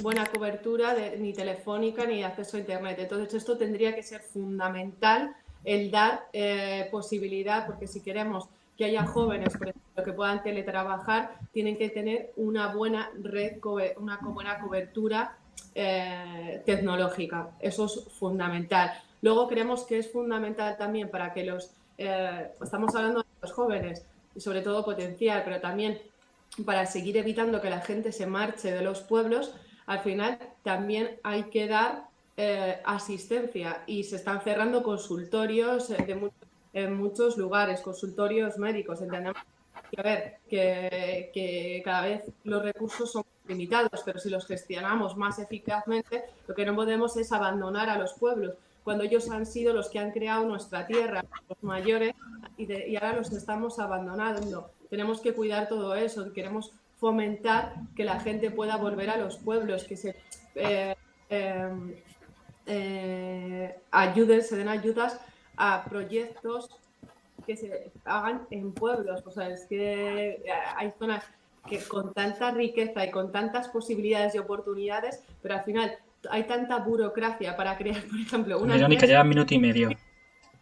buena 0.02 0.26
cobertura 0.26 0.92
de- 0.94 1.16
ni 1.16 1.32
telefónica 1.32 2.04
ni 2.06 2.24
acceso 2.24 2.56
a 2.56 2.60
Internet. 2.60 2.98
Entonces, 2.98 3.32
esto 3.34 3.56
tendría 3.56 3.94
que 3.94 4.02
ser 4.02 4.20
fundamental 4.20 5.34
el 5.62 5.90
dar 5.92 6.26
eh, 6.32 6.88
posibilidad, 6.90 7.66
porque 7.66 7.86
si 7.86 8.00
queremos 8.00 8.48
que 8.76 8.84
haya 8.86 9.06
jóvenes, 9.06 9.56
por 9.56 9.68
ejemplo, 9.68 10.04
que 10.04 10.12
puedan 10.12 10.42
teletrabajar, 10.42 11.36
tienen 11.52 11.76
que 11.78 11.90
tener 11.90 12.32
una 12.36 12.74
buena 12.74 13.10
red, 13.22 13.58
una 13.98 14.18
buena 14.22 14.58
cobertura 14.58 15.36
eh, 15.74 16.62
tecnológica. 16.66 17.50
Eso 17.60 17.84
es 17.86 18.04
fundamental. 18.18 18.92
Luego 19.22 19.48
creemos 19.48 19.84
que 19.84 19.98
es 19.98 20.10
fundamental 20.10 20.76
también 20.76 21.08
para 21.08 21.32
que 21.32 21.44
los, 21.44 21.70
eh, 21.98 22.50
estamos 22.62 22.94
hablando 22.94 23.20
de 23.20 23.26
los 23.42 23.52
jóvenes 23.52 24.04
y 24.34 24.40
sobre 24.40 24.60
todo 24.62 24.84
potencial, 24.84 25.42
pero 25.44 25.60
también 25.60 25.98
para 26.64 26.86
seguir 26.86 27.16
evitando 27.16 27.60
que 27.60 27.70
la 27.70 27.80
gente 27.80 28.12
se 28.12 28.26
marche 28.26 28.70
de 28.70 28.82
los 28.82 29.00
pueblos, 29.00 29.54
al 29.86 30.00
final 30.00 30.38
también 30.62 31.18
hay 31.22 31.44
que 31.44 31.66
dar 31.68 32.04
eh, 32.36 32.80
asistencia 32.84 33.82
y 33.86 34.04
se 34.04 34.16
están 34.16 34.40
cerrando 34.42 34.82
consultorios 34.82 35.88
de 35.88 36.14
mu- 36.14 36.30
en 36.74 36.96
muchos 36.96 37.38
lugares, 37.38 37.80
consultorios 37.80 38.58
médicos. 38.58 39.00
Entendemos 39.00 39.38
que, 40.50 41.82
cada 41.84 42.02
vez 42.02 42.24
los 42.44 42.62
recursos 42.62 43.10
son 43.12 43.24
limitados, 43.46 44.02
pero 44.04 44.18
si 44.18 44.28
los 44.28 44.46
gestionamos 44.46 45.16
más 45.16 45.38
eficazmente, 45.38 46.24
lo 46.46 46.54
que 46.54 46.66
no 46.66 46.74
podemos 46.74 47.16
es 47.16 47.32
abandonar 47.32 47.88
a 47.88 47.98
los 47.98 48.12
pueblos, 48.14 48.54
cuando 48.82 49.04
ellos 49.04 49.30
han 49.30 49.46
sido 49.46 49.72
los 49.72 49.88
que 49.88 49.98
han 49.98 50.10
creado 50.10 50.44
nuestra 50.44 50.86
tierra, 50.86 51.24
los 51.48 51.62
mayores, 51.62 52.14
y, 52.58 52.66
de- 52.66 52.88
y 52.88 52.96
ahora 52.96 53.14
los 53.16 53.32
estamos 53.32 53.78
abandonando. 53.78 54.70
Tenemos 54.90 55.20
que 55.20 55.32
cuidar 55.32 55.68
todo 55.68 55.94
eso, 55.94 56.32
queremos 56.32 56.72
fomentar 56.98 57.74
que 57.96 58.04
la 58.04 58.20
gente 58.20 58.50
pueda 58.50 58.76
volver 58.76 59.10
a 59.10 59.16
los 59.16 59.36
pueblos, 59.38 59.84
que 59.84 59.96
se 59.96 60.16
eh, 60.54 60.94
eh, 61.30 62.02
eh, 62.66 63.76
ayuden, 63.90 64.42
se 64.42 64.56
den 64.56 64.68
ayudas 64.68 65.20
a 65.56 65.84
proyectos 65.84 66.70
que 67.46 67.56
se 67.56 67.90
hagan 68.04 68.46
en 68.50 68.72
pueblos. 68.72 69.22
O 69.26 69.30
sea, 69.30 69.48
es 69.48 69.66
que 69.66 70.30
eh, 70.30 70.42
hay 70.76 70.92
zonas 70.98 71.24
que 71.68 71.82
con 71.82 72.12
tanta 72.12 72.50
riqueza 72.50 73.04
y 73.04 73.10
con 73.10 73.32
tantas 73.32 73.68
posibilidades 73.68 74.34
y 74.34 74.38
oportunidades, 74.38 75.22
pero 75.42 75.54
al 75.54 75.64
final 75.64 75.96
hay 76.30 76.44
tanta 76.44 76.78
burocracia 76.78 77.56
para 77.56 77.76
crear, 77.76 78.02
por 78.04 78.20
ejemplo, 78.20 78.58
una 78.58 78.74
Verónica, 78.74 79.06
lleva 79.06 79.24
minuto 79.24 79.54
y 79.54 79.58
medio. 79.58 79.90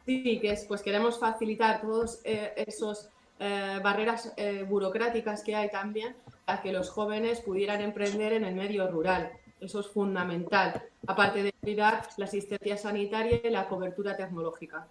Sí, 0.07 0.39
que 0.41 0.53
es, 0.53 0.65
pues 0.65 0.83
queremos 0.83 1.19
facilitar 1.19 1.81
todos 1.81 2.21
eh, 2.25 2.53
esos 2.57 3.09
eh, 3.39 3.81
barreras 3.83 4.33
eh, 4.37 4.65
burocráticas 4.69 5.43
que 5.43 5.55
hay 5.55 5.71
también 5.71 6.15
para 6.45 6.61
que 6.61 6.73
los 6.73 6.91
jóvenes 6.91 7.41
pudieran 7.41 7.81
emprender 7.81 8.33
en 8.33 8.45
el 8.45 8.55
medio 8.55 8.89
rural. 8.89 9.31
Eso 9.63 9.79
es 9.79 9.87
fundamental, 9.87 10.83
aparte 11.07 11.45
de 11.45 11.53
cuidar 11.53 12.09
la 12.17 12.25
asistencia 12.25 12.77
sanitaria 12.77 13.41
y 13.45 13.49
la 13.49 13.69
cobertura 13.69 14.17
tecnológica. 14.17 14.89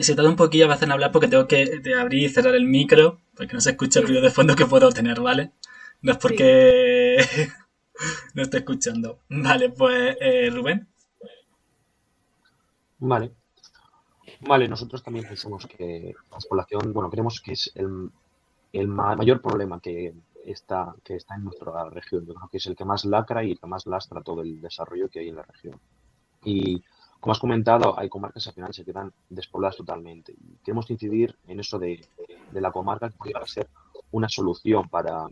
Si 0.00 0.16
tarda 0.16 0.30
un 0.30 0.36
poquillo 0.36 0.72
a 0.72 0.78
en 0.80 0.92
hablar 0.92 1.12
porque 1.12 1.28
tengo 1.28 1.46
que 1.46 1.82
abrir 2.00 2.22
y 2.22 2.28
cerrar 2.30 2.54
el 2.54 2.64
micro, 2.64 3.18
porque 3.36 3.52
no 3.52 3.60
se 3.60 3.72
escucha 3.72 4.00
el 4.00 4.06
ruido 4.06 4.22
de 4.22 4.30
fondo 4.30 4.56
que 4.56 4.64
puedo 4.64 4.88
tener, 4.88 5.20
¿vale? 5.20 5.52
No 6.00 6.12
es 6.12 6.18
porque 6.18 7.18
no 8.34 8.42
esté 8.42 8.58
escuchando. 8.58 9.18
Vale, 9.28 9.68
pues 9.68 10.16
eh, 10.18 10.48
Rubén. 10.50 10.88
Vale. 13.00 13.32
Vale, 14.40 14.66
nosotros 14.66 15.02
también 15.02 15.28
pensamos 15.28 15.66
que 15.66 16.14
la 16.30 16.38
población, 16.38 16.94
bueno, 16.94 17.10
creemos 17.10 17.42
que 17.42 17.52
es 17.52 17.70
el, 17.74 18.10
el 18.72 18.88
mayor 18.88 19.42
problema 19.42 19.78
que 19.78 20.14
está, 20.44 20.94
que 21.02 21.16
está 21.16 21.34
en 21.34 21.44
nuestra 21.44 21.88
región. 21.90 22.26
Yo 22.26 22.34
creo 22.34 22.48
que 22.48 22.58
es 22.58 22.66
el 22.66 22.76
que 22.76 22.84
más 22.84 23.04
lacra 23.04 23.44
y 23.44 23.52
el 23.52 23.60
que 23.60 23.66
más 23.66 23.86
lastra 23.86 24.22
todo 24.22 24.42
el 24.42 24.60
desarrollo 24.60 25.08
que 25.08 25.20
hay 25.20 25.28
en 25.28 25.36
la 25.36 25.42
región. 25.42 25.80
Y 26.44 26.82
como 27.20 27.32
has 27.32 27.38
comentado, 27.38 27.98
hay 27.98 28.08
comarcas 28.08 28.44
que 28.44 28.50
al 28.50 28.54
final 28.54 28.74
se 28.74 28.84
quedan 28.84 29.12
despobladas 29.30 29.76
totalmente. 29.76 30.32
Y 30.32 30.56
queremos 30.62 30.90
incidir 30.90 31.36
en 31.46 31.60
eso 31.60 31.78
de, 31.78 32.06
la 32.52 32.70
comarca 32.70 33.08
que 33.08 33.16
pudiera 33.16 33.46
ser 33.46 33.68
una 34.10 34.28
solución 34.28 34.88
para, 34.88 35.26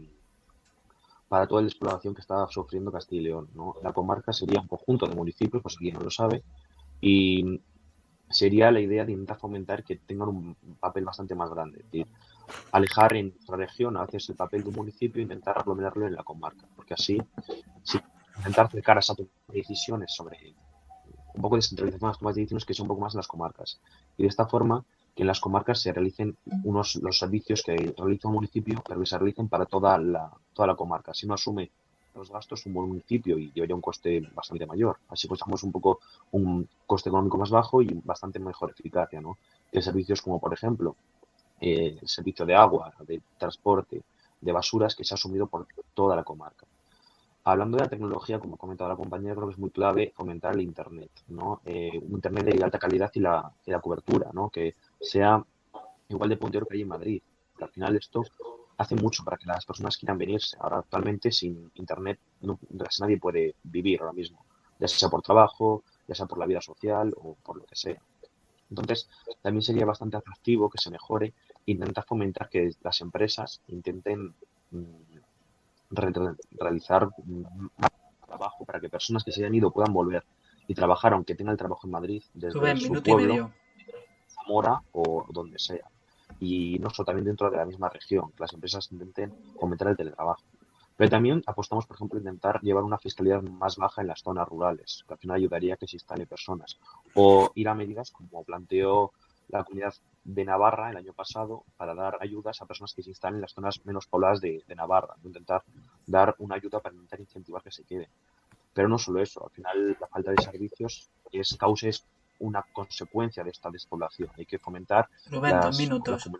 para 1.28 1.46
toda 1.46 1.60
la 1.60 1.66
despoblación 1.66 2.14
que 2.14 2.22
está 2.22 2.46
sufriendo 2.48 2.90
Castilla 2.90 3.20
y 3.20 3.24
León. 3.24 3.48
¿no? 3.54 3.76
La 3.82 3.92
comarca 3.92 4.32
sería 4.32 4.60
un 4.60 4.68
conjunto 4.68 5.06
de 5.06 5.14
municipios, 5.14 5.62
pues 5.62 5.76
alguien 5.76 5.96
no 5.96 6.00
lo 6.00 6.10
sabe, 6.10 6.42
y 7.00 7.60
sería 8.30 8.70
la 8.70 8.80
idea 8.80 9.04
de 9.04 9.12
intentar 9.12 9.38
fomentar 9.38 9.84
que 9.84 9.96
tengan 9.96 10.28
un 10.28 10.56
papel 10.80 11.04
bastante 11.04 11.34
más 11.34 11.50
grande. 11.50 11.80
Es 11.80 11.84
decir, 11.84 12.06
alejar 12.72 13.16
en 13.16 13.30
nuestra 13.30 13.56
región 13.56 13.96
a 13.96 14.04
veces 14.04 14.28
el 14.30 14.36
papel 14.36 14.62
de 14.62 14.68
un 14.70 14.76
municipio 14.76 15.20
e 15.20 15.22
intentar 15.22 15.58
aglomerarlo 15.58 16.06
en 16.06 16.14
la 16.14 16.22
comarca. 16.22 16.66
Porque 16.74 16.94
así, 16.94 17.20
intentar 18.38 18.66
acercar 18.66 18.96
a 18.96 19.00
esas 19.00 19.16
decisiones 19.48 20.12
sobre 20.14 20.54
un 21.34 21.40
poco 21.40 21.56
de 21.56 21.58
descentralización 21.60 22.08
las 22.08 22.18
tomas 22.18 22.34
de 22.34 22.42
decisiones 22.42 22.64
que 22.64 22.74
son 22.74 22.84
un 22.84 22.88
poco 22.88 23.00
más 23.00 23.14
en 23.14 23.18
las 23.18 23.28
comarcas. 23.28 23.80
Y 24.18 24.22
de 24.22 24.28
esta 24.28 24.46
forma, 24.46 24.84
que 25.14 25.22
en 25.22 25.26
las 25.26 25.40
comarcas 25.40 25.80
se 25.80 25.92
realicen 25.92 26.36
unos 26.64 26.96
los 26.96 27.18
servicios 27.18 27.62
que 27.62 27.94
realiza 27.96 28.28
un 28.28 28.34
municipio, 28.34 28.82
pero 28.86 29.00
que 29.00 29.06
se 29.06 29.18
realicen 29.18 29.48
para 29.48 29.66
toda 29.66 29.98
la, 29.98 30.30
toda 30.52 30.68
la 30.68 30.74
comarca. 30.74 31.14
Si 31.14 31.26
no 31.26 31.34
asume 31.34 31.70
los 32.14 32.30
gastos 32.30 32.66
un 32.66 32.74
buen 32.74 32.88
municipio 32.88 33.38
y 33.38 33.50
llevaría 33.52 33.74
un 33.74 33.80
coste 33.80 34.20
bastante 34.34 34.66
mayor. 34.66 34.98
Así 35.08 35.28
pues 35.28 35.40
un 35.62 35.72
poco 35.72 36.00
un 36.32 36.68
coste 36.86 37.08
económico 37.08 37.38
más 37.38 37.50
bajo 37.50 37.82
y 37.82 37.88
bastante 38.04 38.38
mejor 38.38 38.70
eficacia, 38.70 39.20
¿no? 39.20 39.38
De 39.70 39.80
servicios 39.80 40.20
como, 40.20 40.38
por 40.38 40.52
ejemplo, 40.52 40.96
eh, 41.62 41.96
el 42.02 42.08
servicio 42.08 42.44
de 42.44 42.56
agua, 42.56 42.92
de 43.06 43.22
transporte, 43.38 44.02
de 44.40 44.52
basuras 44.52 44.96
que 44.96 45.04
se 45.04 45.14
ha 45.14 45.16
asumido 45.16 45.46
por 45.46 45.68
toda 45.94 46.16
la 46.16 46.24
comarca. 46.24 46.66
Hablando 47.44 47.76
de 47.76 47.84
la 47.84 47.88
tecnología, 47.88 48.40
como 48.40 48.56
ha 48.56 48.58
comentado 48.58 48.90
la 48.90 48.96
compañera, 48.96 49.36
creo 49.36 49.46
que 49.46 49.52
es 49.52 49.60
muy 49.60 49.70
clave 49.70 50.12
fomentar 50.12 50.54
el 50.54 50.62
Internet, 50.62 51.10
¿no? 51.28 51.60
Eh, 51.64 52.00
un 52.02 52.14
Internet 52.14 52.46
de 52.46 52.64
alta 52.64 52.80
calidad 52.80 53.12
y 53.14 53.20
la, 53.20 53.52
la 53.66 53.80
cobertura, 53.80 54.30
¿no? 54.32 54.50
Que 54.50 54.74
sea 55.00 55.44
igual 56.08 56.28
de 56.30 56.36
puntero 56.36 56.66
que 56.66 56.74
hay 56.76 56.82
en 56.82 56.88
Madrid. 56.88 57.22
al 57.60 57.68
final 57.68 57.94
esto 57.94 58.24
hace 58.76 58.96
mucho 58.96 59.22
para 59.22 59.36
que 59.36 59.46
las 59.46 59.64
personas 59.64 59.96
quieran 59.96 60.18
venirse. 60.18 60.56
Ahora 60.58 60.78
actualmente 60.78 61.30
sin 61.30 61.70
Internet 61.76 62.18
no, 62.40 62.58
nadie 63.00 63.18
puede 63.18 63.54
vivir 63.62 64.00
ahora 64.00 64.12
mismo, 64.12 64.44
ya 64.80 64.88
sea 64.88 65.08
por 65.08 65.22
trabajo, 65.22 65.84
ya 66.08 66.16
sea 66.16 66.26
por 66.26 66.38
la 66.38 66.46
vida 66.46 66.60
social 66.60 67.14
o 67.16 67.36
por 67.36 67.56
lo 67.56 67.64
que 67.64 67.76
sea. 67.76 68.02
Entonces, 68.72 69.08
también 69.42 69.62
sería 69.62 69.84
bastante 69.84 70.16
atractivo 70.16 70.70
que 70.70 70.78
se 70.78 70.90
mejore 70.90 71.34
intentar 71.66 72.04
fomentar 72.04 72.48
que 72.48 72.70
las 72.82 73.00
empresas 73.00 73.62
intenten 73.68 74.34
mm, 74.70 74.84
realizar 75.90 77.08
trabajo 78.26 78.64
para 78.64 78.80
que 78.80 78.88
personas 78.88 79.24
que 79.24 79.32
se 79.32 79.40
hayan 79.40 79.54
ido 79.54 79.70
puedan 79.70 79.92
volver 79.92 80.24
y 80.66 80.74
trabajar, 80.74 81.12
aunque 81.12 81.34
tengan 81.34 81.52
el 81.52 81.58
trabajo 81.58 81.86
en 81.86 81.90
Madrid, 81.90 82.22
desde 82.34 82.76
su 82.76 83.02
pueblo, 83.02 83.50
Zamora 84.28 84.82
o 84.92 85.26
donde 85.30 85.58
sea. 85.58 85.86
Y 86.40 86.78
no 86.78 86.90
solo 86.90 87.06
también 87.06 87.26
dentro 87.26 87.50
de 87.50 87.56
la 87.56 87.66
misma 87.66 87.88
región, 87.88 88.32
que 88.32 88.40
las 88.40 88.52
empresas 88.52 88.90
intenten 88.90 89.34
fomentar 89.60 89.88
el 89.88 89.96
teletrabajo. 89.96 90.42
Pero 90.96 91.10
también 91.10 91.42
apostamos, 91.46 91.86
por 91.86 91.96
ejemplo, 91.96 92.18
intentar 92.18 92.60
llevar 92.60 92.84
una 92.84 92.98
fiscalidad 92.98 93.42
más 93.42 93.76
baja 93.76 94.02
en 94.02 94.08
las 94.08 94.20
zonas 94.20 94.48
rurales, 94.48 95.04
que 95.06 95.14
al 95.14 95.18
final 95.18 95.36
ayudaría 95.36 95.74
a 95.74 95.76
que 95.76 95.86
se 95.86 95.96
instalen 95.96 96.26
personas. 96.26 96.78
O 97.14 97.50
ir 97.54 97.68
a 97.68 97.74
medidas 97.74 98.10
como 98.10 98.44
planteó 98.44 99.12
la 99.48 99.64
comunidad 99.64 99.94
de 100.24 100.44
Navarra 100.44 100.90
el 100.90 100.96
año 100.96 101.12
pasado 101.12 101.64
para 101.76 101.94
dar 101.94 102.18
ayudas 102.20 102.60
a 102.62 102.66
personas 102.66 102.94
que 102.94 103.02
se 103.02 103.10
instalen 103.10 103.36
en 103.36 103.42
las 103.42 103.52
zonas 103.52 103.84
menos 103.84 104.06
pobladas 104.06 104.40
de, 104.40 104.62
Navarra, 104.76 105.16
intentar 105.24 105.62
dar 106.06 106.34
una 106.38 106.56
ayuda 106.56 106.80
para 106.80 106.94
intentar 106.94 107.20
incentivar 107.20 107.62
que 107.62 107.72
se 107.72 107.84
queden. 107.84 108.08
Pero 108.72 108.88
no 108.88 108.98
solo 108.98 109.20
eso, 109.20 109.44
al 109.44 109.50
final 109.50 109.96
la 110.00 110.06
falta 110.06 110.30
de 110.30 110.42
servicios 110.42 111.10
es 111.30 111.56
causa, 111.56 111.88
es 111.88 112.06
una 112.38 112.62
consecuencia 112.72 113.44
de 113.44 113.50
esta 113.50 113.70
despoblación. 113.70 114.30
Hay 114.36 114.46
que 114.46 114.58
fomentar 114.58 115.08
las, 115.30 115.78
minutos. 115.78 116.30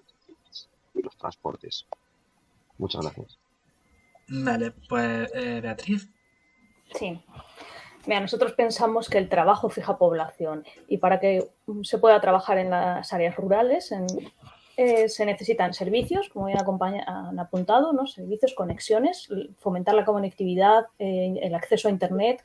y 0.94 1.02
los 1.02 1.16
transportes. 1.16 1.86
Muchas 2.78 3.02
gracias. 3.02 3.38
Vale, 4.28 4.70
pues 4.88 5.30
eh, 5.34 5.60
Beatriz. 5.60 6.08
Sí. 6.94 7.22
Mira, 8.07 8.20
nosotros 8.20 8.53
pensamos 8.53 9.09
que 9.09 9.18
el 9.18 9.28
trabajo 9.28 9.68
fija 9.68 9.96
población 9.96 10.64
y 10.88 10.98
para 10.98 11.20
que 11.20 11.50
se 11.82 11.98
pueda 11.98 12.20
trabajar 12.20 12.59
en 12.59 12.70
las 12.70 13.12
áreas 13.12 13.36
rurales 13.36 13.94
eh, 14.76 15.09
se 15.09 15.24
necesitan 15.24 15.72
servicios, 15.72 16.28
como 16.28 16.46
bien 16.46 16.59
han 16.59 17.38
apuntado, 17.38 17.92
¿no? 17.92 18.07
servicios, 18.07 18.55
conexiones, 18.55 19.28
fomentar 19.59 19.94
la 19.94 20.05
conectividad, 20.05 20.86
eh, 20.98 21.38
el 21.42 21.55
acceso 21.55 21.86
a 21.86 21.92
Internet 21.92 22.42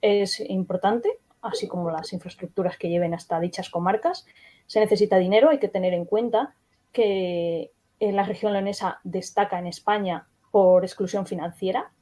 es 0.00 0.40
importante, 0.40 1.18
así 1.42 1.68
como 1.68 1.90
las 1.90 2.12
infraestructuras 2.12 2.76
que 2.76 2.88
lleven 2.88 3.14
hasta 3.14 3.38
dichas 3.38 3.70
comarcas. 3.70 4.26
Se 4.66 4.80
necesita 4.80 5.18
dinero, 5.18 5.50
hay 5.50 5.58
que 5.58 5.68
tener 5.68 5.94
en 5.94 6.06
cuenta 6.06 6.54
que 6.90 7.70
la 8.00 8.24
región 8.24 8.52
leonesa 8.52 9.00
destaca 9.04 9.58
en 9.58 9.66
España 9.66 10.26
por 10.50 10.84
exclusión 10.84 11.26
financiera, 11.26 11.92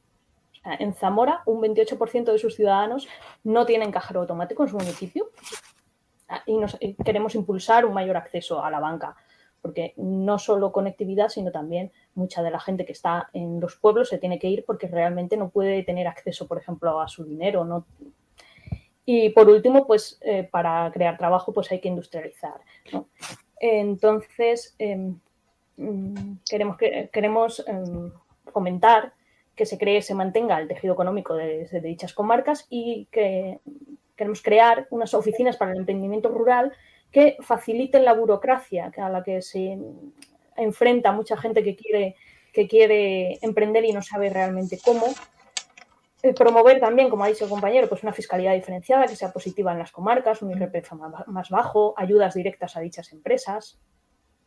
en 0.79 0.93
Zamora, 0.93 1.41
un 1.45 1.61
28% 1.61 2.31
de 2.31 2.39
sus 2.39 2.55
ciudadanos 2.55 3.07
no 3.43 3.65
tienen 3.65 3.91
cajero 3.91 4.21
automático 4.21 4.63
en 4.63 4.69
su 4.69 4.77
municipio 4.77 5.29
ah, 6.27 6.43
y, 6.45 6.93
queremos 7.03 7.35
impulsar 7.35 7.85
un 7.85 7.93
mayor 7.93 8.17
acceso 8.17 8.63
a 8.63 8.69
la 8.69 8.79
banca, 8.79 9.15
porque 9.61 9.93
no 9.97 10.39
solo 10.39 10.71
conectividad, 10.71 11.29
sino 11.29 11.51
también 11.51 11.91
mucha 12.15 12.43
de 12.43 12.51
la 12.51 12.59
gente 12.59 12.85
que 12.85 12.91
está 12.91 13.29
en 13.33 13.59
los 13.59 13.75
pueblos 13.75 14.09
se 14.09 14.17
tiene 14.17 14.39
que 14.39 14.49
ir 14.49 14.65
porque 14.65 14.87
realmente 14.87 15.37
no 15.37 15.49
puede 15.49 15.83
tener 15.83 16.07
acceso, 16.07 16.47
por 16.47 16.57
ejemplo, 16.57 16.99
a 16.99 17.07
su 17.07 17.23
dinero. 17.23 17.85
Y 19.05 19.29
por 19.29 19.49
último, 19.49 19.87
pues 19.87 20.17
eh, 20.21 20.47
para 20.51 20.91
crear 20.91 21.17
trabajo, 21.17 21.53
pues 21.53 21.71
hay 21.71 21.79
que 21.79 21.87
industrializar. 21.87 22.59
Entonces, 23.59 24.75
em, 24.77 25.19
mm, 25.77 26.39
queremos, 26.49 26.77
queremos 26.77 27.63
em, 27.67 28.11
fomentar 28.51 29.13
que 29.57 29.65
se 29.65 29.77
cree, 29.77 30.01
se 30.01 30.13
mantenga 30.13 30.57
el 30.59 30.67
tejido 30.67 30.93
económico 30.93 31.33
de, 31.33 31.67
dichas 31.83 32.13
comarcas 32.13 32.67
y 32.69 33.07
que 33.11 33.59
queremos 34.15 34.41
crear 34.41 34.87
unas 34.91 35.13
oficinas 35.13 35.57
para 35.57 35.71
el 35.71 35.79
emprendimiento 35.79 36.29
rural 36.29 36.71
que 37.11 37.37
faciliten 37.41 38.05
la 38.05 38.13
burocracia 38.13 38.91
a 38.95 39.09
la 39.09 39.23
que 39.23 39.41
se 39.41 39.77
enfrenta 40.55 41.11
mucha 41.11 41.35
gente 41.37 41.63
que 41.63 41.75
quiere, 41.75 42.15
que 42.53 42.67
quiere 42.67 43.39
emprender 43.41 43.83
y 43.83 43.93
no 43.93 44.01
sabe 44.01 44.29
realmente 44.29 44.79
cómo. 44.83 45.07
Eh, 46.23 46.33
promover 46.33 46.79
también, 46.79 47.09
como 47.09 47.23
ha 47.23 47.27
dicho 47.27 47.45
el 47.45 47.49
compañero, 47.49 47.89
pues 47.89 48.03
una 48.03 48.13
fiscalidad 48.13 48.53
diferenciada 48.53 49.07
que 49.07 49.15
sea 49.15 49.31
positiva 49.31 49.71
en 49.71 49.79
las 49.79 49.91
comarcas, 49.91 50.41
un 50.41 50.51
IRPF 50.51 50.93
más 51.27 51.49
bajo, 51.49 51.93
ayudas 51.97 52.35
directas 52.35 52.77
a 52.77 52.79
dichas 52.79 53.11
empresas. 53.11 53.79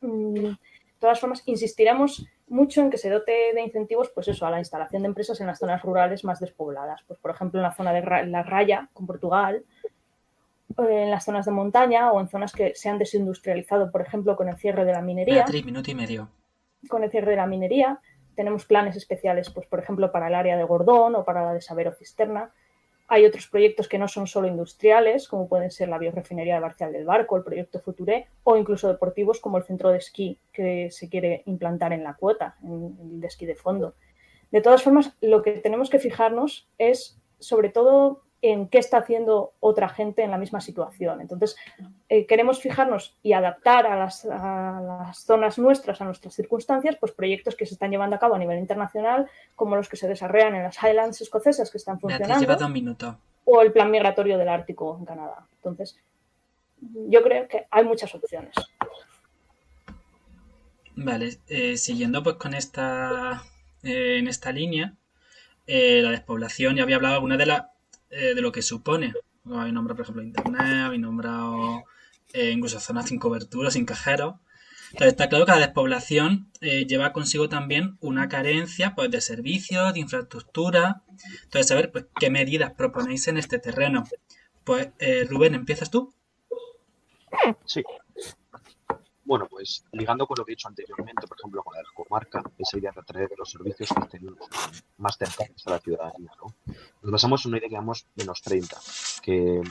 Mm, 0.01 0.53
todas 1.01 1.19
formas, 1.19 1.43
insistiremos 1.47 2.27
mucho 2.51 2.81
en 2.81 2.91
que 2.91 2.99
se 2.99 3.09
dote 3.09 3.55
de 3.55 3.63
incentivos, 3.63 4.11
pues 4.11 4.29
eso, 4.29 4.45
a 4.45 4.51
la 4.51 4.59
instalación 4.59 5.03
de 5.03 5.09
empresas 5.09 5.41
en 5.41 5.47
las 5.47 5.59
zonas 5.59 5.83
rurales 5.83 6.25
más 6.25 6.41
despobladas. 6.41 7.01
Pues, 7.07 7.19
por 7.21 7.31
ejemplo, 7.31 7.61
en 7.61 7.63
la 7.63 7.75
zona 7.75 7.93
de 7.93 8.27
la 8.27 8.43
Raya, 8.43 8.89
con 8.93 9.07
Portugal, 9.07 9.65
eh, 10.79 11.05
en 11.05 11.11
las 11.11 11.25
zonas 11.25 11.47
de 11.47 11.53
montaña 11.53 12.11
o 12.11 12.21
en 12.21 12.29
zonas 12.29 12.53
que 12.53 12.75
se 12.75 12.89
han 12.89 12.99
desindustrializado, 12.99 13.91
por 13.93 14.03
ejemplo, 14.03 14.37
con 14.37 14.49
el 14.49 14.57
cierre 14.57 14.85
de 14.85 14.93
la 14.93 15.01
minería. 15.01 15.45
minuto 15.65 15.91
y 15.91 15.95
medio. 15.95 16.29
Con 16.89 17.05
el 17.05 17.11
cierre 17.11 17.31
de 17.31 17.37
la 17.37 17.47
minería. 17.47 18.01
Tenemos 18.35 18.65
planes 18.65 18.97
especiales, 18.97 19.51
pues, 19.51 19.69
por 19.69 19.79
ejemplo, 19.79 20.11
para 20.11 20.27
el 20.27 20.35
área 20.35 20.57
de 20.57 20.65
Gordón 20.65 21.15
o 21.15 21.25
para 21.25 21.45
la 21.45 21.55
de 21.55 21.61
Sabero 21.61 21.93
Cisterna. 21.93 22.53
Hay 23.13 23.27
otros 23.27 23.49
proyectos 23.49 23.89
que 23.89 23.99
no 23.99 24.07
son 24.07 24.29
solo 24.29 24.47
industriales, 24.47 25.27
como 25.27 25.49
pueden 25.49 25.73
ser 25.73 25.89
la 25.89 25.99
biorefinería 25.99 26.55
de 26.55 26.61
Barcial 26.61 26.93
del 26.93 27.05
Barco, 27.05 27.37
el 27.37 27.43
proyecto 27.43 27.81
Futuré, 27.81 28.29
o 28.45 28.57
incluso 28.57 28.87
deportivos 28.87 29.41
como 29.41 29.59
el 29.59 29.65
centro 29.65 29.91
de 29.91 29.99
esquí 29.99 30.39
que 30.53 30.93
se 30.93 31.09
quiere 31.09 31.43
implantar 31.47 31.93
en 31.93 32.05
la 32.05 32.15
cuota, 32.15 32.57
en 32.63 32.97
el 33.01 33.21
de 33.21 33.27
esquí 33.27 33.47
de 33.47 33.57
fondo. 33.57 33.97
De 34.53 34.61
todas 34.61 34.85
formas, 34.85 35.17
lo 35.21 35.43
que 35.43 35.55
tenemos 35.55 35.91
que 35.91 35.99
fijarnos 35.99 36.71
es, 36.79 37.21
sobre 37.41 37.71
todo, 37.71 38.23
en 38.43 38.69
qué 38.69 38.79
está 38.79 38.99
haciendo 38.99 39.53
otra 39.61 39.89
gente 39.89 40.23
en 40.23 40.31
la 40.31 40.39
misma 40.39 40.61
situación. 40.61 41.21
Entonces, 41.21 41.57
eh, 42.09 42.27
queremos 42.27 42.61
fijarnos 42.61 43.17
y 43.23 43.35
adaptar 43.35 43.87
a 43.87 43.97
las, 43.97 44.25
a 44.25 44.81
las, 44.81 45.19
zonas 45.25 45.59
nuestras, 45.59 46.01
a 46.01 46.05
nuestras 46.05 46.35
circunstancias, 46.35 46.97
pues 46.99 47.13
proyectos 47.13 47.55
que 47.55 47.67
se 47.67 47.75
están 47.75 47.91
llevando 47.91 48.17
a 48.17 48.19
cabo 48.19 48.35
a 48.35 48.39
nivel 48.39 48.59
internacional, 48.59 49.29
como 49.55 49.77
los 49.77 49.89
que 49.89 49.97
se 49.97 50.09
desarrollan 50.09 50.55
en 50.55 50.63
las 50.63 50.83
Highlands 50.83 51.21
escocesas 51.21 51.71
que 51.71 51.79
están 51.79 52.01
funcionando. 52.01 52.67
Un 52.67 52.73
minuto. 52.73 53.19
O 53.45 53.61
el 53.63 53.73
plan 53.73 53.91
migratorio 53.91 54.39
del 54.39 54.49
Ártico 54.49 54.97
en 54.99 55.05
Canadá. 55.05 55.47
Entonces, 55.57 55.99
yo 57.09 57.23
creo 57.23 57.47
que 57.47 57.67
hay 57.71 57.85
muchas 57.85 58.15
opciones. 58.15 58.55
Vale, 60.97 61.39
eh, 61.49 61.77
siguiendo 61.77 62.23
pues 62.23 62.37
con 62.37 62.55
esta 62.55 63.43
eh, 63.83 64.19
en 64.19 64.29
esta 64.29 64.53
línea, 64.53 64.95
la 65.67 66.11
despoblación, 66.11 66.75
ya 66.75 66.83
había 66.83 66.97
hablado 66.97 67.15
alguna 67.15 67.37
de 67.37 67.47
la 67.47 67.71
eh, 68.11 68.35
de 68.35 68.41
lo 68.41 68.53
que 68.53 68.63
supone. 68.63 69.13
Habéis 69.45 69.75
nombrado, 69.75 69.97
por 69.97 70.05
ejemplo, 70.05 70.23
internet, 70.23 70.85
habéis 70.85 71.01
nombrado 71.01 71.85
eh, 72.33 72.51
incluso 72.51 72.79
zonas 72.81 73.09
sin 73.09 73.19
cobertura, 73.19 73.71
sin 73.71 73.87
cajeros. 73.87 74.35
Entonces 74.93 75.13
está 75.13 75.29
claro 75.29 75.47
que 75.47 75.53
la 75.53 75.59
despoblación 75.59 76.51
eh, 76.61 76.85
lleva 76.85 77.13
consigo 77.13 77.49
también 77.49 77.97
una 78.01 78.29
carencia 78.29 78.95
pues, 78.97 79.11
de 79.11 79.21
servicios, 79.21 79.95
de 79.95 80.01
infraestructura. 80.01 81.03
Entonces, 81.45 81.69
saber 81.69 81.93
pues, 81.93 82.07
qué 82.19 82.29
medidas 82.29 82.73
proponéis 82.73 83.29
en 83.29 83.37
este 83.37 83.59
terreno. 83.59 84.05
Pues, 84.65 84.89
eh, 84.99 85.27
Rubén, 85.29 85.55
¿empiezas 85.55 85.91
tú? 85.91 86.13
Sí. 87.65 87.83
Bueno, 89.31 89.47
pues 89.49 89.85
ligando 89.93 90.27
con 90.27 90.35
lo 90.39 90.45
que 90.45 90.51
he 90.51 90.57
dicho 90.57 90.67
anteriormente, 90.67 91.25
por 91.29 91.39
ejemplo, 91.39 91.63
con 91.63 91.77
la 91.77 91.85
comarca, 91.95 92.43
esa 92.59 92.79
idea 92.79 92.91
de 92.91 93.01
atraer 93.01 93.31
los 93.39 93.49
servicios 93.49 93.89
que 93.89 94.01
estén 94.01 94.37
más 94.99 95.17
cercanos 95.17 95.65
a 95.69 95.71
la 95.71 95.79
ciudadanía, 95.79 96.33
¿no? 96.43 96.53
Nos 97.01 97.13
basamos 97.13 97.45
en 97.45 97.51
una 97.51 97.59
idea 97.59 97.69
que 97.69 97.75
llamamos 97.77 98.09
menos 98.17 98.43
30, 98.43 98.77
que 99.23 99.63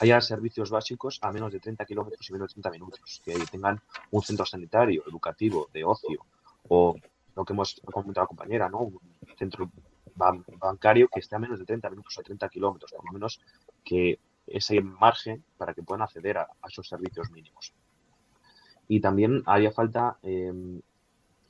haya 0.00 0.20
servicios 0.20 0.68
básicos 0.68 1.18
a 1.22 1.32
menos 1.32 1.50
de 1.50 1.60
30 1.60 1.86
kilómetros 1.86 2.28
y 2.28 2.32
menos 2.34 2.50
de 2.50 2.60
30 2.60 2.70
minutos, 2.72 3.22
que 3.24 3.32
tengan 3.50 3.80
un 4.10 4.20
centro 4.20 4.44
sanitario, 4.44 5.02
educativo, 5.08 5.70
de 5.72 5.82
ocio, 5.82 6.26
o 6.68 6.94
lo 7.34 7.44
que 7.46 7.54
hemos 7.54 7.80
comentado 7.90 8.24
la 8.24 8.28
compañera, 8.28 8.68
¿no? 8.68 8.80
Un 8.80 9.00
centro 9.38 9.70
ban 10.14 10.44
bancario 10.58 11.08
que 11.08 11.20
esté 11.20 11.36
a 11.36 11.38
menos 11.38 11.58
de 11.58 11.64
30 11.64 11.88
minutos 11.88 12.18
o 12.18 12.22
30 12.22 12.50
kilómetros, 12.50 12.92
por 12.92 13.06
lo 13.06 13.12
menos 13.12 13.40
que 13.82 14.20
ese 14.46 14.82
margen 14.82 15.42
para 15.56 15.72
que 15.72 15.82
puedan 15.82 16.02
acceder 16.02 16.36
a 16.36 16.50
esos 16.68 16.86
servicios 16.86 17.30
mínimos. 17.30 17.72
Y 18.88 19.00
también 19.00 19.42
haría 19.46 19.72
falta, 19.72 20.18
eh, 20.22 20.80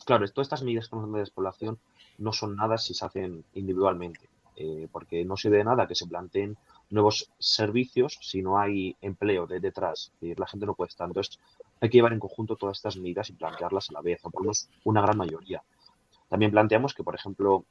claro, 0.04 0.26
todas 0.30 0.46
estas 0.46 0.62
medidas 0.62 0.88
que 0.88 0.96
de 0.96 1.18
despoblación 1.18 1.78
no 2.18 2.32
son 2.32 2.56
nada 2.56 2.78
si 2.78 2.94
se 2.94 3.04
hacen 3.04 3.44
individualmente, 3.54 4.28
eh, 4.56 4.88
porque 4.90 5.24
no 5.24 5.36
sirve 5.36 5.58
de 5.58 5.64
nada 5.64 5.86
que 5.86 5.94
se 5.94 6.06
planteen 6.06 6.56
nuevos 6.88 7.30
servicios 7.38 8.18
si 8.22 8.42
no 8.42 8.58
hay 8.58 8.96
empleo 9.00 9.46
de 9.46 9.60
detrás, 9.60 10.12
y 10.20 10.34
la 10.34 10.46
gente 10.46 10.66
no 10.66 10.74
puede 10.74 10.88
estar. 10.88 11.08
Entonces, 11.08 11.38
hay 11.80 11.90
que 11.90 11.98
llevar 11.98 12.12
en 12.12 12.20
conjunto 12.20 12.56
todas 12.56 12.78
estas 12.78 12.96
medidas 12.96 13.28
y 13.28 13.34
plantearlas 13.34 13.90
a 13.90 13.94
la 13.94 14.00
vez, 14.00 14.20
o 14.24 14.30
por 14.30 14.42
lo 14.42 14.44
menos 14.46 14.68
una 14.84 15.02
gran 15.02 15.18
mayoría. 15.18 15.62
También 16.28 16.50
planteamos 16.50 16.94
que, 16.94 17.04
por 17.04 17.14
ejemplo, 17.14 17.66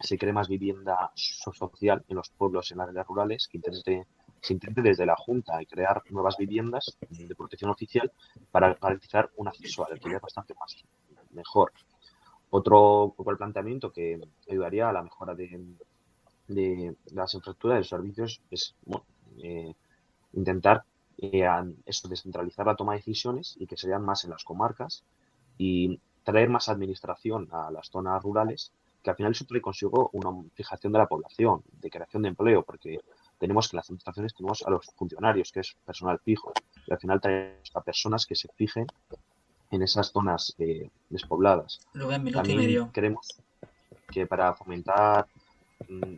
se 0.00 0.18
cree 0.18 0.32
más 0.32 0.48
vivienda 0.48 1.12
social 1.14 2.04
en 2.08 2.16
los 2.16 2.30
pueblos, 2.30 2.70
en 2.72 2.78
las 2.78 2.88
áreas 2.88 3.06
rurales, 3.06 3.48
que 3.48 3.58
intente 3.58 4.06
se 4.44 4.52
intente 4.52 4.82
desde 4.82 5.06
la 5.06 5.16
Junta 5.16 5.58
crear 5.68 6.02
nuevas 6.10 6.36
viviendas 6.36 6.98
de 7.08 7.34
protección 7.34 7.70
oficial 7.70 8.12
para 8.50 8.74
garantizar 8.74 9.30
un 9.36 9.48
acceso 9.48 9.86
al 9.86 9.94
alquiler 9.94 10.20
bastante 10.20 10.54
más 10.54 10.84
mejor. 11.30 11.72
Otro, 12.50 13.14
planteamiento 13.38 13.90
que 13.90 14.20
ayudaría 14.48 14.90
a 14.90 14.92
la 14.92 15.02
mejora 15.02 15.34
de, 15.34 15.48
de 16.46 16.94
las 17.12 17.34
infraestructuras 17.34 17.76
de 17.76 17.80
los 17.80 17.88
servicios 17.88 18.42
es 18.50 18.76
eh, 19.42 19.72
intentar 20.34 20.84
eh, 21.18 21.46
descentralizar 21.86 22.66
la 22.66 22.76
toma 22.76 22.92
de 22.92 22.98
decisiones 22.98 23.56
y 23.58 23.66
que 23.66 23.78
sean 23.78 24.04
más 24.04 24.24
en 24.24 24.30
las 24.30 24.44
comarcas 24.44 25.04
y 25.56 25.98
traer 26.22 26.50
más 26.50 26.68
administración 26.68 27.48
a 27.50 27.70
las 27.70 27.88
zonas 27.88 28.22
rurales, 28.22 28.72
que 29.02 29.10
al 29.10 29.16
final 29.16 29.32
eso 29.32 29.46
trae 29.46 29.62
consigo 29.62 30.10
una 30.12 30.30
fijación 30.52 30.92
de 30.92 30.98
la 30.98 31.06
población, 31.06 31.62
de 31.80 31.90
creación 31.90 32.22
de 32.22 32.28
empleo, 32.28 32.62
porque 32.62 33.00
tenemos 33.38 33.68
que 33.68 33.76
las 33.76 33.88
administraciones 33.88 34.34
tenemos 34.34 34.62
a 34.66 34.70
los 34.70 34.86
funcionarios, 34.96 35.52
que 35.52 35.60
es 35.60 35.76
personal 35.84 36.18
fijo, 36.20 36.52
y 36.86 36.92
al 36.92 36.98
final 36.98 37.20
traemos 37.20 37.70
a 37.74 37.80
personas 37.80 38.26
que 38.26 38.34
se 38.34 38.48
fijen 38.56 38.86
en 39.70 39.82
esas 39.82 40.12
zonas 40.12 40.54
eh, 40.58 40.90
despobladas. 41.10 41.80
Rubén, 41.94 42.30
También 42.32 42.60
y 42.60 42.62
medio. 42.62 42.90
creemos 42.92 43.28
que 44.12 44.26
para 44.26 44.54
fomentar 44.54 45.26
mm, 45.88 46.14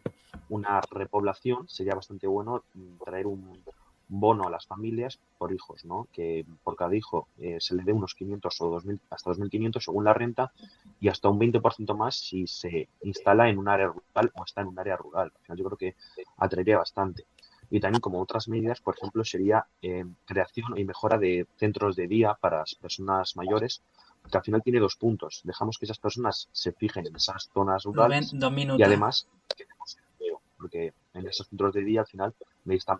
una 0.50 0.80
repoblación 0.90 1.68
sería 1.68 1.94
bastante 1.94 2.26
bueno 2.26 2.62
mm, 2.74 2.98
traer 3.04 3.26
un 3.26 3.62
bono 4.08 4.46
a 4.46 4.50
las 4.50 4.66
familias 4.66 5.18
por 5.38 5.52
hijos, 5.52 5.84
¿no? 5.84 6.08
Que 6.12 6.44
por 6.62 6.76
cada 6.76 6.94
hijo 6.94 7.28
eh, 7.38 7.56
se 7.60 7.74
le 7.74 7.82
dé 7.82 7.92
unos 7.92 8.14
500 8.14 8.60
o 8.60 8.70
2000, 8.70 9.00
hasta 9.10 9.30
2.500 9.30 9.80
según 9.80 10.04
la 10.04 10.14
renta 10.14 10.52
y 11.00 11.08
hasta 11.08 11.28
un 11.28 11.38
20% 11.38 11.96
más 11.96 12.16
si 12.16 12.46
se 12.46 12.88
instala 13.02 13.48
en 13.48 13.58
un 13.58 13.68
área 13.68 13.88
rural 13.88 14.32
o 14.34 14.44
está 14.44 14.60
en 14.60 14.68
un 14.68 14.78
área 14.78 14.96
rural. 14.96 15.32
Al 15.34 15.42
final 15.42 15.58
yo 15.58 15.64
creo 15.64 15.78
que 15.78 15.96
atraería 16.36 16.78
bastante. 16.78 17.26
Y 17.68 17.80
también 17.80 18.00
como 18.00 18.20
otras 18.20 18.48
medidas, 18.48 18.80
por 18.80 18.96
ejemplo, 18.96 19.24
sería 19.24 19.66
eh, 19.82 20.04
creación 20.24 20.78
y 20.78 20.84
mejora 20.84 21.18
de 21.18 21.46
centros 21.56 21.96
de 21.96 22.06
día 22.06 22.34
para 22.40 22.58
las 22.58 22.76
personas 22.76 23.36
mayores, 23.36 23.82
que 24.30 24.38
al 24.38 24.44
final 24.44 24.62
tiene 24.62 24.78
dos 24.78 24.96
puntos. 24.96 25.40
Dejamos 25.42 25.78
que 25.78 25.86
esas 25.86 25.98
personas 25.98 26.48
se 26.52 26.72
fijen 26.72 27.06
en 27.06 27.16
esas 27.16 27.50
zonas 27.52 27.84
rurales 27.84 28.32
Rubén, 28.32 28.78
y 28.78 28.82
además 28.82 29.28
tenemos 29.56 29.96
empleo, 29.98 30.40
porque 30.56 30.92
en 31.14 31.26
esos 31.26 31.48
centros 31.48 31.74
de 31.74 31.82
día 31.82 32.00
al 32.00 32.06
final 32.06 32.34
necesitan 32.66 32.98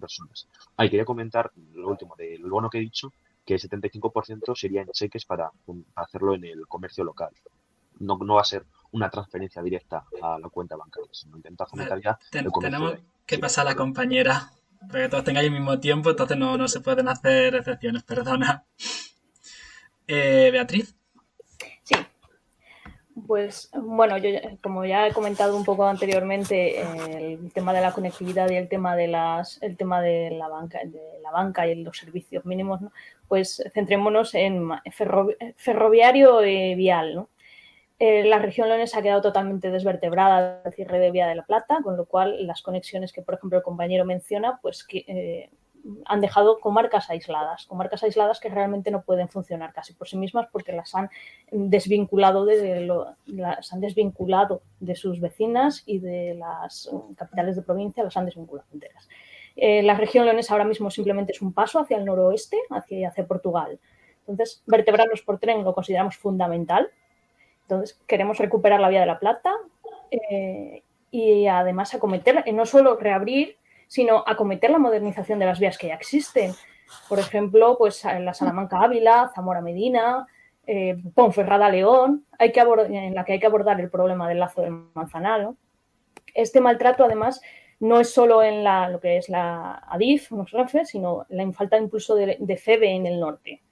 personas. 0.00 0.48
Ah, 0.76 0.84
y 0.86 0.90
quería 0.90 1.04
comentar 1.04 1.50
lo 1.74 1.88
último 1.88 2.14
del 2.16 2.42
bono 2.48 2.70
que 2.70 2.78
he 2.78 2.80
dicho, 2.80 3.12
que 3.44 3.54
el 3.54 3.60
75% 3.60 4.54
sería 4.56 4.82
en 4.82 4.88
cheques 4.90 5.24
para, 5.26 5.50
para 5.66 5.78
hacerlo 6.06 6.34
en 6.34 6.44
el 6.44 6.66
comercio 6.66 7.04
local. 7.04 7.30
No, 8.00 8.16
no 8.18 8.34
va 8.34 8.40
a 8.40 8.44
ser 8.44 8.64
una 8.92 9.10
transferencia 9.10 9.62
directa 9.62 10.04
a 10.22 10.38
la 10.38 10.48
cuenta 10.48 10.76
bancaria, 10.76 11.10
sino 11.12 11.36
intentar 11.36 11.68
fomentar 11.68 12.00
ya 12.00 12.18
Ten- 12.30 12.46
el 12.46 12.50
comercio. 12.52 12.78
tenemos 12.78 13.00
de- 13.00 13.08
que 13.26 13.38
pasar 13.38 13.66
a 13.66 13.70
la 13.70 13.76
compañera. 13.76 14.50
Para 14.88 15.04
que 15.04 15.08
todos 15.08 15.24
tengáis 15.24 15.46
el 15.46 15.52
mismo 15.52 15.78
tiempo, 15.80 16.10
entonces 16.10 16.36
no, 16.36 16.56
no 16.58 16.68
se 16.68 16.80
pueden 16.80 17.08
hacer 17.08 17.54
excepciones, 17.54 18.02
perdona. 18.42 18.64
Eh, 20.06 20.50
Beatriz. 20.52 20.94
Pues 23.26 23.70
bueno, 23.72 24.18
yo 24.18 24.28
como 24.62 24.84
ya 24.84 25.06
he 25.06 25.12
comentado 25.12 25.56
un 25.56 25.64
poco 25.64 25.86
anteriormente, 25.86 26.80
eh, 26.80 27.38
el 27.40 27.52
tema 27.52 27.72
de 27.72 27.80
la 27.80 27.92
conectividad 27.92 28.50
y 28.50 28.56
el 28.56 28.68
tema 28.68 28.96
de 28.96 29.08
las, 29.08 29.62
el 29.62 29.76
tema 29.76 30.02
de 30.02 30.30
la 30.30 30.48
banca, 30.48 30.80
de 30.84 31.20
la 31.22 31.30
banca 31.30 31.66
y 31.66 31.76
los 31.76 31.96
servicios 31.96 32.44
mínimos, 32.44 32.82
¿no? 32.82 32.92
pues 33.28 33.62
centrémonos 33.72 34.34
en 34.34 34.70
ferroviario 35.56 36.44
y 36.44 36.74
vial, 36.74 37.14
¿no? 37.14 37.28
Eh, 38.00 38.24
la 38.24 38.38
región 38.38 38.68
leonesa 38.68 38.98
ha 38.98 39.02
quedado 39.02 39.22
totalmente 39.22 39.70
desvertebrada 39.70 40.62
del 40.62 40.72
cierre 40.74 40.98
de 40.98 41.10
Vía 41.10 41.28
de 41.28 41.36
la 41.36 41.44
Plata, 41.46 41.78
con 41.82 41.96
lo 41.96 42.06
cual 42.06 42.46
las 42.46 42.60
conexiones 42.60 43.12
que, 43.12 43.22
por 43.22 43.34
ejemplo, 43.34 43.58
el 43.58 43.64
compañero 43.64 44.04
menciona, 44.04 44.58
pues 44.60 44.84
que 44.84 45.04
eh, 45.06 45.50
han 46.06 46.20
dejado 46.20 46.60
comarcas 46.60 47.10
aisladas, 47.10 47.66
comarcas 47.66 48.02
aisladas 48.02 48.40
que 48.40 48.48
realmente 48.48 48.90
no 48.90 49.02
pueden 49.02 49.28
funcionar 49.28 49.72
casi 49.72 49.92
por 49.92 50.08
sí 50.08 50.16
mismas 50.16 50.46
porque 50.50 50.72
las 50.72 50.94
han 50.94 51.10
desvinculado 51.50 52.44
de 52.46 52.80
lo- 52.80 53.14
las 53.26 53.72
han 53.72 53.80
desvinculado 53.80 54.62
de 54.80 54.94
sus 54.94 55.20
vecinas 55.20 55.82
y 55.86 55.98
de 55.98 56.34
las 56.34 56.86
eh, 56.86 56.96
capitales 57.16 57.56
de 57.56 57.62
provincia, 57.62 58.02
las 58.02 58.16
han 58.16 58.24
desvinculado 58.24 58.66
enteras. 58.72 59.08
Eh, 59.56 59.82
la 59.82 59.94
región 59.94 60.24
leonesa 60.24 60.54
ahora 60.54 60.64
mismo 60.64 60.90
simplemente 60.90 61.32
es 61.32 61.42
un 61.42 61.52
paso 61.52 61.78
hacia 61.78 61.96
el 61.96 62.04
noroeste, 62.04 62.58
hacia, 62.70 63.08
hacia 63.08 63.26
Portugal. 63.26 63.78
Entonces, 64.26 64.62
vertebrarnos 64.66 65.22
por 65.22 65.38
tren 65.38 65.62
lo 65.64 65.74
consideramos 65.74 66.16
fundamental. 66.16 66.88
Entonces, 67.62 68.00
queremos 68.06 68.38
recuperar 68.38 68.80
la 68.80 68.88
vía 68.88 69.00
de 69.00 69.06
la 69.06 69.18
Plata 69.18 69.52
eh, 70.10 70.82
y 71.10 71.46
además 71.46 71.94
acometer, 71.94 72.42
no 72.52 72.66
solo 72.66 72.96
reabrir, 72.96 73.58
sino 73.94 74.24
acometer 74.26 74.70
la 74.72 74.78
modernización 74.80 75.38
de 75.38 75.46
las 75.46 75.60
vías 75.60 75.78
que 75.78 75.86
ya 75.86 75.94
existen. 75.94 76.50
Por 77.08 77.20
ejemplo, 77.20 77.76
pues 77.78 78.04
la 78.04 78.34
Salamanca 78.34 78.80
Ávila, 78.80 79.30
Zamora 79.32 79.60
Medina, 79.60 80.26
eh, 80.66 80.96
Ponferrada 81.14 81.68
León, 81.68 82.24
hay 82.38 82.50
que 82.50 82.60
en 82.60 83.14
la 83.14 83.24
que 83.24 83.34
hay 83.34 83.38
que 83.38 83.46
abordar 83.46 83.80
el 83.80 83.90
problema 83.90 84.28
del 84.28 84.40
lazo 84.40 84.62
del 84.62 84.72
Manzanal. 84.94 85.54
Este 86.34 86.60
maltrato, 86.60 87.04
además, 87.04 87.40
no 87.78 88.00
es 88.00 88.12
solo 88.12 88.42
en 88.42 88.64
la, 88.64 88.88
lo 88.88 88.98
que 88.98 89.16
es 89.16 89.28
la 89.28 89.80
ADIF, 89.88 90.32
REFE, 90.50 90.84
sino 90.86 91.24
la 91.28 91.52
falta 91.52 91.78
incluso 91.78 92.16
de, 92.16 92.36
de 92.40 92.56
FEBE 92.56 92.90
en 92.96 93.06
el 93.06 93.20
norte. 93.20 93.62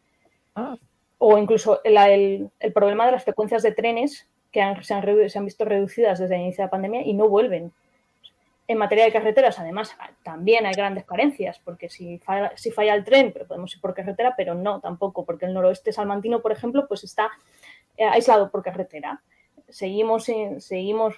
O 1.18 1.36
incluso 1.38 1.80
la- 1.84 2.10
el, 2.10 2.48
el 2.60 2.72
problema 2.72 3.06
de 3.06 3.12
las 3.12 3.24
frecuencias 3.24 3.62
de 3.64 3.72
trenes 3.72 4.28
que 4.52 4.60
han- 4.62 4.82
se, 4.84 4.94
han, 4.94 5.04
se 5.30 5.38
han 5.38 5.44
visto 5.46 5.64
reducidas 5.64 6.20
desde 6.20 6.36
el 6.36 6.42
inicio 6.42 6.62
de 6.62 6.66
la 6.66 6.70
pandemia 6.70 7.02
y 7.02 7.12
no 7.14 7.28
vuelven. 7.28 7.72
En 8.72 8.78
materia 8.78 9.04
de 9.04 9.12
carreteras, 9.12 9.58
además, 9.58 9.94
también 10.22 10.64
hay 10.64 10.72
grandes 10.72 11.04
carencias, 11.04 11.58
porque 11.58 11.90
si 11.90 12.16
falla, 12.20 12.52
si 12.56 12.70
falla 12.70 12.94
el 12.94 13.04
tren, 13.04 13.30
pero 13.30 13.46
podemos 13.46 13.74
ir 13.74 13.82
por 13.82 13.92
carretera, 13.92 14.32
pero 14.34 14.54
no 14.54 14.80
tampoco, 14.80 15.26
porque 15.26 15.44
el 15.44 15.52
noroeste 15.52 15.92
salmantino, 15.92 16.40
por 16.40 16.52
ejemplo, 16.52 16.88
pues 16.88 17.04
está 17.04 17.30
eh, 17.98 18.04
aislado 18.04 18.50
por 18.50 18.62
carretera. 18.62 19.22
Seguimos, 19.68 20.24
seguimos 20.60 21.16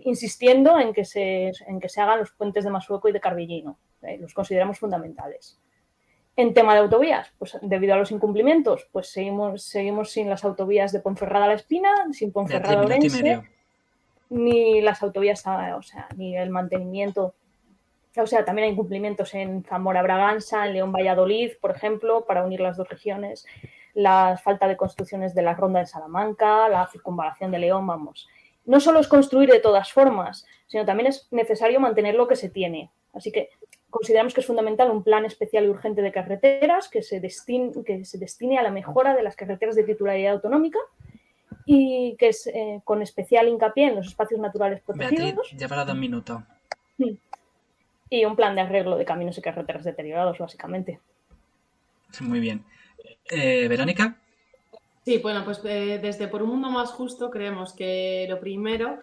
insistiendo 0.00 0.80
en 0.80 0.94
que, 0.94 1.04
se, 1.04 1.52
en 1.66 1.78
que 1.78 1.90
se 1.90 2.00
hagan 2.00 2.20
los 2.20 2.30
puentes 2.32 2.64
de 2.64 2.70
Masueco 2.70 3.10
y 3.10 3.12
de 3.12 3.20
Carbillino. 3.20 3.78
¿eh? 4.00 4.16
Los 4.16 4.32
consideramos 4.32 4.78
fundamentales. 4.78 5.60
En 6.36 6.54
tema 6.54 6.72
de 6.72 6.80
autovías, 6.80 7.34
pues 7.38 7.58
debido 7.60 7.92
a 7.92 7.98
los 7.98 8.12
incumplimientos, 8.12 8.88
pues 8.92 9.08
seguimos, 9.08 9.62
seguimos 9.62 10.10
sin 10.10 10.30
las 10.30 10.42
autovías 10.42 10.90
de 10.90 11.00
Ponferrada 11.00 11.44
a 11.44 11.48
La 11.48 11.54
Espina, 11.54 11.90
sin 12.12 12.32
Ponferrada 12.32 12.80
a 12.80 12.86
Orense, 12.86 13.42
ni 14.30 14.80
las 14.80 15.02
autovías, 15.02 15.44
o 15.46 15.82
sea, 15.82 16.08
ni 16.16 16.36
el 16.36 16.50
mantenimiento. 16.50 17.34
O 18.16 18.26
sea, 18.26 18.44
también 18.44 18.66
hay 18.66 18.72
incumplimientos 18.72 19.34
en 19.34 19.62
Zamora-Braganza, 19.62 20.66
en 20.66 20.72
León-Valladolid, 20.72 21.52
por 21.60 21.72
ejemplo, 21.72 22.24
para 22.24 22.44
unir 22.44 22.60
las 22.60 22.76
dos 22.76 22.88
regiones, 22.88 23.46
la 23.94 24.40
falta 24.42 24.66
de 24.66 24.76
construcciones 24.76 25.34
de 25.34 25.42
la 25.42 25.54
Ronda 25.54 25.80
de 25.80 25.86
Salamanca, 25.86 26.68
la 26.68 26.86
circunvalación 26.86 27.50
de 27.50 27.58
León, 27.58 27.86
vamos. 27.86 28.26
No 28.64 28.80
solo 28.80 29.00
es 29.00 29.08
construir 29.08 29.50
de 29.50 29.60
todas 29.60 29.92
formas, 29.92 30.46
sino 30.66 30.84
también 30.84 31.08
es 31.08 31.28
necesario 31.30 31.78
mantener 31.78 32.14
lo 32.14 32.26
que 32.26 32.36
se 32.36 32.48
tiene. 32.48 32.90
Así 33.12 33.30
que 33.30 33.50
consideramos 33.90 34.34
que 34.34 34.40
es 34.40 34.46
fundamental 34.46 34.90
un 34.90 35.02
plan 35.02 35.24
especial 35.24 35.64
y 35.64 35.68
urgente 35.68 36.02
de 36.02 36.12
carreteras 36.12 36.88
que 36.88 37.02
se, 37.02 37.20
destine, 37.20 37.72
que 37.84 38.04
se 38.04 38.18
destine 38.18 38.58
a 38.58 38.62
la 38.62 38.70
mejora 38.70 39.14
de 39.14 39.22
las 39.22 39.36
carreteras 39.36 39.76
de 39.76 39.84
titularidad 39.84 40.34
autonómica 40.34 40.78
y 41.66 42.14
que 42.16 42.28
es 42.28 42.46
eh, 42.46 42.80
con 42.84 43.02
especial 43.02 43.48
hincapié 43.48 43.88
en 43.88 43.96
los 43.96 44.06
espacios 44.06 44.40
naturales 44.40 44.80
protegidos. 44.80 45.34
Beatriz, 45.34 45.58
ya 45.58 45.68
para 45.68 45.84
dos 45.84 45.96
minutos. 45.96 46.40
Y 48.08 48.24
un 48.24 48.36
plan 48.36 48.54
de 48.54 48.60
arreglo 48.60 48.96
de 48.96 49.04
caminos 49.04 49.36
y 49.36 49.42
carreteras 49.42 49.84
deteriorados, 49.84 50.38
básicamente. 50.38 51.00
Muy 52.20 52.38
bien. 52.38 52.64
Eh, 53.28 53.66
Verónica. 53.68 54.16
Sí, 55.04 55.18
bueno, 55.18 55.44
pues 55.44 55.60
eh, 55.64 55.98
desde 56.00 56.28
Por 56.28 56.42
un 56.42 56.50
Mundo 56.50 56.70
Más 56.70 56.92
Justo 56.92 57.30
creemos 57.30 57.74
que 57.74 58.26
lo 58.30 58.40
primero 58.40 59.02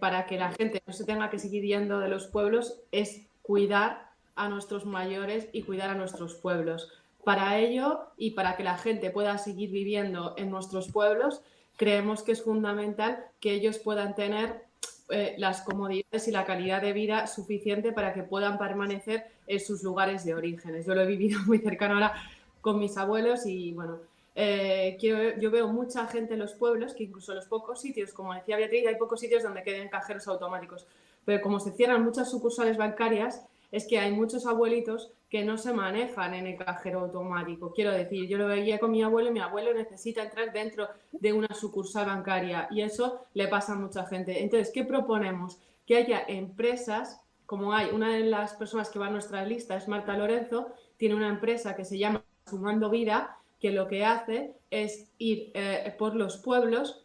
para 0.00 0.24
que 0.24 0.38
la 0.38 0.52
gente 0.52 0.82
no 0.86 0.94
se 0.94 1.04
tenga 1.04 1.28
que 1.28 1.38
seguir 1.38 1.64
yendo 1.64 1.98
de 1.98 2.08
los 2.08 2.26
pueblos 2.28 2.80
es 2.92 3.26
cuidar 3.42 4.08
a 4.36 4.48
nuestros 4.48 4.86
mayores 4.86 5.48
y 5.52 5.62
cuidar 5.62 5.90
a 5.90 5.94
nuestros 5.94 6.34
pueblos. 6.34 6.90
Para 7.24 7.58
ello 7.58 8.06
y 8.16 8.30
para 8.30 8.56
que 8.56 8.64
la 8.64 8.78
gente 8.78 9.10
pueda 9.10 9.36
seguir 9.36 9.70
viviendo 9.70 10.34
en 10.38 10.50
nuestros 10.50 10.90
pueblos, 10.90 11.42
creemos 11.76 12.22
que 12.22 12.32
es 12.32 12.42
fundamental 12.42 13.24
que 13.40 13.52
ellos 13.52 13.78
puedan 13.78 14.14
tener 14.14 14.64
eh, 15.10 15.34
las 15.38 15.62
comodidades 15.62 16.28
y 16.28 16.30
la 16.30 16.44
calidad 16.44 16.82
de 16.82 16.92
vida 16.92 17.26
suficiente 17.26 17.92
para 17.92 18.12
que 18.14 18.22
puedan 18.22 18.58
permanecer 18.58 19.24
en 19.46 19.60
sus 19.60 19.82
lugares 19.82 20.24
de 20.24 20.34
orígenes. 20.34 20.86
Yo 20.86 20.94
lo 20.94 21.02
he 21.02 21.06
vivido 21.06 21.40
muy 21.46 21.58
cercano 21.58 21.94
ahora 21.94 22.14
con 22.60 22.78
mis 22.78 22.96
abuelos 22.96 23.46
y 23.46 23.72
bueno, 23.72 23.98
eh, 24.34 24.96
yo 25.00 25.50
veo 25.50 25.68
mucha 25.68 26.06
gente 26.06 26.34
en 26.34 26.40
los 26.40 26.54
pueblos, 26.54 26.94
que 26.94 27.04
incluso 27.04 27.32
en 27.32 27.36
los 27.36 27.46
pocos 27.46 27.80
sitios, 27.80 28.12
como 28.12 28.34
decía 28.34 28.56
Beatriz, 28.56 28.86
hay 28.86 28.96
pocos 28.96 29.20
sitios 29.20 29.42
donde 29.42 29.62
queden 29.62 29.88
cajeros 29.88 30.26
automáticos 30.26 30.86
pero 31.24 31.40
como 31.42 31.60
se 31.60 31.72
cierran 31.72 32.04
muchas 32.04 32.30
sucursales 32.30 32.76
bancarias, 32.76 33.44
es 33.72 33.86
que 33.86 33.98
hay 33.98 34.12
muchos 34.12 34.46
abuelitos 34.46 35.10
que 35.34 35.44
no 35.44 35.58
se 35.58 35.72
manejan 35.72 36.32
en 36.32 36.46
el 36.46 36.56
cajero 36.56 37.00
automático. 37.00 37.72
Quiero 37.72 37.90
decir, 37.90 38.28
yo 38.28 38.38
lo 38.38 38.46
veía 38.46 38.78
con 38.78 38.92
mi 38.92 39.02
abuelo 39.02 39.30
y 39.30 39.32
mi 39.32 39.40
abuelo 39.40 39.74
necesita 39.74 40.22
entrar 40.22 40.52
dentro 40.52 40.86
de 41.10 41.32
una 41.32 41.52
sucursal 41.52 42.06
bancaria 42.06 42.68
y 42.70 42.82
eso 42.82 43.26
le 43.34 43.48
pasa 43.48 43.72
a 43.72 43.74
mucha 43.74 44.06
gente. 44.06 44.44
Entonces, 44.44 44.70
¿qué 44.72 44.84
proponemos? 44.84 45.58
Que 45.88 45.96
haya 45.96 46.22
empresas, 46.28 47.20
como 47.46 47.72
hay 47.72 47.90
una 47.90 48.14
de 48.14 48.20
las 48.20 48.54
personas 48.54 48.90
que 48.90 49.00
va 49.00 49.08
a 49.08 49.10
nuestra 49.10 49.44
lista, 49.44 49.74
es 49.76 49.88
Marta 49.88 50.16
Lorenzo, 50.16 50.68
tiene 50.98 51.16
una 51.16 51.30
empresa 51.30 51.74
que 51.74 51.84
se 51.84 51.98
llama 51.98 52.22
Sumando 52.48 52.88
Vida, 52.88 53.36
que 53.58 53.72
lo 53.72 53.88
que 53.88 54.04
hace 54.04 54.54
es 54.70 55.10
ir 55.18 55.50
eh, 55.54 55.92
por 55.98 56.14
los 56.14 56.36
pueblos 56.36 57.04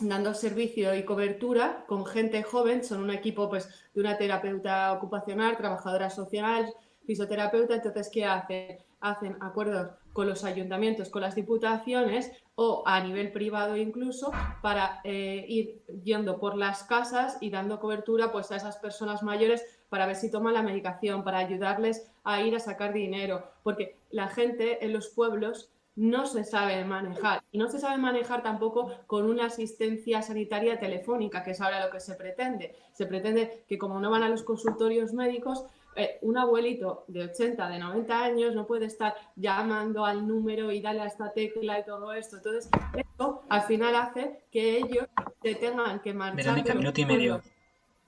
dando 0.00 0.34
servicio 0.34 0.96
y 0.96 1.04
cobertura 1.04 1.84
con 1.86 2.04
gente 2.04 2.42
joven, 2.42 2.82
son 2.82 3.04
un 3.04 3.10
equipo 3.10 3.48
pues 3.48 3.68
de 3.94 4.00
una 4.00 4.18
terapeuta 4.18 4.92
ocupacional, 4.92 5.56
trabajadora 5.56 6.10
social, 6.10 6.74
fisioterapeuta, 7.08 7.74
entonces 7.74 8.10
¿qué 8.12 8.26
hacen? 8.26 8.76
Hacen 9.00 9.38
acuerdos 9.40 9.92
con 10.12 10.28
los 10.28 10.44
ayuntamientos, 10.44 11.08
con 11.08 11.22
las 11.22 11.34
diputaciones 11.34 12.30
o 12.54 12.82
a 12.84 13.00
nivel 13.00 13.32
privado 13.32 13.78
incluso 13.78 14.30
para 14.60 15.00
eh, 15.04 15.46
ir 15.48 15.82
yendo 16.04 16.38
por 16.38 16.54
las 16.54 16.84
casas 16.84 17.38
y 17.40 17.48
dando 17.48 17.80
cobertura 17.80 18.30
pues 18.30 18.52
a 18.52 18.56
esas 18.56 18.76
personas 18.76 19.22
mayores 19.22 19.64
para 19.88 20.04
ver 20.04 20.16
si 20.16 20.30
toman 20.30 20.52
la 20.52 20.62
medicación, 20.62 21.24
para 21.24 21.38
ayudarles 21.38 22.10
a 22.24 22.42
ir 22.42 22.54
a 22.54 22.60
sacar 22.60 22.92
dinero, 22.92 23.42
porque 23.62 23.96
la 24.10 24.28
gente 24.28 24.84
en 24.84 24.92
los 24.92 25.08
pueblos 25.08 25.70
no 25.96 26.26
se 26.26 26.44
sabe 26.44 26.84
manejar. 26.84 27.42
Y 27.50 27.58
no 27.58 27.68
se 27.68 27.80
sabe 27.80 27.96
manejar 27.96 28.42
tampoco 28.42 28.92
con 29.06 29.28
una 29.28 29.46
asistencia 29.46 30.20
sanitaria 30.22 30.78
telefónica, 30.78 31.42
que 31.42 31.52
es 31.52 31.60
ahora 31.60 31.84
lo 31.84 31.90
que 31.90 32.00
se 32.00 32.14
pretende. 32.14 32.76
Se 32.92 33.06
pretende 33.06 33.64
que 33.66 33.78
como 33.78 33.98
no 33.98 34.10
van 34.10 34.22
a 34.22 34.28
los 34.28 34.44
consultorios 34.44 35.12
médicos, 35.12 35.64
eh, 35.98 36.18
un 36.22 36.38
abuelito 36.38 37.04
de 37.08 37.24
80, 37.24 37.68
de 37.68 37.78
90 37.78 38.24
años 38.24 38.54
no 38.54 38.66
puede 38.66 38.86
estar 38.86 39.14
llamando 39.36 40.04
al 40.04 40.26
número 40.26 40.70
y 40.72 40.80
darle 40.80 41.02
a 41.02 41.06
esta 41.06 41.32
tecla 41.32 41.80
y 41.80 41.84
todo 41.84 42.12
esto. 42.12 42.36
Entonces, 42.36 42.70
esto 42.96 43.42
al 43.48 43.62
final 43.62 43.94
hace 43.96 44.44
que 44.50 44.78
ellos 44.78 45.06
se 45.42 45.54
tengan 45.56 46.00
que 46.00 46.14
marchar. 46.14 46.76
minuto 46.76 47.00
y 47.00 47.04
medio 47.04 47.42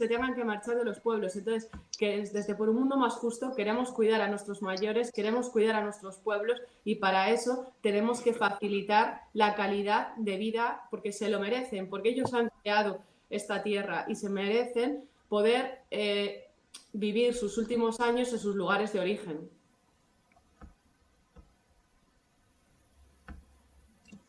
se 0.00 0.08
tengan 0.08 0.34
que 0.34 0.44
marchar 0.44 0.76
de 0.76 0.84
los 0.84 0.98
pueblos. 0.98 1.36
Entonces, 1.36 1.70
que 1.98 2.16
desde 2.32 2.54
Por 2.54 2.70
un 2.70 2.76
Mundo 2.76 2.96
Más 2.96 3.16
Justo 3.16 3.54
queremos 3.54 3.92
cuidar 3.92 4.22
a 4.22 4.28
nuestros 4.28 4.62
mayores, 4.62 5.12
queremos 5.12 5.50
cuidar 5.50 5.76
a 5.76 5.82
nuestros 5.82 6.16
pueblos 6.16 6.58
y 6.84 6.94
para 6.94 7.28
eso 7.28 7.70
tenemos 7.82 8.22
que 8.22 8.32
facilitar 8.32 9.20
la 9.34 9.54
calidad 9.54 10.14
de 10.16 10.38
vida 10.38 10.88
porque 10.90 11.12
se 11.12 11.28
lo 11.28 11.38
merecen, 11.38 11.90
porque 11.90 12.08
ellos 12.08 12.32
han 12.32 12.50
creado 12.62 13.02
esta 13.28 13.62
tierra 13.62 14.06
y 14.08 14.14
se 14.14 14.30
merecen 14.30 15.04
poder 15.28 15.82
eh, 15.90 16.49
vivir 16.92 17.34
sus 17.34 17.58
últimos 17.58 18.00
años 18.00 18.32
en 18.32 18.38
sus 18.38 18.54
lugares 18.54 18.92
de 18.92 19.00
origen. 19.00 19.50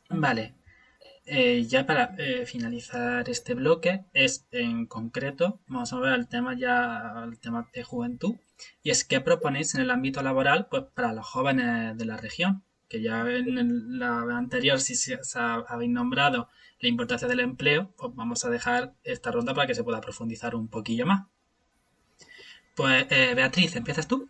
Vale, 0.10 0.54
eh, 1.26 1.64
ya 1.68 1.86
para 1.86 2.16
eh, 2.18 2.46
finalizar 2.46 3.30
este 3.30 3.54
bloque, 3.54 4.04
es 4.14 4.46
en 4.52 4.86
concreto, 4.86 5.60
vamos 5.68 5.94
a 5.94 6.00
ver 6.00 6.14
el 6.14 6.28
tema 6.28 6.58
ya, 6.58 7.24
el 7.24 7.40
tema 7.40 7.70
de 7.74 7.84
juventud, 7.84 8.36
y 8.84 8.90
es 8.90 9.06
qué 9.06 9.22
proponéis 9.22 9.74
en 9.76 9.82
el 9.82 9.92
ámbito 9.92 10.22
laboral 10.22 10.68
pues, 10.70 10.84
para 10.94 11.14
los 11.14 11.26
jóvenes 11.26 11.98
de 11.98 12.06
la 12.06 12.18
región, 12.18 12.64
que 12.90 13.02
ya 13.02 13.22
en 13.22 14.00
la 14.00 14.38
anterior 14.38 14.82
si 14.82 14.96
se, 14.96 15.18
habéis 15.68 15.92
nombrado 15.92 16.50
la 16.80 16.90
importancia 16.90 17.28
del 17.28 17.40
empleo, 17.40 17.94
pues 17.98 18.14
vamos 18.16 18.44
a 18.44 18.50
dejar 18.50 18.94
esta 19.04 19.32
ronda 19.32 19.54
para 19.54 19.68
que 19.68 19.76
se 19.76 19.84
pueda 19.84 20.02
profundizar 20.02 20.56
un 20.56 20.68
poquillo 20.68 21.06
más. 21.06 21.28
Pues 22.76 23.06
eh, 23.10 23.34
Beatriz, 23.36 23.76
¿empiezas 23.76 24.08
tú? 24.08 24.30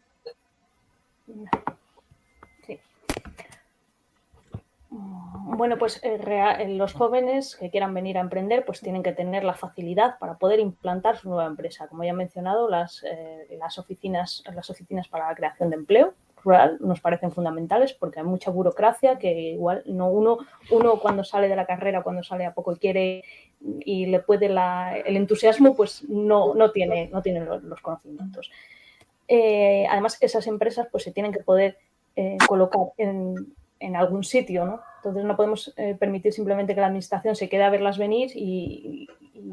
Bueno, 5.62 5.78
pues 5.78 6.04
eh, 6.04 6.20
eh, 6.26 6.70
los 6.70 6.94
jóvenes 6.94 7.56
que 7.56 7.70
quieran 7.70 7.94
venir 7.94 8.18
a 8.18 8.22
emprender 8.22 8.66
pues 8.66 8.82
tienen 8.82 9.04
que 9.04 9.12
tener 9.12 9.44
la 9.44 9.54
facilidad 9.54 10.18
para 10.18 10.40
poder 10.40 10.60
implantar 10.60 11.18
su 11.18 11.30
nueva 11.30 11.46
empresa. 11.46 11.88
Como 11.88 12.04
ya 12.04 12.10
he 12.10 12.14
mencionado, 12.14 12.68
las, 12.68 13.04
eh, 13.04 13.46
las, 13.60 13.78
oficinas, 13.78 14.44
las 14.56 14.72
oficinas 14.72 15.08
para 15.08 15.28
la 15.28 15.36
creación 15.36 15.70
de 15.70 15.76
empleo 15.76 16.16
rural 16.44 16.78
nos 16.80 17.00
parecen 17.00 17.32
fundamentales 17.32 17.94
porque 17.94 18.20
hay 18.20 18.26
mucha 18.26 18.52
burocracia 18.52 19.18
que 19.18 19.52
igual 19.52 19.84
no 19.86 20.08
uno, 20.10 20.38
uno 20.72 21.00
cuando 21.00 21.24
sale 21.24 21.48
de 21.48 21.56
la 21.56 21.66
carrera, 21.66 22.04
cuando 22.04 22.24
sale 22.24 22.46
a 22.46 22.54
poco 22.54 22.74
y 22.74 22.78
quiere 22.78 23.24
y 23.86 24.08
le 24.08 24.20
puede 24.20 24.48
el 24.48 25.18
entusiasmo, 25.18 25.76
pues 25.76 26.04
no, 26.10 26.56
no 26.56 26.72
tiene, 26.72 27.10
no 27.10 27.22
tiene 27.22 27.42
los, 27.42 27.82
conocimientos. 27.82 28.50
además, 29.28 30.18
esas 30.22 30.48
empresas 30.48 30.88
pues 30.92 31.04
se 31.04 31.12
tienen 31.12 31.32
que 31.32 31.44
poder 31.44 31.78
colocar 32.48 32.82
en, 32.98 33.96
algún 33.96 34.24
sitio, 34.24 34.66
¿no? 34.66 34.82
Entonces 34.98 35.24
no 35.24 35.36
podemos 35.36 35.74
eh, 35.78 35.96
permitir 36.00 36.32
simplemente 36.32 36.76
que 36.76 36.82
la 36.82 36.88
administración 36.88 37.36
se 37.36 37.50
quede 37.50 37.64
a 37.64 37.72
verlas 37.72 37.98
venir 37.98 38.32
y, 38.36 39.08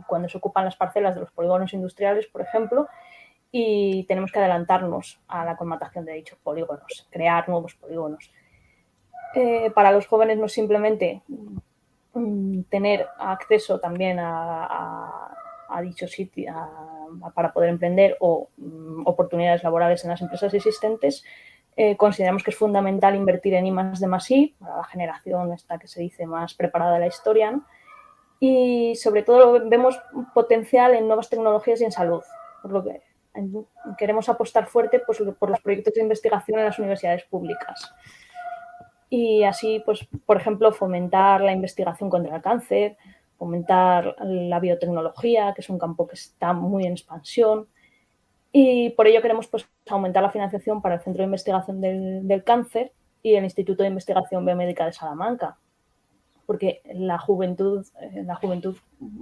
cuando 0.07 0.29
se 0.29 0.37
ocupan 0.37 0.67
las 0.67 0.77
parcelas 0.77 1.15
de 1.15 1.23
los 1.23 1.31
polígonos 1.31 1.73
industriales, 1.73 2.27
por 2.27 2.43
ejemplo, 2.43 2.87
y 3.51 4.05
tenemos 4.05 4.31
que 4.31 4.39
adelantarnos 4.39 5.21
a 5.29 5.45
la 5.45 5.57
colmatación 5.57 6.05
de 6.05 6.15
dichos 6.15 6.39
polígonos, 6.39 7.07
crear 7.11 7.49
nuevos 7.49 7.75
polígonos. 7.75 8.31
Eh, 9.35 9.71
para 9.75 9.93
los 9.93 10.07
jóvenes 10.07 10.39
no 10.39 10.47
es 10.47 10.53
simplemente 10.53 11.23
mm, 12.15 12.63
tener 12.71 13.07
acceso 13.19 13.79
también 13.79 14.19
a, 14.19 15.35
a, 15.69 15.83
dicho 15.83 16.09
sitio 16.09 16.55
para 17.35 17.53
poder 17.53 17.71
emprender 17.71 18.17
o 18.21 18.49
mm, 18.57 19.07
oportunidades 19.07 19.63
laborales 19.63 20.05
en 20.05 20.11
las 20.11 20.21
empresas 20.21 20.53
existentes, 20.53 21.25
eh, 21.77 21.97
consideramos 21.97 22.43
que 22.43 22.51
es 22.51 22.57
fundamental 22.57 23.15
invertir 23.15 23.55
en 23.55 23.67
I 23.67 23.71
de 23.71 24.07
más 24.09 24.31
I, 24.31 24.55
para 24.59 24.79
la 24.79 24.85
generación 24.85 25.53
esta 25.53 25.79
que 25.79 25.87
se 25.87 26.01
dice 26.01 26.27
más 26.27 26.55
preparada 26.55 26.95
de 26.95 27.01
la 27.01 27.07
historia, 27.07 27.61
y 28.41 28.95
sobre 28.97 29.23
todo 29.23 29.69
vemos 29.69 30.01
potencial 30.35 30.95
en 30.95 31.07
nuevas 31.07 31.29
tecnologías 31.29 31.81
y 31.81 31.85
en 31.85 31.93
salud, 31.93 32.23
por 32.63 32.73
lo 32.73 32.83
que 32.83 33.08
queremos 33.97 34.29
apostar 34.29 34.67
fuerte 34.67 35.01
pues, 35.01 35.23
por 35.39 35.51
los 35.51 35.61
proyectos 35.61 35.95
de 35.95 36.03
investigación 36.03 36.59
en 36.59 36.67
las 36.67 36.79
universidades 36.79 37.25
públicas. 37.25 37.93
Y 39.11 39.43
así, 39.45 39.83
pues, 39.85 40.07
por 40.27 40.37
ejemplo, 40.37 40.71
fomentar 40.73 41.41
la 41.41 41.53
investigación 41.53 42.11
contra 42.11 42.37
el 42.37 42.43
cáncer, 42.43 42.97
fomentar 43.39 44.17
la 44.21 44.61
biotecnología, 44.61 45.53
que 45.55 45.63
es 45.63 45.71
un 45.71 45.79
campo 45.79 46.07
que 46.07 46.15
está 46.15 46.53
muy 46.53 46.85
en 46.85 46.93
expansión. 46.93 47.69
Y 48.53 48.91
por 48.91 49.07
ello 49.07 49.23
queremos 49.23 49.47
pues, 49.47 49.67
aumentar 49.89 50.23
la 50.23 50.31
financiación 50.31 50.83
para 50.83 50.97
el 50.97 51.01
Centro 51.01 51.23
de 51.23 51.27
Investigación 51.27 51.81
del, 51.81 52.27
del 52.27 52.45
Cáncer 52.45 52.93
y 53.23 53.35
el 53.35 53.45
Instituto 53.45 53.83
de 53.83 53.89
Investigación 53.89 54.45
Biomédica 54.45 54.87
de 54.87 54.93
Salamanca, 54.93 55.59
porque 56.47 56.83
la 56.95 57.19
juventud, 57.19 57.87
eh, 58.01 58.23
la 58.25 58.35
juventud 58.37 58.77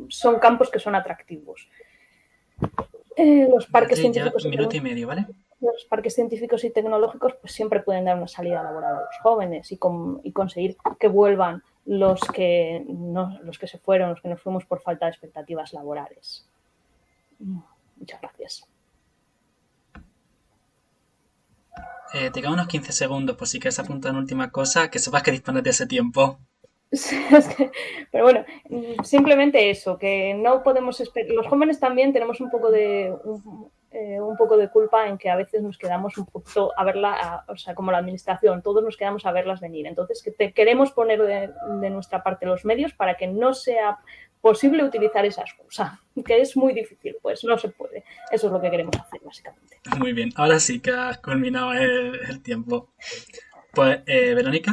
son 0.09 0.38
campos 0.38 0.70
que 0.70 0.78
son 0.78 0.94
atractivos. 0.94 1.68
Eh, 3.16 3.48
los 3.52 3.66
parques 3.66 3.98
científicos 3.98 4.44
y 4.44 4.46
un 4.46 4.50
minuto 4.50 4.76
y 4.76 4.78
tecnológicos- 4.80 4.82
medio, 4.82 5.06
¿vale? 5.08 5.26
los 5.60 5.84
parques 5.88 6.14
científicos 6.14 6.62
y 6.64 6.70
tecnológicos 6.70 7.32
pues 7.40 7.52
siempre 7.54 7.80
pueden 7.80 8.04
dar 8.04 8.16
una 8.18 8.28
salida 8.28 8.62
laboral 8.62 8.96
a 8.96 9.00
los 9.00 9.16
jóvenes 9.22 9.72
y, 9.72 9.78
con- 9.78 10.20
y 10.22 10.32
conseguir 10.32 10.76
que 11.00 11.08
vuelvan 11.08 11.62
los 11.86 12.20
que, 12.20 12.84
no, 12.88 13.38
los 13.42 13.58
que 13.58 13.66
se 13.66 13.78
fueron, 13.78 14.10
los 14.10 14.20
que 14.20 14.28
nos 14.28 14.40
fuimos 14.42 14.66
por 14.66 14.80
falta 14.82 15.06
de 15.06 15.12
expectativas 15.12 15.72
laborales. 15.72 16.46
Muchas 17.96 18.20
gracias. 18.20 18.68
Eh, 22.14 22.30
te 22.30 22.40
quedan 22.40 22.52
unos 22.54 22.68
15 22.68 22.92
segundos, 22.92 23.36
por 23.36 23.48
si 23.48 23.58
quieres 23.58 23.78
apuntar 23.78 24.12
una 24.12 24.20
última 24.20 24.50
cosa, 24.50 24.90
que 24.90 24.98
sepas 24.98 25.22
que 25.22 25.32
dispones 25.32 25.62
de 25.64 25.70
ese 25.70 25.86
tiempo. 25.86 26.38
Pero 28.12 28.24
bueno, 28.24 28.45
simplemente 29.03 29.70
eso, 29.70 29.99
que 29.99 30.34
no 30.34 30.62
podemos 30.62 31.01
esperar. 31.01 31.30
Los 31.30 31.47
jóvenes 31.47 31.80
también 31.80 32.12
tenemos 32.12 32.41
un 32.41 32.51
poco 32.51 32.70
de 32.70 33.14
un, 33.24 33.70
eh, 33.99 34.20
un 34.20 34.37
poco 34.37 34.59
de 34.59 34.68
culpa 34.68 35.09
en 35.09 35.16
que 35.16 35.30
a 35.30 35.37
veces 35.37 35.62
nos 35.62 35.78
quedamos 35.78 36.18
un 36.18 36.26
poquito 36.26 36.70
a 36.76 36.84
verla, 36.84 37.45
o 37.49 37.57
sea, 37.57 37.74
como 37.74 37.91
la 37.91 37.97
administración, 37.97 38.61
todos 38.61 38.84
nos 38.84 38.97
quedamos 38.97 39.24
a 39.24 39.32
verlas 39.32 39.61
venir. 39.61 39.87
Entonces, 39.87 40.22
que 40.22 40.32
te 40.32 40.53
queremos 40.53 40.93
poner 40.93 41.22
de, 41.22 41.91
nuestra 41.91 42.22
parte 42.22 42.45
los 42.45 42.66
medios 42.66 42.93
para 42.93 43.16
que 43.16 43.26
no 43.26 43.55
sea 43.55 43.99
posible 44.43 44.84
utilizar 44.84 45.24
esa 45.24 45.43
excusa, 45.43 45.99
que 46.26 46.43
es 46.43 46.57
muy 46.59 46.74
difícil, 46.74 47.16
pues 47.22 47.43
no 47.45 47.57
se 47.57 47.70
puede. 47.70 48.05
Eso 48.30 48.49
es 48.49 48.53
lo 48.53 48.61
que 48.61 48.70
queremos 48.70 48.95
hacer, 48.97 49.20
básicamente. 49.24 49.78
Muy 49.99 50.12
bien, 50.12 50.30
ahora 50.37 50.61
sí 50.61 50.78
que 50.78 50.91
has 50.91 51.16
culminado 51.18 51.72
el, 51.72 52.20
el 52.28 52.43
tiempo. 52.43 52.91
Pues, 53.72 54.01
eh, 54.07 54.34
Verónica, 54.34 54.72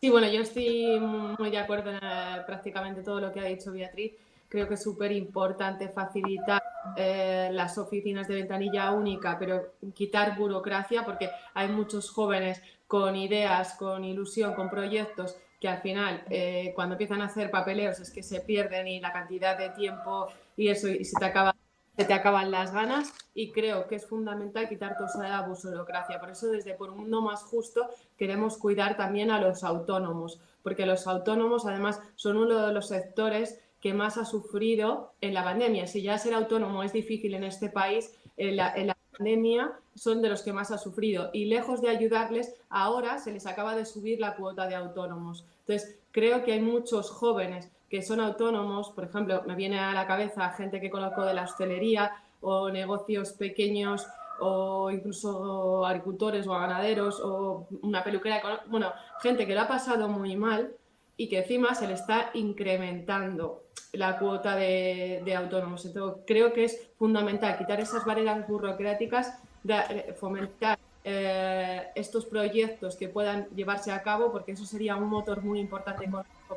Sí, 0.00 0.08
bueno, 0.08 0.28
yo 0.28 0.40
estoy 0.40 0.98
muy 0.98 1.50
de 1.50 1.58
acuerdo 1.58 1.90
en 1.90 1.96
eh, 1.96 2.42
prácticamente 2.46 3.02
todo 3.02 3.20
lo 3.20 3.32
que 3.32 3.40
ha 3.40 3.44
dicho 3.44 3.70
Beatriz. 3.70 4.12
Creo 4.48 4.66
que 4.66 4.74
es 4.74 4.82
súper 4.82 5.12
importante 5.12 5.90
facilitar 5.90 6.62
eh, 6.96 7.50
las 7.52 7.76
oficinas 7.76 8.26
de 8.26 8.36
ventanilla 8.36 8.92
única, 8.92 9.38
pero 9.38 9.74
quitar 9.94 10.36
burocracia, 10.38 11.04
porque 11.04 11.30
hay 11.52 11.68
muchos 11.68 12.10
jóvenes 12.10 12.62
con 12.86 13.14
ideas, 13.14 13.74
con 13.74 14.02
ilusión, 14.04 14.54
con 14.54 14.70
proyectos, 14.70 15.36
que 15.60 15.68
al 15.68 15.82
final, 15.82 16.24
eh, 16.30 16.72
cuando 16.74 16.94
empiezan 16.94 17.20
a 17.20 17.26
hacer 17.26 17.50
papeleos, 17.50 18.00
es 18.00 18.10
que 18.10 18.22
se 18.22 18.40
pierden 18.40 18.88
y 18.88 19.00
la 19.00 19.12
cantidad 19.12 19.58
de 19.58 19.68
tiempo 19.70 20.28
y 20.56 20.68
eso, 20.68 20.88
y 20.88 21.04
se 21.04 21.18
te 21.18 21.26
acaba 21.26 21.54
se 22.00 22.06
te 22.06 22.14
acaban 22.14 22.50
las 22.50 22.72
ganas 22.72 23.12
y 23.34 23.52
creo 23.52 23.86
que 23.86 23.96
es 23.96 24.06
fundamental 24.06 24.70
quitar 24.70 24.96
toda 24.96 25.10
esa 25.10 25.42
burocracia. 25.42 26.18
Por 26.18 26.30
eso 26.30 26.46
desde 26.46 26.72
Por 26.72 26.88
un 26.88 27.00
Mundo 27.00 27.20
Más 27.20 27.42
Justo 27.42 27.90
queremos 28.16 28.56
cuidar 28.56 28.96
también 28.96 29.30
a 29.30 29.38
los 29.38 29.64
autónomos, 29.64 30.40
porque 30.62 30.86
los 30.86 31.06
autónomos 31.06 31.66
además 31.66 32.00
son 32.16 32.38
uno 32.38 32.66
de 32.66 32.72
los 32.72 32.88
sectores 32.88 33.60
que 33.82 33.92
más 33.92 34.16
ha 34.16 34.24
sufrido 34.24 35.12
en 35.20 35.34
la 35.34 35.44
pandemia. 35.44 35.86
Si 35.86 36.00
ya 36.00 36.16
ser 36.16 36.32
autónomo 36.32 36.82
es 36.82 36.94
difícil 36.94 37.34
en 37.34 37.44
este 37.44 37.68
país, 37.68 38.14
en 38.38 38.56
la, 38.56 38.72
en 38.74 38.86
la 38.86 38.96
pandemia 39.18 39.70
son 39.94 40.22
de 40.22 40.30
los 40.30 40.40
que 40.40 40.54
más 40.54 40.70
ha 40.70 40.78
sufrido 40.78 41.28
y 41.34 41.44
lejos 41.44 41.82
de 41.82 41.90
ayudarles, 41.90 42.54
ahora 42.70 43.18
se 43.18 43.30
les 43.30 43.46
acaba 43.46 43.76
de 43.76 43.84
subir 43.84 44.20
la 44.20 44.36
cuota 44.36 44.66
de 44.66 44.74
autónomos. 44.74 45.44
Entonces, 45.66 45.98
creo 46.12 46.44
que 46.44 46.54
hay 46.54 46.62
muchos 46.62 47.10
jóvenes 47.10 47.70
que 47.90 48.02
son 48.02 48.20
autónomos, 48.20 48.90
por 48.90 49.04
ejemplo, 49.04 49.42
me 49.46 49.56
viene 49.56 49.80
a 49.80 49.92
la 49.92 50.06
cabeza 50.06 50.48
gente 50.50 50.80
que 50.80 50.90
conozco 50.90 51.24
de 51.24 51.34
la 51.34 51.42
hostelería 51.42 52.12
o 52.40 52.70
negocios 52.70 53.32
pequeños 53.32 54.06
o 54.38 54.90
incluso 54.90 55.84
agricultores 55.84 56.46
o 56.46 56.52
ganaderos 56.52 57.20
o 57.20 57.66
una 57.82 58.02
peluquería, 58.02 58.40
bueno, 58.68 58.92
gente 59.20 59.46
que 59.46 59.54
lo 59.54 59.62
ha 59.62 59.68
pasado 59.68 60.08
muy 60.08 60.36
mal 60.36 60.72
y 61.16 61.28
que 61.28 61.40
encima 61.40 61.74
se 61.74 61.86
le 61.86 61.94
está 61.94 62.30
incrementando 62.32 63.64
la 63.92 64.18
cuota 64.18 64.54
de, 64.56 65.20
de 65.24 65.34
autónomos. 65.34 65.84
Entonces, 65.84 66.22
creo 66.26 66.52
que 66.52 66.64
es 66.64 66.90
fundamental 66.96 67.58
quitar 67.58 67.80
esas 67.80 68.04
barreras 68.06 68.46
burocráticas, 68.48 69.38
de, 69.62 70.14
fomentar 70.18 70.78
eh, 71.04 71.88
estos 71.94 72.26
proyectos 72.26 72.96
que 72.96 73.08
puedan 73.08 73.48
llevarse 73.54 73.90
a 73.92 74.02
cabo, 74.02 74.30
porque 74.32 74.52
eso 74.52 74.64
sería 74.64 74.96
un 74.96 75.08
motor 75.08 75.42
muy 75.42 75.60
importante 75.60 76.08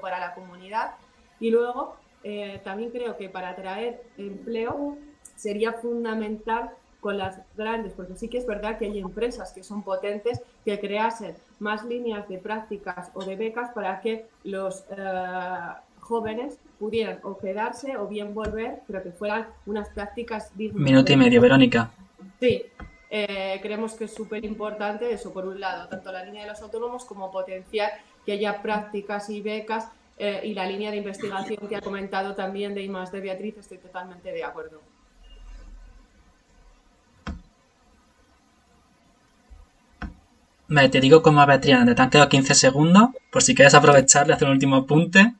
para 0.02 0.20
la 0.20 0.34
comunidad. 0.34 0.96
Y 1.44 1.52
luego, 1.52 1.98
eh, 2.24 2.62
también 2.64 2.90
creo 2.90 3.18
que 3.18 3.28
para 3.28 3.50
atraer 3.50 4.02
empleo 4.18 4.98
sería 5.36 5.74
fundamental 5.74 6.70
con 7.02 7.18
las 7.18 7.42
grandes, 7.58 7.92
porque 7.92 8.16
sí 8.16 8.30
que 8.30 8.38
es 8.38 8.48
verdad 8.48 8.78
que 8.78 8.86
hay 8.86 8.98
empresas 9.00 9.52
que 9.52 9.62
son 9.62 9.84
potentes 9.84 10.42
que 10.64 10.80
creasen 10.80 11.36
más 11.60 11.84
líneas 11.84 12.30
de 12.30 12.38
prácticas 12.38 13.12
o 13.14 13.26
de 13.26 13.36
becas 13.36 13.72
para 13.72 14.00
que 14.00 14.26
los 14.46 14.86
eh, 14.90 14.96
jóvenes 16.00 16.60
pudieran 16.80 17.20
o 17.24 17.38
quedarse 17.38 17.98
o 17.98 18.08
bien 18.08 18.34
volver, 18.34 18.80
pero 18.88 19.04
que 19.04 19.12
fueran 19.12 19.48
unas 19.66 19.90
prácticas 19.90 20.58
dignas. 20.58 20.82
minuto 20.82 21.12
y 21.12 21.18
medio, 21.18 21.42
Verónica. 21.42 21.92
Sí, 22.40 22.64
eh, 23.10 23.60
creemos 23.62 23.96
que 23.96 24.06
es 24.06 24.14
súper 24.14 24.46
importante 24.46 25.12
eso, 25.12 25.34
por 25.34 25.46
un 25.46 25.60
lado, 25.60 25.90
tanto 25.90 26.10
la 26.10 26.24
línea 26.24 26.44
de 26.44 26.52
los 26.52 26.62
autónomos 26.62 27.04
como 27.04 27.30
potenciar 27.34 27.92
que 28.26 28.32
haya 28.32 28.62
prácticas 28.62 29.30
y 29.30 29.42
becas 29.42 29.90
eh, 30.18 30.42
y 30.44 30.54
la 30.54 30.66
línea 30.66 30.92
de 30.92 30.98
investigación 30.98 31.68
que 31.68 31.76
ha 31.76 31.82
comentado 31.82 32.36
también 32.36 32.74
de 32.74 32.84
IMAS 32.84 33.12
de 33.12 33.22
Beatriz, 33.22 33.58
estoy 33.58 33.78
totalmente 33.80 34.32
de 34.32 34.44
acuerdo. 34.44 34.82
Vale, 40.68 40.90
te 40.90 41.02
digo 41.02 41.22
como 41.22 41.42
a 41.42 41.46
Beatriz, 41.46 41.76
te 41.96 42.02
han 42.02 42.10
quedado 42.10 42.30
15 42.30 42.56
segundos, 42.56 43.10
por 43.32 43.44
si 43.44 43.54
quieres 43.54 43.74
aprovechar 43.74 44.26
de 44.26 44.34
hacer 44.34 44.48
un 44.48 44.54
último 44.54 44.78
apunte. 44.78 45.34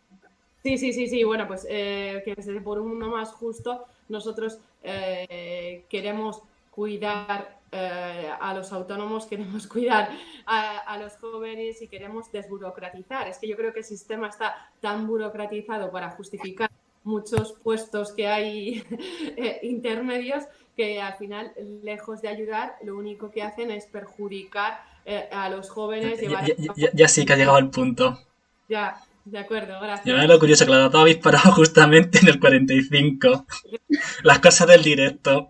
Sí, 0.64 0.78
sí, 0.78 0.94
sí, 0.94 1.08
sí. 1.08 1.24
Bueno, 1.24 1.48
pues 1.48 1.66
eh, 1.70 2.22
que 2.24 2.36
desde 2.36 2.62
por 2.62 2.80
un 2.80 2.90
mundo 2.90 3.10
más 3.10 3.32
justo 3.32 3.86
nosotros 4.10 4.60
eh, 4.84 5.84
queremos 5.90 6.42
cuidar 6.72 7.58
eh, 7.74 8.30
a 8.40 8.54
los 8.54 8.72
autónomos, 8.72 9.26
queremos 9.26 9.68
cuidar 9.68 10.10
a, 10.46 10.78
a, 10.78 10.98
los 10.98 11.18
jóvenes 11.18 11.82
y 11.82 11.88
queremos 11.88 12.32
desburocratizar. 12.32 13.28
Es 13.28 13.40
que 13.40 13.48
yo 13.48 13.58
creo 13.58 13.74
que 13.74 13.80
el 13.80 13.86
sistema 13.86 14.28
está 14.28 14.72
tan 14.80 15.08
burocratizado 15.08 15.92
para 15.92 16.12
justificar 16.12 16.70
muchos 17.04 17.54
puestos 17.64 18.14
que 18.14 18.28
hay 18.28 18.84
intermedios 19.64 20.44
que 20.76 21.02
al 21.02 21.16
final, 21.16 21.52
lejos 21.84 22.22
de 22.22 22.30
ayudar, 22.30 22.76
lo 22.84 22.98
único 22.98 23.30
que 23.30 23.44
hacen 23.44 23.72
es 23.72 23.86
perjudicar 23.86 24.80
eh, 25.06 25.30
a 25.32 25.50
los 25.50 25.70
jóvenes. 25.70 26.20
Ya, 26.20 26.28
Llevar... 26.28 26.46
ya, 26.46 26.56
ya, 26.76 26.90
ya, 26.94 27.08
sí 27.08 27.26
que 27.26 27.34
ha 27.34 27.36
llegado 27.36 27.58
el 27.60 27.70
punto. 27.70 28.20
Ya, 28.68 28.98
de 29.26 29.40
acuerdo, 29.40 29.80
gracias. 29.80 30.06
Yo 30.06 30.28
lo 30.28 30.40
curioso 30.40 30.66
que 30.66 30.72
la 30.72 30.80
data 30.80 31.02
habéis 31.02 31.18
parado 31.18 31.52
justamente 31.52 32.20
en 32.20 32.30
el 32.30 32.40
45. 32.40 33.46
Las 34.24 34.40
cosas 34.40 34.68
del 34.68 34.84
directo. 34.84 35.50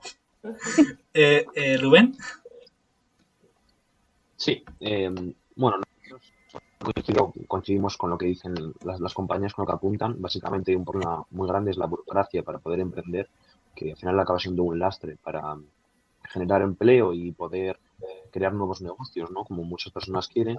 Eh, 1.14 1.46
eh, 1.54 1.78
Rubén. 1.78 2.16
Sí, 4.36 4.64
eh, 4.80 5.10
bueno, 5.56 5.78
nosotros 5.78 7.34
coincidimos 7.48 7.98
con 7.98 8.10
lo 8.10 8.18
que 8.18 8.26
dicen 8.26 8.56
las, 8.84 9.00
las 9.00 9.14
compañías, 9.14 9.54
con 9.54 9.64
lo 9.64 9.68
que 9.68 9.76
apuntan. 9.76 10.22
Básicamente, 10.22 10.76
un 10.76 10.86
problema 10.86 11.24
muy 11.32 11.48
grande 11.48 11.72
es 11.72 11.78
la 11.78 11.86
burocracia 11.86 12.44
para 12.44 12.60
poder 12.60 12.80
emprender, 12.80 13.30
que 13.76 13.92
al 13.92 13.98
final 13.98 14.20
acaba 14.20 14.40
siendo 14.40 14.64
un 14.64 14.80
lastre 14.80 15.18
para 15.18 15.58
generar 16.24 16.62
empleo 16.62 17.14
y 17.14 17.32
poder 17.32 17.80
crear 18.32 18.54
nuevos 18.54 18.82
negocios, 18.82 19.32
¿no? 19.32 19.46
Como 19.46 19.64
muchas 19.64 19.94
personas 19.94 20.28
quieren. 20.28 20.58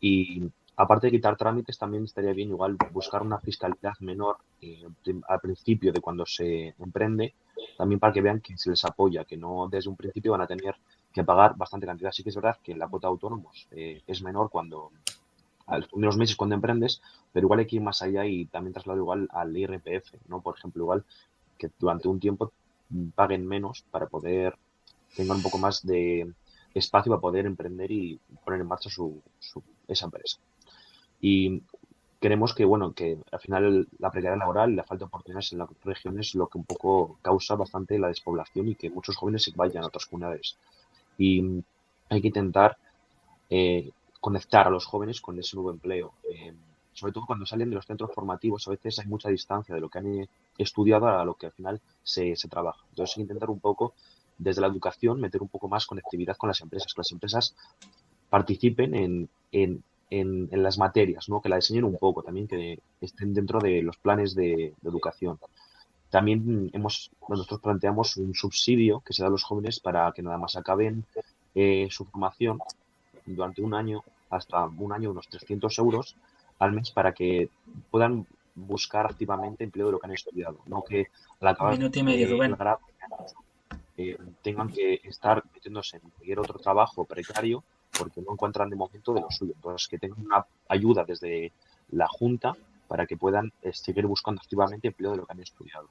Y 0.00 0.48
aparte 0.76 1.08
de 1.08 1.10
quitar 1.12 1.36
trámites, 1.36 1.76
también 1.76 2.04
estaría 2.04 2.32
bien 2.32 2.50
igual 2.50 2.76
buscar 2.92 3.22
una 3.22 3.38
fiscalidad 3.38 3.94
menor 4.00 4.38
eh, 4.62 4.86
al 5.28 5.40
principio 5.40 5.92
de 5.92 6.00
cuando 6.00 6.24
se 6.24 6.74
emprende, 6.78 7.34
también 7.78 8.00
para 8.00 8.12
que 8.12 8.20
vean 8.20 8.40
que 8.40 8.58
se 8.58 8.70
les 8.70 8.84
apoya, 8.84 9.24
que 9.24 9.36
no 9.36 9.68
desde 9.70 9.88
un 9.88 9.94
principio 9.94 10.32
van 10.32 10.40
a 10.40 10.48
tener 10.48 10.74
que 11.12 11.22
pagar 11.22 11.56
bastante 11.56 11.86
cantidad. 11.86 12.10
Sí 12.10 12.24
que 12.24 12.30
es 12.30 12.34
verdad 12.34 12.58
que 12.60 12.74
la 12.74 12.88
cuota 12.88 13.06
de 13.06 13.12
autónomos 13.12 13.68
eh, 13.70 14.02
es 14.04 14.20
menor 14.20 14.50
cuando 14.50 14.90
a 15.68 15.78
los 15.92 16.16
meses 16.16 16.34
cuando 16.34 16.56
emprendes, 16.56 17.00
pero 17.32 17.46
igual 17.46 17.60
hay 17.60 17.66
que 17.66 17.76
ir 17.76 17.82
más 17.82 18.02
allá 18.02 18.26
y 18.26 18.46
también 18.46 18.72
traslado 18.72 18.98
igual 18.98 19.28
al 19.30 19.56
IRPF, 19.56 20.12
¿no? 20.26 20.40
Por 20.40 20.58
ejemplo, 20.58 20.82
igual 20.82 21.04
que 21.56 21.70
durante 21.78 22.08
un 22.08 22.18
tiempo 22.18 22.50
paguen 23.14 23.46
menos 23.46 23.84
para 23.92 24.06
poder 24.06 24.58
tengan 25.14 25.36
un 25.36 25.42
poco 25.44 25.58
más 25.58 25.86
de 25.86 26.32
espacio 26.74 27.12
para 27.12 27.20
poder 27.20 27.46
emprender 27.46 27.92
y 27.92 28.18
poner 28.44 28.60
en 28.60 28.66
marcha 28.66 28.90
su, 28.90 29.22
su, 29.38 29.62
esa 29.86 30.06
empresa. 30.06 30.38
Y 31.20 31.62
creemos 32.20 32.54
que, 32.54 32.64
bueno, 32.64 32.92
que 32.92 33.18
al 33.30 33.40
final 33.40 33.88
la 33.98 34.10
precariedad 34.10 34.38
laboral 34.38 34.72
y 34.72 34.76
la 34.76 34.84
falta 34.84 35.04
de 35.04 35.08
oportunidades 35.08 35.52
en 35.52 35.58
las 35.58 35.68
regiones 35.84 36.28
es 36.28 36.34
lo 36.34 36.48
que 36.48 36.58
un 36.58 36.64
poco 36.64 37.18
causa 37.22 37.54
bastante 37.54 37.98
la 37.98 38.08
despoblación 38.08 38.68
y 38.68 38.74
que 38.74 38.90
muchos 38.90 39.16
jóvenes 39.16 39.44
se 39.44 39.52
vayan 39.54 39.84
a 39.84 39.86
otras 39.86 40.06
comunidades. 40.06 40.56
Y 41.16 41.62
hay 42.08 42.20
que 42.20 42.28
intentar 42.28 42.76
eh, 43.50 43.90
conectar 44.20 44.66
a 44.66 44.70
los 44.70 44.86
jóvenes 44.86 45.20
con 45.20 45.38
ese 45.38 45.56
nuevo 45.56 45.70
empleo. 45.70 46.12
Eh, 46.30 46.54
sobre 46.92 47.12
todo 47.12 47.26
cuando 47.26 47.46
salen 47.46 47.70
de 47.70 47.76
los 47.76 47.86
centros 47.86 48.10
formativos, 48.12 48.66
a 48.66 48.72
veces 48.72 48.98
hay 48.98 49.06
mucha 49.06 49.28
distancia 49.28 49.72
de 49.72 49.80
lo 49.80 49.88
que 49.88 49.98
han 49.98 50.28
estudiado 50.58 51.06
a 51.06 51.24
lo 51.24 51.34
que 51.34 51.46
al 51.46 51.52
final 51.52 51.80
se, 52.02 52.34
se 52.34 52.48
trabaja. 52.48 52.82
Entonces, 52.90 53.16
hay 53.16 53.20
que 53.20 53.26
intentar 53.26 53.50
un 53.50 53.60
poco, 53.60 53.94
desde 54.36 54.60
la 54.60 54.66
educación, 54.66 55.20
meter 55.20 55.40
un 55.40 55.48
poco 55.48 55.68
más 55.68 55.86
conectividad 55.86 56.36
con 56.36 56.48
las 56.48 56.60
empresas, 56.60 56.92
que 56.92 57.00
las 57.00 57.12
empresas 57.12 57.54
participen 58.28 58.96
en, 58.96 59.28
en, 59.52 59.84
en, 60.10 60.48
en 60.50 60.62
las 60.62 60.78
materias, 60.78 61.28
¿no? 61.28 61.40
que 61.40 61.48
la 61.48 61.56
diseñen 61.56 61.84
un 61.84 61.96
poco 61.98 62.22
también, 62.22 62.48
que 62.48 62.80
estén 63.00 63.34
dentro 63.34 63.58
de 63.60 63.82
los 63.82 63.96
planes 63.98 64.34
de, 64.34 64.74
de 64.80 64.88
educación. 64.88 65.38
También 66.10 66.70
hemos, 66.72 67.10
nosotros 67.28 67.60
planteamos 67.60 68.16
un 68.16 68.34
subsidio 68.34 69.00
que 69.00 69.12
se 69.12 69.22
da 69.22 69.28
a 69.28 69.30
los 69.30 69.44
jóvenes 69.44 69.80
para 69.80 70.10
que 70.12 70.22
nada 70.22 70.38
más 70.38 70.56
acaben 70.56 71.04
eh, 71.54 71.88
su 71.90 72.06
formación 72.06 72.58
durante 73.26 73.60
un 73.60 73.74
año, 73.74 74.02
hasta 74.30 74.66
un 74.66 74.92
año, 74.92 75.10
unos 75.10 75.28
300 75.28 75.78
euros 75.78 76.16
al 76.58 76.72
mes, 76.72 76.90
para 76.90 77.12
que 77.12 77.50
puedan 77.90 78.26
buscar 78.54 79.06
activamente 79.06 79.64
empleo 79.64 79.86
de 79.86 79.92
lo 79.92 79.98
que 80.00 80.06
han 80.06 80.14
estudiado, 80.14 80.58
no 80.66 80.82
que 80.82 81.08
al 81.40 81.48
acabar 81.48 81.78
minuto 81.78 81.98
y 81.98 82.02
medio, 82.02 82.26
eh, 82.26 82.30
Rubén. 82.30 82.56
grado 82.58 82.80
eh, 83.96 84.16
tengan 84.42 84.68
que 84.68 85.00
estar 85.04 85.44
metiéndose 85.52 85.98
en 85.98 86.10
cualquier 86.10 86.40
otro 86.40 86.58
trabajo 86.58 87.04
precario 87.04 87.62
porque 87.96 88.20
no 88.22 88.32
encuentran 88.32 88.68
de 88.70 88.76
momento 88.76 89.12
de 89.14 89.20
lo 89.20 89.30
suyo. 89.30 89.52
Entonces, 89.54 89.88
que 89.88 89.98
tengan 89.98 90.20
una 90.24 90.46
ayuda 90.68 91.04
desde 91.04 91.52
la 91.90 92.08
Junta 92.08 92.56
para 92.88 93.06
que 93.06 93.16
puedan 93.16 93.52
eh, 93.62 93.72
seguir 93.72 94.06
buscando 94.06 94.40
activamente 94.40 94.88
empleo 94.88 95.12
de 95.12 95.16
lo 95.18 95.26
que 95.26 95.32
han 95.32 95.40
estudiado. 95.40 95.88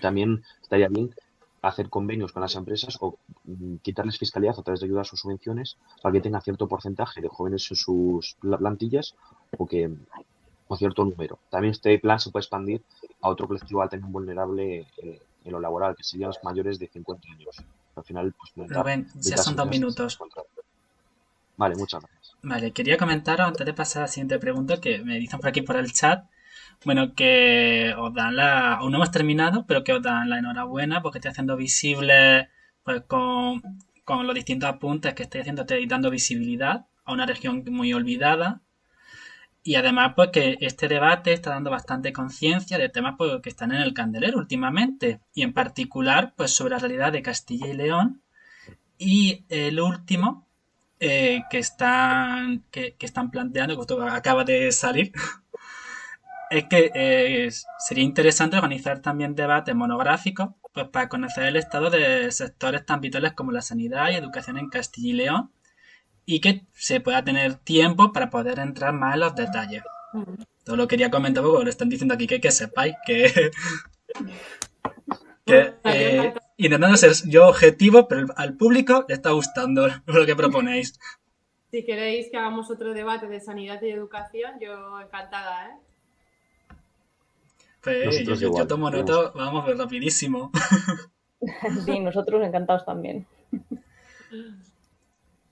También 0.00 0.42
estaría 0.62 0.88
bien 0.88 1.14
hacer 1.62 1.88
convenios 1.88 2.32
con 2.32 2.42
las 2.42 2.54
empresas 2.56 2.96
o 3.00 3.16
mm, 3.44 3.76
quitarles 3.76 4.18
fiscalidad 4.18 4.54
a 4.58 4.62
través 4.62 4.80
de 4.80 4.86
ayudas 4.86 5.12
o 5.12 5.16
subvenciones 5.16 5.76
para 6.02 6.12
que 6.12 6.20
tengan 6.20 6.42
cierto 6.42 6.68
porcentaje 6.68 7.20
de 7.22 7.28
jóvenes 7.28 7.66
en 7.70 7.76
sus 7.76 8.36
pla- 8.40 8.58
plantillas 8.58 9.14
o 9.56 9.66
que 9.66 9.90
o 10.66 10.76
cierto 10.76 11.04
número. 11.04 11.38
También 11.50 11.72
este 11.72 11.98
plan 11.98 12.18
se 12.18 12.30
puede 12.30 12.42
expandir 12.42 12.82
a 13.20 13.28
otro 13.28 13.46
colectivo 13.46 13.82
altamente 13.82 14.10
vulnerable 14.12 14.86
eh, 14.98 15.20
en 15.44 15.52
lo 15.52 15.60
laboral, 15.60 15.94
que 15.94 16.02
serían 16.02 16.28
los 16.28 16.42
mayores 16.42 16.78
de 16.78 16.88
50 16.88 17.28
años. 17.32 17.56
Al 17.96 18.02
final, 18.04 18.32
pues, 18.32 18.52
Rubén, 18.82 19.06
ya 19.30 19.36
son 19.42 19.56
dos 19.56 19.66
minutos. 19.70 20.16
Vale, 21.56 21.76
muchas 21.76 22.02
gracias. 22.02 22.36
Vale, 22.42 22.72
quería 22.72 22.96
comentaros 22.96 23.46
antes 23.46 23.64
de 23.64 23.74
pasar 23.74 24.02
a 24.02 24.04
la 24.04 24.08
siguiente 24.08 24.38
pregunta 24.38 24.80
que 24.80 24.98
me 24.98 25.18
dicen 25.18 25.40
por 25.40 25.48
aquí 25.48 25.62
por 25.62 25.76
el 25.76 25.92
chat. 25.92 26.26
Bueno, 26.84 27.14
que 27.14 27.94
os 27.96 28.12
dan 28.12 28.36
la. 28.36 28.74
Aún 28.74 28.92
no 28.92 28.98
hemos 28.98 29.10
terminado, 29.10 29.64
pero 29.66 29.84
que 29.84 29.92
os 29.92 30.02
dan 30.02 30.28
la 30.28 30.38
enhorabuena 30.38 31.00
porque 31.00 31.18
estoy 31.18 31.30
haciendo 31.30 31.56
visible 31.56 32.48
pues, 32.82 33.02
con, 33.02 33.62
con 34.04 34.26
los 34.26 34.34
distintos 34.34 34.68
apuntes 34.68 35.14
que 35.14 35.22
estoy 35.24 35.40
haciendo, 35.40 35.62
estoy 35.62 35.86
dando 35.86 36.10
visibilidad 36.10 36.86
a 37.04 37.12
una 37.12 37.26
región 37.26 37.64
muy 37.70 37.92
olvidada. 37.92 38.60
Y 39.62 39.76
además, 39.76 40.12
pues 40.14 40.28
que 40.30 40.58
este 40.60 40.88
debate 40.88 41.32
está 41.32 41.50
dando 41.50 41.70
bastante 41.70 42.12
conciencia 42.12 42.76
de 42.76 42.90
temas 42.90 43.14
pues, 43.16 43.40
que 43.42 43.48
están 43.48 43.72
en 43.72 43.80
el 43.80 43.94
candelero 43.94 44.38
últimamente. 44.38 45.20
Y 45.34 45.42
en 45.42 45.54
particular, 45.54 46.34
pues 46.36 46.54
sobre 46.54 46.74
la 46.74 46.80
realidad 46.80 47.12
de 47.12 47.22
Castilla 47.22 47.68
y 47.68 47.72
León. 47.72 48.22
Y 48.98 49.44
el 49.48 49.80
último, 49.80 50.43
eh, 51.00 51.42
que 51.50 51.58
están 51.58 52.64
que, 52.70 52.94
que 52.96 53.06
están 53.06 53.30
planteando, 53.30 53.74
que 53.74 53.78
justo 53.78 54.02
acaba 54.02 54.44
de 54.44 54.72
salir, 54.72 55.12
es 56.50 56.64
que 56.64 56.90
eh, 56.94 57.50
sería 57.78 58.04
interesante 58.04 58.56
organizar 58.56 59.00
también 59.00 59.34
debates 59.34 59.74
monográficos 59.74 60.50
pues, 60.72 60.88
para 60.88 61.08
conocer 61.08 61.44
el 61.44 61.56
estado 61.56 61.90
de 61.90 62.30
sectores 62.32 62.84
tan 62.86 63.00
vitales 63.00 63.32
como 63.32 63.52
la 63.52 63.62
sanidad 63.62 64.10
y 64.10 64.14
educación 64.16 64.58
en 64.58 64.68
Castilla 64.70 65.08
y 65.08 65.12
León 65.12 65.52
y 66.26 66.40
que 66.40 66.66
se 66.72 67.00
pueda 67.00 67.24
tener 67.24 67.56
tiempo 67.56 68.12
para 68.12 68.30
poder 68.30 68.58
entrar 68.58 68.92
más 68.92 69.14
en 69.14 69.20
los 69.20 69.34
detalles. 69.34 69.82
Todo 70.64 70.76
lo 70.76 70.88
quería 70.88 71.10
comentar 71.10 71.42
porque 71.42 71.64
lo 71.64 71.70
están 71.70 71.88
diciendo 71.88 72.14
aquí 72.14 72.26
que, 72.26 72.40
que 72.40 72.50
sepáis 72.50 72.94
que, 73.06 73.50
que 75.46 75.74
eh, 75.84 76.34
intentando 76.56 76.96
ser 76.96 77.12
yo 77.26 77.48
objetivo, 77.48 78.08
pero 78.08 78.28
al 78.36 78.56
público 78.56 79.04
le 79.08 79.14
está 79.14 79.30
gustando 79.30 79.88
lo 80.06 80.26
que 80.26 80.36
proponéis. 80.36 80.98
Si 81.70 81.84
queréis 81.84 82.30
que 82.30 82.36
hagamos 82.36 82.70
otro 82.70 82.94
debate 82.94 83.26
de 83.26 83.40
sanidad 83.40 83.82
y 83.82 83.90
educación, 83.90 84.52
yo 84.60 85.00
encantada, 85.00 85.68
¿eh? 85.68 85.78
Pues 87.82 88.24
yo, 88.24 88.66
tomo 88.66 88.90
nota, 88.90 89.32
vamos, 89.34 89.64
pues 89.64 89.78
rapidísimo. 89.78 90.50
Sí, 91.84 92.00
nosotros 92.00 92.42
encantados 92.42 92.86
también. 92.86 93.26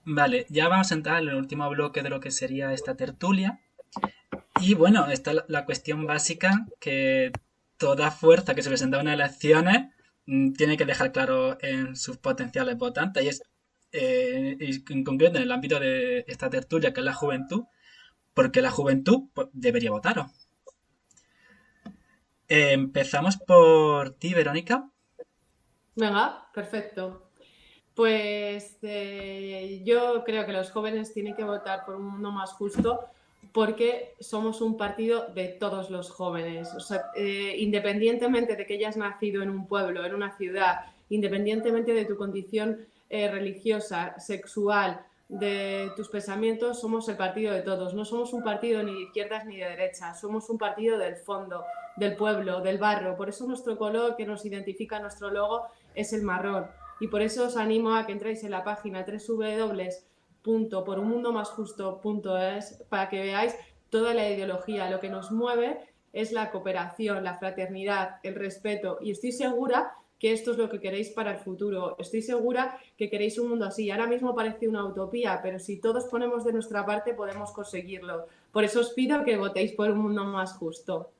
Vale, 0.07 0.47
ya 0.49 0.69
vamos 0.69 0.91
a 0.91 0.95
entrar 0.95 1.23
en 1.23 1.29
el 1.29 1.35
último 1.35 1.69
bloque 1.69 2.03
de 2.03 2.09
lo 2.09 2.19
que 2.19 2.31
sería 2.31 2.73
esta 2.73 2.95
tertulia. 2.95 3.61
Y 4.59 4.73
bueno, 4.73 5.11
está 5.11 5.35
la, 5.35 5.45
la 5.49 5.67
cuestión 5.67 6.07
básica 6.07 6.67
que 6.81 7.31
toda 7.77 8.11
fuerza 8.11 8.55
que 8.55 8.63
se 8.63 8.71
presenta 8.71 8.97
en 8.97 9.03
unas 9.03 9.15
elecciones 9.17 9.93
tiene 10.25 10.77
que 10.77 10.85
dejar 10.85 11.13
claro 11.13 11.59
en 11.61 11.97
sus 11.97 12.19
potenciales 12.19 12.77
votantes. 12.77 13.25
Y 13.25 13.29
es 13.29 13.43
eh, 13.93 14.57
en 14.89 15.05
concreto 15.05 15.37
en 15.37 15.45
el 15.45 15.53
ámbito 15.53 15.79
de 15.79 16.25
esta 16.27 16.49
tertulia, 16.49 16.93
que 16.93 17.01
es 17.01 17.07
la 17.07 17.15
juventud, 17.15 17.65
porque 18.35 18.63
la 18.63 18.71
juventud 18.71 19.29
pues, 19.35 19.49
debería 19.53 19.91
votaros. 19.91 20.27
Eh, 22.49 22.73
empezamos 22.73 23.37
por 23.37 24.11
ti, 24.15 24.35
Verónica. 24.35 24.89
Venga, 25.95 26.49
perfecto. 26.55 27.31
Pues 27.95 28.79
eh, 28.83 29.83
yo 29.85 30.25
creo 30.25 30.47
que 30.47 30.53
los 30.53 30.71
jóvenes 30.71 31.13
tienen 31.13 31.35
que 31.35 31.45
votar 31.45 31.85
por 31.85 31.97
un 31.97 32.07
mundo 32.07 32.31
más 32.31 32.53
justo 32.53 33.11
porque 33.53 34.15
somos 34.21 34.61
un 34.61 34.77
partido 34.77 35.27
de 35.35 35.49
todos 35.49 35.91
los 35.91 36.11
jóvenes. 36.11 36.73
O 36.75 36.81
sea, 36.81 37.11
eh, 37.17 37.57
independientemente 37.59 38.57
de 38.57 38.67
que 38.67 38.75
hayas 38.75 38.97
nacido 38.97 39.43
en 39.43 39.51
un 39.51 39.67
pueblo, 39.67 40.05
en 40.05 40.15
una 40.15 40.37
ciudad, 40.37 40.87
independientemente 41.11 41.93
de 41.93 42.05
tu 42.05 42.17
condición 42.17 42.87
eh, 43.11 43.31
religiosa, 43.31 44.19
sexual, 44.19 45.05
de 45.29 45.91
tus 45.97 46.09
pensamientos, 46.09 46.81
somos 46.81 47.09
el 47.09 47.17
partido 47.17 47.55
de 47.55 47.63
todos. 47.63 47.95
No 47.95 48.05
somos 48.05 48.33
un 48.35 48.43
partido 48.43 48.83
ni 48.83 48.93
de 48.93 49.03
izquierdas 49.03 49.47
ni 49.47 49.57
de 49.57 49.65
derechas, 49.65 50.21
somos 50.21 50.49
un 50.51 50.59
partido 50.59 50.99
del 50.99 51.17
fondo, 51.17 51.65
del 51.97 52.17
pueblo, 52.17 52.61
del 52.61 52.79
barrio. 52.79 53.17
Por 53.17 53.31
eso 53.31 53.47
nuestro 53.47 53.79
color 53.79 54.15
que 54.17 54.27
nos 54.27 54.45
identifica, 54.45 55.01
nuestro 55.01 55.31
logo, 55.31 55.67
es 55.95 56.13
el 56.13 56.23
marrón. 56.23 56.67
Y 57.01 57.09
por 57.09 57.23
eso 57.23 57.47
os 57.47 57.57
animo 57.57 57.95
a 57.95 58.07
que 58.07 58.13
entréis 58.13 58.45
en 58.45 58.51
la 58.51 58.63
página 58.63 59.05
www.porunmundomasjusto.es 60.45 62.85
para 62.89 63.09
que 63.09 63.21
veáis 63.21 63.55
toda 63.91 64.13
la 64.15 64.29
ideología. 64.29 64.91
Lo 64.91 64.99
que 65.01 65.09
nos 65.09 65.31
mueve 65.31 65.79
es 66.13 66.33
la 66.33 66.51
cooperación, 66.51 67.23
la 67.25 67.39
fraternidad, 67.39 68.17
el 68.23 68.35
respeto. 68.35 68.99
Y 69.01 69.13
estoy 69.13 69.33
segura 69.33 69.95
que 70.19 70.33
esto 70.33 70.53
es 70.53 70.59
lo 70.59 70.71
que 70.71 70.81
queréis 70.81 71.11
para 71.11 71.33
el 71.33 71.39
futuro. 71.39 71.97
Estoy 71.99 72.23
segura 72.23 72.79
que 72.97 73.11
queréis 73.11 73.39
un 73.39 73.49
mundo 73.49 73.67
así. 73.67 73.91
Ahora 73.91 74.07
mismo 74.07 74.35
parece 74.35 74.69
una 74.69 74.85
utopía, 74.85 75.41
pero 75.43 75.59
si 75.59 75.81
todos 75.81 76.05
ponemos 76.05 76.45
de 76.45 76.53
nuestra 76.53 76.87
parte 76.87 77.15
podemos 77.15 77.51
conseguirlo. 77.53 78.27
Por 78.53 78.65
eso 78.65 78.81
os 78.81 78.91
pido 78.91 79.25
que 79.25 79.37
votéis 79.37 79.73
por 79.73 79.91
un 79.91 79.99
mundo 79.99 80.25
más 80.25 80.53
justo. 80.53 81.11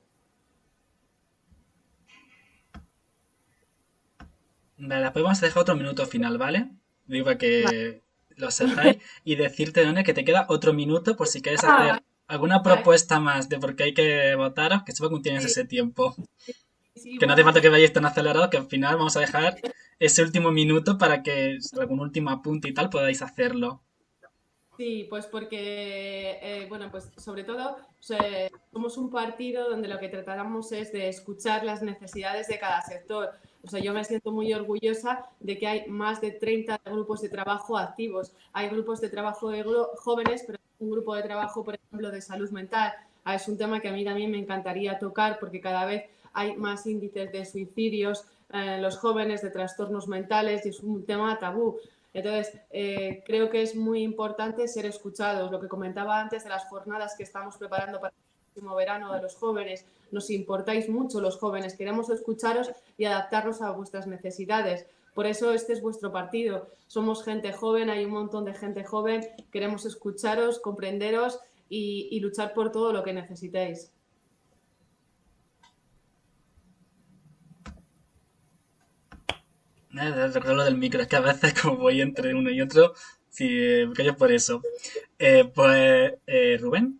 Vale, 4.77 5.03
después 5.03 5.23
vamos 5.23 5.41
a 5.41 5.45
dejar 5.45 5.61
otro 5.61 5.75
minuto 5.75 6.05
final, 6.05 6.37
¿vale? 6.37 6.69
Digo 7.05 7.37
que 7.37 8.02
lo 8.37 8.51
sepáis 8.51 8.97
y 9.23 9.35
decirte, 9.35 9.83
Done, 9.85 10.03
que 10.03 10.13
te 10.13 10.25
queda 10.25 10.45
otro 10.49 10.73
minuto 10.73 11.15
por 11.15 11.27
si 11.27 11.41
quieres 11.41 11.63
Ah, 11.63 11.77
hacer 11.77 12.03
alguna 12.27 12.63
propuesta 12.63 13.19
más 13.19 13.49
de 13.49 13.59
por 13.59 13.75
qué 13.75 13.83
hay 13.83 13.93
que 13.93 14.35
votaros, 14.35 14.83
que 14.83 14.91
sepa 14.93 15.09
que 15.09 15.19
tienes 15.21 15.45
ese 15.45 15.65
tiempo. 15.65 16.15
Sí, 16.95 17.17
Que 17.17 17.25
no 17.25 17.33
hace 17.33 17.43
falta 17.43 17.61
que 17.61 17.69
vayáis 17.69 17.93
tan 17.93 18.05
acelerados, 18.05 18.49
que 18.49 18.57
al 18.57 18.67
final 18.67 18.95
vamos 18.97 19.17
a 19.17 19.19
dejar 19.19 19.57
ese 19.99 20.23
último 20.23 20.51
minuto 20.51 20.97
para 20.97 21.23
que 21.23 21.57
algún 21.79 21.99
último 21.99 22.29
apunte 22.29 22.67
y 22.69 22.73
tal 22.73 22.89
podáis 22.89 23.21
hacerlo. 23.21 23.81
Sí, 24.77 25.05
pues 25.09 25.27
porque, 25.27 26.39
eh, 26.41 26.65
bueno, 26.67 26.89
pues 26.89 27.11
sobre 27.17 27.43
todo 27.43 27.77
somos 27.99 28.97
un 28.97 29.11
partido 29.11 29.69
donde 29.69 29.87
lo 29.87 29.99
que 29.99 30.09
tratamos 30.09 30.71
es 30.71 30.91
de 30.91 31.09
escuchar 31.09 31.63
las 31.63 31.83
necesidades 31.83 32.47
de 32.47 32.59
cada 32.59 32.81
sector. 32.81 33.31
O 33.63 33.69
sea, 33.69 33.79
yo 33.79 33.93
me 33.93 34.03
siento 34.03 34.31
muy 34.31 34.53
orgullosa 34.53 35.25
de 35.39 35.57
que 35.57 35.67
hay 35.67 35.87
más 35.87 36.19
de 36.19 36.31
30 36.31 36.81
grupos 36.85 37.21
de 37.21 37.29
trabajo 37.29 37.77
activos. 37.77 38.33
Hay 38.51 38.67
grupos 38.69 38.99
de 38.99 39.09
trabajo 39.09 39.49
de 39.49 39.63
jóvenes, 39.97 40.43
pero 40.45 40.59
un 40.79 40.91
grupo 40.91 41.15
de 41.15 41.23
trabajo, 41.23 41.63
por 41.63 41.75
ejemplo, 41.75 42.11
de 42.11 42.21
salud 42.21 42.49
mental. 42.51 42.93
Ah, 43.23 43.35
Es 43.35 43.47
un 43.47 43.57
tema 43.57 43.79
que 43.79 43.87
a 43.87 43.93
mí 43.93 44.03
también 44.03 44.31
me 44.31 44.37
encantaría 44.37 44.99
tocar 44.99 45.39
porque 45.39 45.61
cada 45.61 45.85
vez 45.85 46.03
hay 46.33 46.57
más 46.57 46.85
índices 46.85 47.31
de 47.31 47.45
suicidios 47.45 48.25
en 48.51 48.81
los 48.81 48.97
jóvenes, 48.97 49.41
de 49.41 49.49
trastornos 49.49 50.07
mentales 50.07 50.65
y 50.65 50.69
es 50.69 50.81
un 50.81 51.05
tema 51.05 51.39
tabú. 51.39 51.79
Entonces, 52.13 52.59
eh, 52.69 53.23
creo 53.25 53.49
que 53.49 53.61
es 53.61 53.75
muy 53.75 54.03
importante 54.03 54.67
ser 54.67 54.85
escuchados. 54.85 55.49
Lo 55.51 55.59
que 55.59 55.67
comentaba 55.67 56.19
antes 56.19 56.43
de 56.43 56.49
las 56.49 56.65
jornadas 56.65 57.15
que 57.17 57.23
estamos 57.23 57.57
preparando 57.57 57.99
para 57.99 58.13
el 58.13 58.53
próximo 58.53 58.75
verano 58.75 59.13
de 59.13 59.21
los 59.21 59.35
jóvenes, 59.35 59.85
nos 60.13 60.29
importáis 60.29 60.87
mucho 60.87 61.19
los 61.19 61.37
jóvenes, 61.37 61.75
queremos 61.75 62.09
escucharos 62.09 62.71
y 62.97 63.05
adaptarnos 63.05 63.61
a 63.61 63.71
vuestras 63.71 64.07
necesidades. 64.07 64.85
Por 65.13 65.27
eso 65.27 65.51
este 65.51 65.73
es 65.73 65.81
vuestro 65.81 66.11
partido. 66.11 66.69
Somos 66.87 67.23
gente 67.23 67.51
joven, 67.51 67.89
hay 67.89 68.05
un 68.05 68.11
montón 68.11 68.45
de 68.45 68.53
gente 68.53 68.83
joven, 68.83 69.27
queremos 69.51 69.85
escucharos, 69.85 70.59
comprenderos 70.59 71.39
y, 71.69 72.19
luchar 72.19 72.53
por 72.53 72.71
todo 72.71 72.93
lo 72.93 73.03
que 73.03 73.13
necesitéis. 73.13 73.91
Eh, 79.91 80.27
recuerdo 80.27 80.55
lo 80.55 80.63
del 80.63 80.77
micro, 80.77 81.01
es 81.01 81.07
que 81.07 81.15
a 81.15 81.19
veces 81.19 81.53
como 81.61 81.77
voy 81.77 82.01
entre 82.01 82.33
uno 82.33 82.49
y 82.49 82.61
otro, 82.61 82.93
si 83.29 83.45
eh, 83.49 83.87
me 83.87 83.93
callo 83.93 84.15
por 84.15 84.31
eso. 84.31 84.61
Eh, 85.17 85.45
pues, 85.53 86.13
eh, 86.27 86.57
Rubén, 86.59 86.99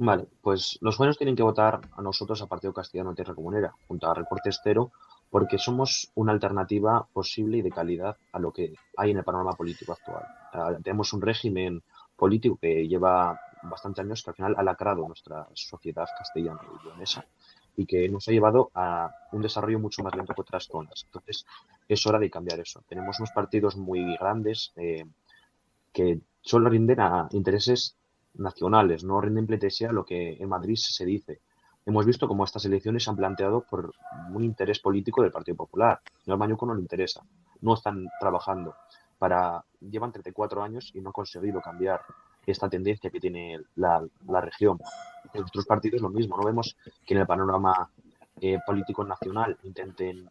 Vale, 0.00 0.28
pues 0.42 0.78
los 0.80 0.96
jóvenes 0.96 1.18
tienen 1.18 1.34
que 1.34 1.42
votar 1.42 1.80
a 1.96 2.02
nosotros, 2.02 2.40
a 2.40 2.46
Partido 2.46 2.72
Castellano 2.72 3.16
Tierra 3.16 3.34
Comunera, 3.34 3.74
junto 3.88 4.08
a 4.08 4.14
Recortes 4.14 4.60
Cero, 4.62 4.92
porque 5.28 5.58
somos 5.58 6.12
una 6.14 6.30
alternativa 6.30 7.04
posible 7.12 7.58
y 7.58 7.62
de 7.62 7.72
calidad 7.72 8.16
a 8.32 8.38
lo 8.38 8.52
que 8.52 8.74
hay 8.96 9.10
en 9.10 9.18
el 9.18 9.24
panorama 9.24 9.54
político 9.54 9.92
actual. 9.92 10.22
Ah, 10.52 10.72
tenemos 10.84 11.12
un 11.12 11.20
régimen 11.20 11.82
político 12.16 12.56
que 12.60 12.86
lleva 12.86 13.40
bastantes 13.64 14.04
años 14.04 14.22
que 14.22 14.30
al 14.30 14.36
final 14.36 14.54
ha 14.56 14.62
lacrado 14.62 15.04
nuestra 15.06 15.48
sociedad 15.52 16.06
castellana 16.16 16.60
y 16.62 16.86
leonesa 16.86 17.26
y 17.76 17.84
que 17.84 18.08
nos 18.08 18.28
ha 18.28 18.32
llevado 18.32 18.70
a 18.74 19.10
un 19.32 19.42
desarrollo 19.42 19.80
mucho 19.80 20.04
más 20.04 20.14
lento 20.14 20.32
que 20.32 20.42
otras 20.42 20.66
zonas. 20.66 21.02
Entonces, 21.06 21.44
es 21.88 22.06
hora 22.06 22.20
de 22.20 22.30
cambiar 22.30 22.60
eso. 22.60 22.84
Tenemos 22.88 23.18
unos 23.18 23.32
partidos 23.32 23.76
muy 23.76 24.16
grandes 24.16 24.72
eh, 24.76 25.04
que 25.92 26.20
solo 26.40 26.70
rinden 26.70 27.00
a 27.00 27.28
intereses 27.32 27.96
nacionales, 28.34 29.04
no 29.04 29.20
rinden 29.20 29.46
pleitesía 29.46 29.90
a 29.90 29.92
lo 29.92 30.04
que 30.04 30.36
en 30.40 30.48
Madrid 30.48 30.76
se 30.76 31.04
dice. 31.04 31.40
Hemos 31.86 32.04
visto 32.04 32.28
cómo 32.28 32.44
estas 32.44 32.64
elecciones 32.66 33.04
se 33.04 33.10
han 33.10 33.16
planteado 33.16 33.62
por 33.62 33.94
un 34.32 34.44
interés 34.44 34.78
político 34.78 35.22
del 35.22 35.32
Partido 35.32 35.56
Popular. 35.56 36.00
Señor 36.22 36.38
Mañuco 36.38 36.66
no 36.66 36.74
le 36.74 36.82
interesa. 36.82 37.24
No 37.62 37.74
están 37.74 38.06
trabajando 38.20 38.74
para. 39.18 39.64
Llevan 39.80 40.12
34 40.12 40.62
años 40.62 40.90
y 40.94 41.00
no 41.00 41.08
han 41.08 41.12
conseguido 41.12 41.60
cambiar 41.62 42.02
esta 42.44 42.68
tendencia 42.68 43.10
que 43.10 43.20
tiene 43.20 43.58
la, 43.76 44.04
la 44.26 44.40
región. 44.40 44.78
En 45.32 45.44
otros 45.44 45.64
partidos 45.64 46.02
lo 46.02 46.10
mismo. 46.10 46.36
No 46.36 46.44
vemos 46.44 46.76
que 47.06 47.14
en 47.14 47.20
el 47.20 47.26
panorama 47.26 47.90
eh, 48.40 48.58
político 48.64 49.04
nacional 49.04 49.56
intenten 49.62 50.28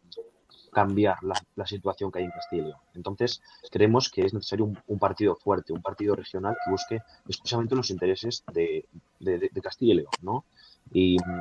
cambiar 0.72 1.16
la, 1.22 1.34
la 1.56 1.66
situación 1.66 2.10
que 2.10 2.18
hay 2.20 2.24
en 2.26 2.30
Castilla. 2.30 2.76
Entonces, 2.94 3.42
creemos 3.70 4.10
que 4.10 4.22
es 4.22 4.34
necesario 4.34 4.64
un, 4.66 4.78
un 4.86 4.98
partido 4.98 5.34
fuerte, 5.36 5.72
un 5.72 5.82
partido 5.82 6.14
regional 6.14 6.56
que 6.64 6.70
busque 6.70 7.02
exclusivamente 7.26 7.74
los 7.76 7.90
intereses 7.90 8.44
de, 8.52 8.86
de- 9.20 9.38
de- 9.38 9.50
de 9.52 9.60
Castilla 9.60 9.92
y 9.92 9.96
León, 9.96 10.12
¿no? 10.22 10.44
Y 10.92 11.16
mm, 11.18 11.40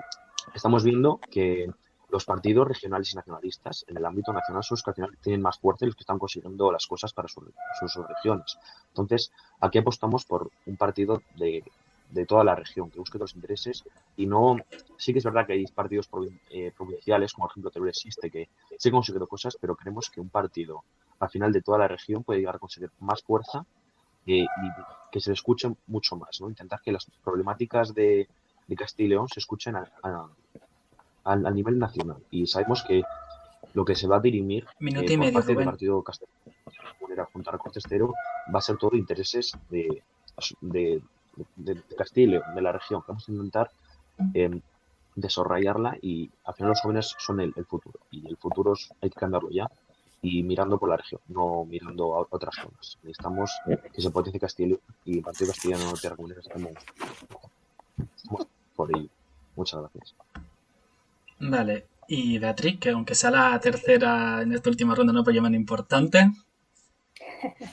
estamos 0.55 0.83
viendo 0.83 1.19
que 1.31 1.69
los 2.09 2.23
partidos 2.23 2.67
regionales 2.67 3.11
y 3.11 3.15
nacionalistas 3.17 3.83
en 3.87 3.97
el 3.97 4.05
ámbito 4.05 4.31
nacional 4.31 4.63
son 4.63 4.75
los 4.75 4.83
que 4.83 4.91
al 4.91 4.95
final 4.95 5.17
tienen 5.21 5.41
más 5.41 5.59
fuerza 5.59 5.83
y 5.83 5.87
los 5.87 5.95
que 5.95 6.03
están 6.03 6.19
consiguiendo 6.19 6.71
las 6.71 6.87
cosas 6.87 7.11
para 7.11 7.27
sus 7.27 7.43
regiones. 8.07 8.57
Entonces, 8.89 9.31
aquí 9.59 9.77
apostamos 9.79 10.23
por 10.25 10.49
un 10.65 10.77
partido 10.77 11.21
de, 11.35 11.63
de 12.11 12.25
toda 12.25 12.43
la 12.43 12.55
región 12.55 12.89
que 12.89 12.99
busque 12.99 13.17
los 13.17 13.35
intereses 13.35 13.83
y 14.15 14.25
no. 14.25 14.57
Sí 14.97 15.13
que 15.13 15.19
es 15.19 15.25
verdad 15.25 15.45
que 15.45 15.53
hay 15.53 15.65
partidos 15.67 16.09
provin- 16.09 16.39
eh, 16.49 16.71
provinciales, 16.75 17.33
como 17.33 17.45
por 17.47 17.51
ejemplo 17.53 17.71
Teruel 17.71 17.89
existe, 17.89 18.31
que 18.31 18.49
sí 18.77 18.89
han 18.89 18.93
conseguido 18.95 19.27
cosas, 19.27 19.57
pero 19.59 19.75
creemos 19.75 20.09
que 20.09 20.19
un 20.21 20.29
partido 20.29 20.83
al 21.19 21.29
final 21.29 21.51
de 21.51 21.61
toda 21.61 21.77
la 21.79 21.87
región 21.87 22.23
puede 22.23 22.39
llegar 22.39 22.55
a 22.55 22.59
conseguir 22.59 22.89
más 22.99 23.21
fuerza 23.23 23.63
eh, 24.25 24.41
y 24.43 24.47
que 25.11 25.19
se 25.19 25.29
le 25.29 25.35
escuche 25.35 25.69
mucho 25.87 26.15
más, 26.15 26.41
¿no? 26.41 26.49
Intentar 26.49 26.81
que 26.81 26.91
las 26.91 27.05
problemáticas 27.23 27.93
de, 27.93 28.27
de 28.67 28.75
Castilla 28.75 29.05
y 29.05 29.09
León 29.09 29.27
se 29.29 29.39
escuchen 29.39 29.75
a, 29.75 29.87
a- 30.03 30.29
nivel 31.51 31.77
nacional. 31.79 32.17
Y 32.31 32.47
sabemos 32.47 32.83
que 32.83 33.03
lo 33.73 33.85
que 33.85 33.95
se 33.95 34.07
va 34.07 34.17
a 34.17 34.19
dirimir 34.21 34.65
minuto 34.79 35.01
eh, 35.11 35.13
y 35.13 35.17
por 35.17 35.25
medio, 35.25 35.33
parte 35.39 35.55
del. 35.55 35.65
Partido 35.65 36.03
Castellano 36.03 36.37
junto 37.33 37.49
a 37.49 37.53
Recortes 37.53 37.83
Cero 37.87 38.13
va 38.53 38.59
a 38.59 38.61
ser 38.61 38.77
todo 38.77 38.95
intereses 38.95 39.53
de, 39.69 40.03
de, 40.61 41.01
de- 41.55 41.73
de 41.75 41.95
Castilla 41.97 42.41
de 42.55 42.61
la 42.61 42.71
región. 42.71 43.03
Vamos 43.07 43.27
a 43.27 43.31
intentar 43.31 43.71
eh, 44.33 44.59
desarrollarla 45.15 45.97
y 46.01 46.29
al 46.45 46.53
final 46.55 46.69
los 46.69 46.81
jóvenes 46.81 47.15
son 47.19 47.39
el, 47.39 47.53
el 47.55 47.65
futuro. 47.65 47.99
Y 48.11 48.27
el 48.27 48.37
futuro 48.37 48.73
es- 48.73 48.89
hay 49.01 49.09
que 49.09 49.19
cambiarlo 49.19 49.49
ya 49.49 49.67
y 50.21 50.41
mirando 50.43 50.77
por 50.79 50.89
la 50.89 50.97
región, 50.97 51.21
no 51.27 51.63
mirando 51.65 52.15
a 52.15 52.25
otras 52.29 52.55
zonas. 52.55 52.97
Necesitamos 53.03 53.51
que 53.93 54.01
se 54.01 54.09
potencie 54.11 54.39
Castilla 54.39 54.75
y 55.05 55.17
el 55.17 55.23
Partido 55.23 55.51
Castellano 55.51 55.93
Tierra 56.01 56.15
Comunera 56.15 56.41
estamos, 56.41 56.71
estamos 58.15 58.47
por 58.75 58.95
ello. 58.95 59.09
Muchas 59.55 59.79
gracias. 59.81 60.15
Vale, 61.39 61.85
y 62.07 62.39
Beatriz, 62.39 62.79
que 62.79 62.89
aunque 62.89 63.13
sea 63.13 63.29
la 63.31 63.59
tercera 63.59 64.41
en 64.41 64.53
esta 64.53 64.69
última 64.71 64.95
ronda, 64.95 65.13
no 65.13 65.23
pero 65.23 65.35
llaman 65.35 65.53
importante. 65.55 66.31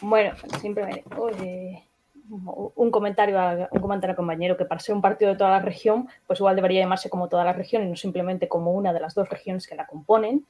Bueno, 0.00 0.36
simplemente 0.60 1.02
oye, 1.16 1.87
un 2.30 2.90
comentario 2.90 3.38
a, 3.40 3.68
un 3.70 3.80
comentario 3.80 4.14
compañero 4.16 4.56
que 4.56 4.64
para 4.64 4.80
ser 4.80 4.94
un 4.94 5.00
partido 5.02 5.30
de 5.32 5.38
toda 5.38 5.50
la 5.50 5.60
región, 5.60 6.08
pues 6.26 6.40
igual 6.40 6.56
debería 6.56 6.80
llamarse 6.80 7.08
como 7.10 7.28
toda 7.28 7.44
la 7.44 7.52
región 7.52 7.82
y 7.82 7.86
no 7.86 7.96
simplemente 7.96 8.48
como 8.48 8.72
una 8.72 8.92
de 8.92 9.00
las 9.00 9.14
dos 9.14 9.28
regiones 9.28 9.66
que 9.66 9.74
la 9.74 9.86
componen, 9.86 10.44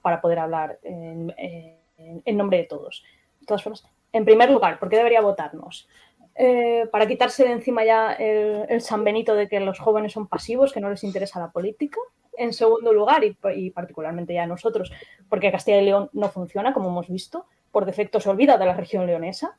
para 0.00 0.20
poder 0.20 0.38
hablar 0.40 0.78
en, 0.82 1.32
en- 1.36 2.36
nombre 2.36 2.58
de 2.58 2.64
todos. 2.64 3.04
De 3.40 3.46
todas 3.46 3.62
formas, 3.62 3.84
en 4.12 4.24
primer 4.24 4.50
lugar, 4.50 4.78
¿por 4.78 4.88
qué 4.88 4.96
debería 4.96 5.20
votarnos? 5.20 5.88
Eh, 6.34 6.88
para 6.90 7.06
quitarse 7.06 7.44
de 7.44 7.52
encima 7.52 7.84
ya 7.84 8.12
el, 8.14 8.64
el 8.68 8.80
San 8.80 9.04
Benito 9.04 9.34
de 9.34 9.48
que 9.48 9.60
los 9.60 9.78
jóvenes 9.78 10.12
son 10.12 10.26
pasivos, 10.26 10.72
que 10.72 10.80
no 10.80 10.90
les 10.90 11.04
interesa 11.04 11.38
la 11.38 11.50
política. 11.50 12.00
En 12.36 12.52
segundo 12.52 12.92
lugar, 12.92 13.22
y, 13.22 13.36
y 13.54 13.70
particularmente 13.70 14.32
ya 14.34 14.46
nosotros, 14.46 14.90
porque 15.28 15.52
Castilla 15.52 15.80
y 15.80 15.84
León 15.84 16.08
no 16.14 16.30
funciona, 16.30 16.72
como 16.72 16.88
hemos 16.88 17.08
visto, 17.08 17.46
por 17.70 17.84
defecto 17.84 18.18
se 18.18 18.30
olvida 18.30 18.56
de 18.56 18.66
la 18.66 18.74
región 18.74 19.06
leonesa 19.06 19.56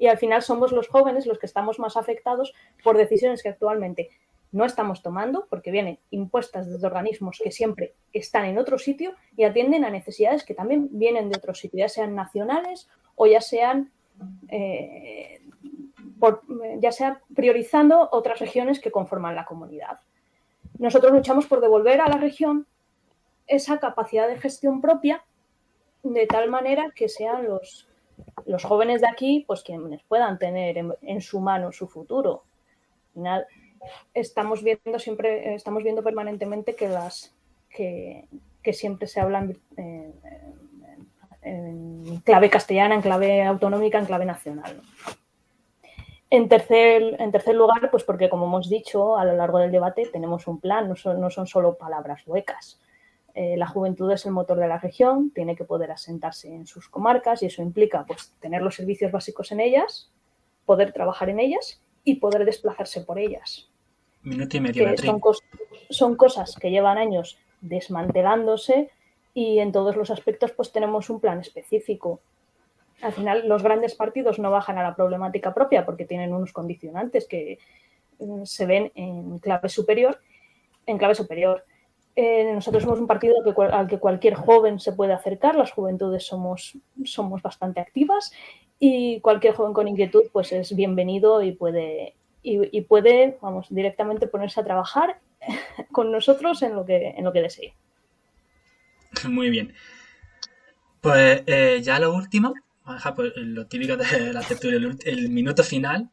y 0.00 0.06
al 0.06 0.16
final 0.16 0.42
somos 0.42 0.72
los 0.72 0.88
jóvenes 0.88 1.26
los 1.26 1.38
que 1.38 1.44
estamos 1.46 1.78
más 1.78 1.96
afectados 1.98 2.54
por 2.82 2.96
decisiones 2.96 3.42
que 3.42 3.50
actualmente 3.50 4.08
no 4.50 4.64
estamos 4.64 5.02
tomando 5.02 5.46
porque 5.48 5.70
vienen 5.70 6.00
impuestas 6.10 6.68
desde 6.68 6.86
organismos 6.86 7.38
que 7.44 7.52
siempre 7.52 7.94
están 8.12 8.46
en 8.46 8.58
otro 8.58 8.78
sitio 8.78 9.14
y 9.36 9.44
atienden 9.44 9.84
a 9.84 9.90
necesidades 9.90 10.42
que 10.42 10.54
también 10.54 10.88
vienen 10.90 11.28
de 11.28 11.36
otro 11.36 11.54
sitio, 11.54 11.80
ya 11.80 11.88
sean 11.88 12.14
nacionales 12.14 12.88
o 13.14 13.26
ya 13.26 13.42
sean 13.42 13.92
eh, 14.48 15.42
ya 16.78 16.92
sea 16.92 17.20
priorizando 17.34 18.08
otras 18.10 18.38
regiones 18.40 18.80
que 18.80 18.90
conforman 18.90 19.34
la 19.34 19.44
comunidad. 19.44 20.00
Nosotros 20.78 21.12
luchamos 21.12 21.46
por 21.46 21.60
devolver 21.60 22.00
a 22.00 22.08
la 22.08 22.16
región 22.16 22.66
esa 23.46 23.78
capacidad 23.78 24.28
de 24.28 24.38
gestión 24.38 24.80
propia 24.80 25.24
de 26.02 26.26
tal 26.26 26.48
manera 26.48 26.90
que 26.94 27.08
sean 27.08 27.46
los, 27.46 27.89
los 28.46 28.64
jóvenes 28.64 29.00
de 29.00 29.08
aquí 29.08 29.44
pues 29.46 29.62
quienes 29.62 30.02
puedan 30.04 30.38
tener 30.38 30.78
en, 30.78 31.20
su 31.20 31.40
mano 31.40 31.72
su 31.72 31.88
futuro. 31.88 32.44
Al 33.08 33.12
final, 33.14 33.46
estamos 34.14 34.62
viendo 34.62 34.98
siempre, 34.98 35.54
estamos 35.54 35.82
viendo 35.82 36.02
permanentemente 36.02 36.74
que 36.74 36.88
las 36.88 37.34
que, 37.68 38.28
siempre 38.72 39.08
se 39.08 39.20
hablan 39.20 39.56
en, 39.76 40.14
en- 41.42 42.20
clave 42.24 42.50
castellana, 42.50 42.94
en 42.94 43.02
clave 43.02 43.42
autonómica, 43.42 43.98
en 43.98 44.06
clave 44.06 44.26
nacional. 44.26 44.80
En 46.28 46.48
tercer, 46.48 47.16
en 47.18 47.32
tercer 47.32 47.56
lugar, 47.56 47.90
pues 47.90 48.04
porque 48.04 48.28
como 48.28 48.46
hemos 48.46 48.68
dicho 48.68 49.16
a 49.16 49.24
lo 49.24 49.34
largo 49.34 49.58
del 49.58 49.72
debate, 49.72 50.08
tenemos 50.12 50.46
un 50.46 50.60
plan, 50.60 50.88
no 50.88 50.94
son, 50.94 51.20
no 51.20 51.30
son 51.30 51.46
solo 51.46 51.76
palabras 51.76 52.22
huecas. 52.26 52.80
Eh, 53.34 53.56
la 53.56 53.66
juventud 53.66 54.10
es 54.10 54.26
el 54.26 54.32
motor 54.32 54.58
de 54.58 54.66
la 54.68 54.78
región, 54.78 55.30
tiene 55.32 55.54
que 55.56 55.64
poder 55.64 55.90
asentarse 55.92 56.52
en 56.52 56.66
sus 56.66 56.88
comarcas 56.88 57.42
y 57.42 57.46
eso 57.46 57.62
implica 57.62 58.04
pues, 58.06 58.34
tener 58.40 58.60
los 58.62 58.74
servicios 58.74 59.12
básicos 59.12 59.52
en 59.52 59.60
ellas, 59.60 60.10
poder 60.66 60.92
trabajar 60.92 61.28
en 61.28 61.38
ellas 61.40 61.80
y 62.04 62.16
poder 62.16 62.44
desplazarse 62.44 63.02
por 63.02 63.18
ellas. 63.18 63.70
Minuto 64.22 64.56
y 64.56 64.60
medio, 64.60 64.82
Que 64.82 64.88
Beatriz. 64.90 65.10
son, 65.10 65.20
cos- 65.20 65.42
son 65.90 66.16
cosas 66.16 66.56
que 66.60 66.70
llevan 66.70 66.98
años 66.98 67.38
desmantelándose 67.60 68.90
y 69.34 69.58
en 69.60 69.72
todos 69.72 69.96
los 69.96 70.10
aspectos 70.10 70.52
pues 70.52 70.72
tenemos 70.72 71.10
un 71.10 71.20
plan 71.20 71.38
específico. 71.40 72.20
Al 73.02 73.12
final 73.12 73.48
los 73.48 73.62
grandes 73.62 73.94
partidos 73.94 74.38
no 74.38 74.50
bajan 74.50 74.76
a 74.78 74.82
la 74.82 74.94
problemática 74.96 75.54
propia 75.54 75.86
porque 75.86 76.04
tienen 76.04 76.34
unos 76.34 76.52
condicionantes 76.52 77.26
que 77.26 77.58
mm, 78.18 78.44
se 78.44 78.66
ven 78.66 78.92
en 78.94 79.38
clave 79.38 79.68
superior, 79.68 80.20
en 80.86 80.98
clave 80.98 81.14
superior. 81.14 81.64
Eh, 82.16 82.52
nosotros 82.52 82.82
somos 82.82 82.98
un 82.98 83.06
partido 83.06 83.36
al 83.72 83.86
que 83.86 83.98
cualquier 83.98 84.34
joven 84.34 84.80
se 84.80 84.92
puede 84.92 85.12
acercar, 85.12 85.54
las 85.54 85.70
juventudes 85.70 86.26
somos, 86.26 86.76
somos 87.04 87.40
bastante 87.40 87.80
activas 87.80 88.32
y 88.78 89.20
cualquier 89.20 89.54
joven 89.54 89.72
con 89.72 89.86
inquietud 89.86 90.24
pues 90.32 90.52
es 90.52 90.74
bienvenido 90.74 91.42
y 91.42 91.52
puede, 91.52 92.14
y, 92.42 92.80
puede 92.82 93.38
vamos, 93.40 93.66
directamente 93.70 94.26
ponerse 94.26 94.60
a 94.60 94.64
trabajar 94.64 95.20
con 95.92 96.10
nosotros 96.10 96.62
en 96.62 96.74
lo 96.74 96.84
que, 96.84 97.10
en 97.16 97.24
lo 97.24 97.32
que 97.32 97.42
desee. 97.42 97.74
Muy 99.28 99.50
bien. 99.50 99.72
Pues 101.00 101.42
eh, 101.46 101.80
ya 101.82 101.98
lo 101.98 102.14
último, 102.14 102.52
pues, 103.16 103.32
lo 103.36 103.66
típico 103.66 103.96
de 103.96 104.32
la 104.32 104.42
tertulia, 104.42 104.78
el 105.04 105.30
minuto 105.30 105.62
final, 105.62 106.10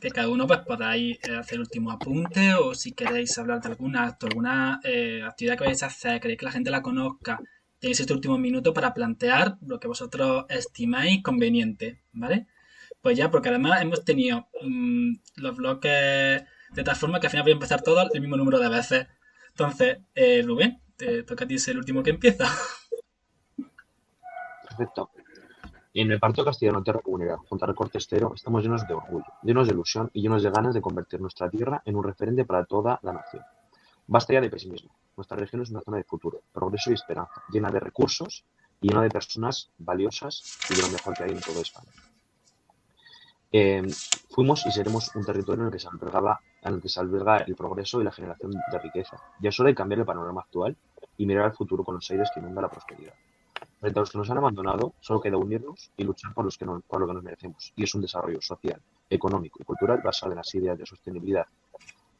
que 0.00 0.10
cada 0.10 0.28
uno 0.28 0.46
pues 0.46 0.60
podáis 0.60 1.18
eh, 1.22 1.36
hacer 1.36 1.58
último 1.58 1.90
apunte 1.90 2.54
o 2.54 2.74
si 2.74 2.92
queréis 2.92 3.36
hablar 3.38 3.60
de 3.60 3.68
algún 3.68 3.96
acto, 3.96 4.26
alguna 4.26 4.80
eh, 4.84 5.22
actividad 5.24 5.56
que 5.56 5.64
vayáis 5.64 5.82
a 5.82 5.86
hacer, 5.86 6.20
queréis 6.20 6.38
que 6.38 6.44
la 6.44 6.52
gente 6.52 6.70
la 6.70 6.82
conozca, 6.82 7.40
tenéis 7.78 8.00
este 8.00 8.12
último 8.12 8.38
minuto 8.38 8.74
para 8.74 8.92
plantear 8.92 9.56
lo 9.62 9.80
que 9.80 9.88
vosotros 9.88 10.44
estimáis 10.48 11.22
conveniente, 11.22 12.02
¿vale? 12.12 12.46
Pues 13.00 13.16
ya, 13.16 13.30
porque 13.30 13.48
además 13.48 13.80
hemos 13.80 14.04
tenido 14.04 14.48
mm, 14.62 15.14
los 15.36 15.56
bloques 15.56 16.44
de 16.72 16.84
tal 16.84 16.96
forma 16.96 17.20
que 17.20 17.28
al 17.28 17.30
final 17.30 17.44
voy 17.44 17.52
a 17.52 17.54
empezar 17.54 17.82
todo 17.82 18.08
el 18.12 18.20
mismo 18.20 18.36
número 18.36 18.58
de 18.58 18.68
veces. 18.68 19.06
Entonces, 19.48 19.98
eh, 20.14 20.42
Rubén, 20.44 20.82
te 20.96 21.22
toca 21.22 21.44
a 21.44 21.48
ti 21.48 21.58
ser 21.58 21.72
el 21.72 21.78
último 21.78 22.02
que 22.02 22.10
empieza. 22.10 22.46
Perfecto. 24.68 25.10
En 25.98 26.10
el 26.10 26.20
Partido 26.20 26.44
Castellano 26.44 26.82
Tierra 26.82 27.00
Comunera, 27.00 27.38
junto 27.48 27.64
a 27.64 27.68
Recortes 27.68 28.06
Cero, 28.06 28.32
estamos 28.34 28.62
llenos 28.62 28.86
de 28.86 28.92
orgullo, 28.92 29.24
llenos 29.42 29.66
de 29.66 29.72
ilusión 29.72 30.10
y 30.12 30.20
llenos 30.20 30.42
de 30.42 30.50
ganas 30.50 30.74
de 30.74 30.82
convertir 30.82 31.22
nuestra 31.22 31.48
tierra 31.48 31.80
en 31.86 31.96
un 31.96 32.04
referente 32.04 32.44
para 32.44 32.66
toda 32.66 33.00
la 33.02 33.14
nación. 33.14 33.42
Basta 34.06 34.34
ya 34.34 34.42
de 34.42 34.50
pesimismo. 34.50 34.94
Nuestra 35.16 35.38
región 35.38 35.62
es 35.62 35.70
una 35.70 35.80
zona 35.80 35.96
de 35.96 36.04
futuro, 36.04 36.42
progreso 36.52 36.90
y 36.90 36.92
esperanza, 36.92 37.42
llena 37.50 37.70
de 37.70 37.80
recursos 37.80 38.44
y 38.82 38.88
llena 38.88 39.00
de 39.00 39.08
personas 39.08 39.70
valiosas 39.78 40.58
y 40.68 40.74
de 40.74 40.82
lo 40.82 40.88
mejor 40.88 41.14
que 41.14 41.24
hay 41.24 41.30
en 41.30 41.40
toda 41.40 41.62
España. 41.62 41.90
Eh, 43.50 43.82
fuimos 44.28 44.66
y 44.66 44.72
seremos 44.72 45.16
un 45.16 45.24
territorio 45.24 45.62
en 45.62 45.68
el 45.68 45.72
que 45.72 45.78
se 45.78 45.88
albergaba, 45.88 46.40
en 46.60 46.74
el 46.74 46.82
que 46.82 46.90
se 46.90 47.00
alberga 47.00 47.38
el 47.38 47.56
progreso 47.56 48.02
y 48.02 48.04
la 48.04 48.12
generación 48.12 48.52
de 48.52 48.78
riqueza. 48.80 49.16
Ya 49.40 49.48
es 49.48 49.58
hora 49.58 49.70
de 49.70 49.74
cambiar 49.74 50.00
el 50.00 50.04
panorama 50.04 50.42
actual 50.42 50.76
y 51.16 51.24
mirar 51.24 51.46
al 51.46 51.54
futuro 51.54 51.84
con 51.84 51.94
los 51.94 52.10
aires 52.10 52.28
que 52.34 52.40
inunda 52.40 52.60
la 52.60 52.68
prosperidad. 52.68 53.14
Frente 53.80 53.98
a 53.98 54.02
los 54.02 54.10
que 54.10 54.18
nos 54.18 54.30
han 54.30 54.38
abandonado, 54.38 54.94
solo 55.00 55.20
queda 55.20 55.36
unirnos 55.36 55.90
y 55.96 56.04
luchar 56.04 56.32
por, 56.34 56.44
los 56.44 56.56
que 56.56 56.64
no- 56.64 56.80
por 56.80 57.00
lo 57.00 57.06
que 57.06 57.14
nos 57.14 57.22
merecemos. 57.22 57.72
Y 57.76 57.84
es 57.84 57.94
un 57.94 58.00
desarrollo 58.02 58.40
social, 58.40 58.80
económico 59.10 59.58
y 59.60 59.64
cultural 59.64 60.00
basado 60.02 60.32
en 60.32 60.38
las 60.38 60.54
ideas 60.54 60.78
de 60.78 60.86
sostenibilidad, 60.86 61.46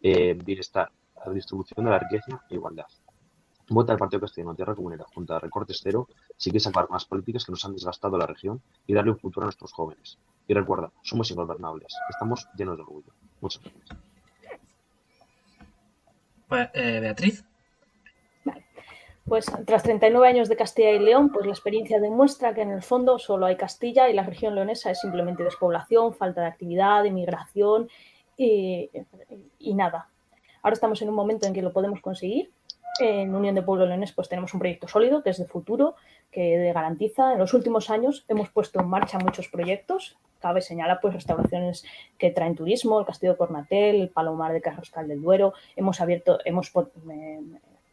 eh, 0.03 0.35
bienestar, 0.35 0.91
la 1.25 1.33
distribución 1.33 1.85
de 1.87 1.91
la 1.91 1.99
riqueza 1.99 2.43
e 2.51 2.55
igualdad. 2.55 2.85
Vota 3.69 3.93
al 3.93 3.99
Partido 3.99 4.21
Castellano 4.21 4.55
Tierra 4.55 4.77
Comunera 4.77 5.05
junto 5.13 5.35
a 5.35 5.41
Recortes 5.41 5.81
Cero 5.83 6.07
si 6.37 6.51
quieres 6.51 6.67
acabar 6.69 6.87
con 6.87 6.95
las 6.95 7.05
políticas 7.07 7.45
que 7.45 7.51
nos 7.51 7.65
han 7.65 7.73
desgastado 7.73 8.17
la 8.17 8.27
región 8.27 8.61
y 8.87 8.95
darle 8.95 9.11
un 9.11 9.19
futuro 9.19 9.45
a 9.45 9.47
nuestros 9.47 9.73
jóvenes. 9.73 10.19
Y 10.47 10.55
recuerda, 10.55 10.93
somos 11.03 11.29
ingobernables, 11.33 11.93
estamos 12.11 12.47
llenos 12.57 12.77
de 12.77 12.83
orgullo. 12.83 13.13
Muchas 13.41 13.63
gracias. 13.63 13.99
Pues, 16.49 16.69
eh, 16.75 17.01
Beatriz. 17.01 17.45
Pues 19.27 19.47
tras 19.67 19.83
39 19.83 20.29
años 20.29 20.49
de 20.49 20.57
Castilla 20.57 20.93
y 20.93 21.01
León, 21.01 21.31
pues 21.33 21.47
la 21.47 21.53
experiencia 21.53 21.99
demuestra 21.99 22.55
que 22.55 22.63
en 22.63 22.71
el 22.71 22.83
fondo 22.83 23.19
solo 23.19 23.47
hay 23.47 23.57
Castilla 23.57 24.09
y 24.09 24.13
la 24.13 24.23
región 24.23 24.55
leonesa 24.55 24.93
es 24.93 25.01
simplemente 25.01 25.43
despoblación, 25.43 26.15
falta 26.15 26.43
de 26.43 26.47
actividad, 26.47 27.03
inmigración 27.03 27.89
y, 28.37 28.89
y 29.59 29.75
nada. 29.75 30.09
Ahora 30.63 30.75
estamos 30.75 31.03
en 31.03 31.09
un 31.09 31.17
momento 31.17 31.47
en 31.47 31.55
que 31.55 31.63
lo 31.63 31.73
podemos 31.73 32.01
conseguir. 32.01 32.53
En 33.01 33.35
Unión 33.35 33.57
de 33.57 33.63
Pueblo 33.63 33.85
Leones 33.85 34.13
pues 34.13 34.29
tenemos 34.29 34.55
un 34.55 34.61
proyecto 34.61 34.87
sólido 34.87 35.25
que 35.25 35.31
es 35.31 35.39
de 35.39 35.47
futuro, 35.47 35.97
que 36.31 36.73
garantiza. 36.73 37.33
En 37.33 37.41
los 37.41 37.53
últimos 37.53 37.91
años 37.91 38.25
hemos 38.29 38.49
puesto 38.51 38.81
en 38.81 38.89
marcha 38.89 39.19
muchos 39.19 39.49
proyectos. 39.49 40.17
Cabe 40.39 40.61
señalar 40.61 41.01
pues 41.03 41.15
restauraciones 41.15 41.85
que 42.17 42.31
traen 42.31 42.55
turismo, 42.55 43.01
el 43.01 43.07
Castillo 43.07 43.33
de 43.33 43.39
Cornatel, 43.39 44.03
el 44.03 44.09
Palomar 44.09 44.53
de 44.53 44.61
Carrascal 44.61 45.09
del 45.09 45.21
Duero. 45.21 45.53
Hemos 45.75 46.01
abierto, 46.01 46.39
hemos 46.45 46.71
eh, 47.11 47.41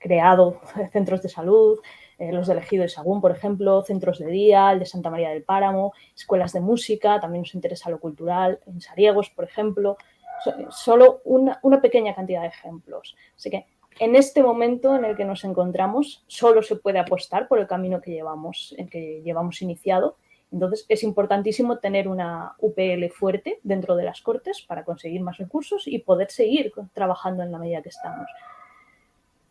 creado 0.04 0.60
centros 0.92 1.24
de 1.24 1.30
salud, 1.30 1.80
eh, 2.20 2.32
los 2.32 2.48
de 2.48 2.58
Ejido 2.58 2.84
y 2.84 2.90
Sagún, 2.90 3.22
por 3.22 3.32
ejemplo, 3.32 3.82
centros 3.84 4.20
de 4.20 4.28
día, 4.28 4.72
el 4.72 4.80
de 4.80 4.86
Santa 4.86 5.10
María 5.10 5.30
del 5.30 5.44
Páramo, 5.44 5.94
escuelas 6.16 6.52
de 6.54 6.60
música, 6.60 7.20
también 7.20 7.44
nos 7.44 7.56
interesa 7.56 7.90
lo 7.90 8.00
cultural, 8.00 8.60
en 8.68 8.82
Sariegos, 8.82 9.30
por 9.30 9.46
ejemplo, 9.46 9.98
so, 10.44 10.52
solo 10.70 11.22
una, 11.24 11.60
una, 11.64 11.82
pequeña 11.82 12.14
cantidad 12.14 12.42
de 12.42 12.50
ejemplos. 12.50 13.16
Así 13.36 13.50
que 13.50 13.66
en 14.00 14.16
este 14.16 14.44
momento 14.44 14.96
en 14.96 15.06
el 15.06 15.16
que 15.16 15.26
nos 15.26 15.44
encontramos, 15.46 16.24
solo 16.28 16.62
se 16.62 16.76
puede 16.76 17.00
apostar 17.00 17.48
por 17.48 17.60
el 17.60 17.68
camino 17.68 18.02
que 18.02 18.12
llevamos, 18.12 18.76
el 18.78 18.90
que 18.90 19.22
llevamos 19.24 19.62
iniciado. 19.62 20.18
Entonces, 20.52 20.86
es 20.90 21.02
importantísimo 21.04 21.80
tener 21.80 22.08
una 22.08 22.56
UPL 22.60 23.10
fuerte 23.10 23.60
dentro 23.64 23.96
de 23.96 24.04
las 24.04 24.22
Cortes 24.22 24.62
para 24.68 24.84
conseguir 24.84 25.22
más 25.22 25.38
recursos 25.38 25.88
y 25.88 26.00
poder 26.00 26.30
seguir 26.30 26.74
trabajando 26.94 27.42
en 27.42 27.52
la 27.52 27.58
medida 27.58 27.82
que 27.82 27.90
estamos. 27.90 28.28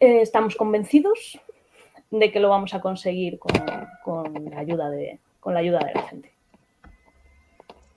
Eh, 0.03 0.21
estamos 0.21 0.57
convencidos 0.57 1.39
de 2.11 2.33
que 2.33 2.41
lo 2.41 2.49
vamos 2.49 2.75
a 2.75 2.81
conseguir 2.81 3.39
con, 3.39 3.53
con, 4.03 4.51
la 4.51 4.59
ayuda 4.59 4.91
de, 4.91 5.21
con 5.39 5.55
la 5.55 5.61
ayuda 5.61 5.79
de 5.79 5.95
la 5.95 6.03
gente. 6.09 6.33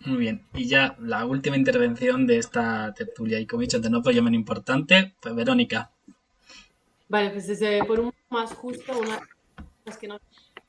Muy 0.06 0.18
bien, 0.18 0.46
y 0.54 0.68
ya 0.68 0.96
la 1.00 1.26
última 1.26 1.58
intervención 1.58 2.28
de 2.28 2.38
esta 2.38 2.94
tertulia, 2.94 3.40
y 3.40 3.48
como 3.48 3.64
he 3.64 3.66
dicho 3.66 3.78
antes, 3.78 3.90
no 3.90 4.04
por 4.04 4.14
llamar 4.14 4.36
importante, 4.36 5.16
pues 5.20 5.34
Verónica. 5.34 5.90
Vale, 7.10 7.32
pues 7.32 7.48
desde 7.48 7.84
por 7.86 8.00
un 8.00 8.14
más 8.30 8.54
justo, 8.54 9.00
una 9.00 9.16
de 9.16 9.22
las 9.56 9.68
cosas 9.84 9.98
que 9.98 10.08
nos 10.08 10.22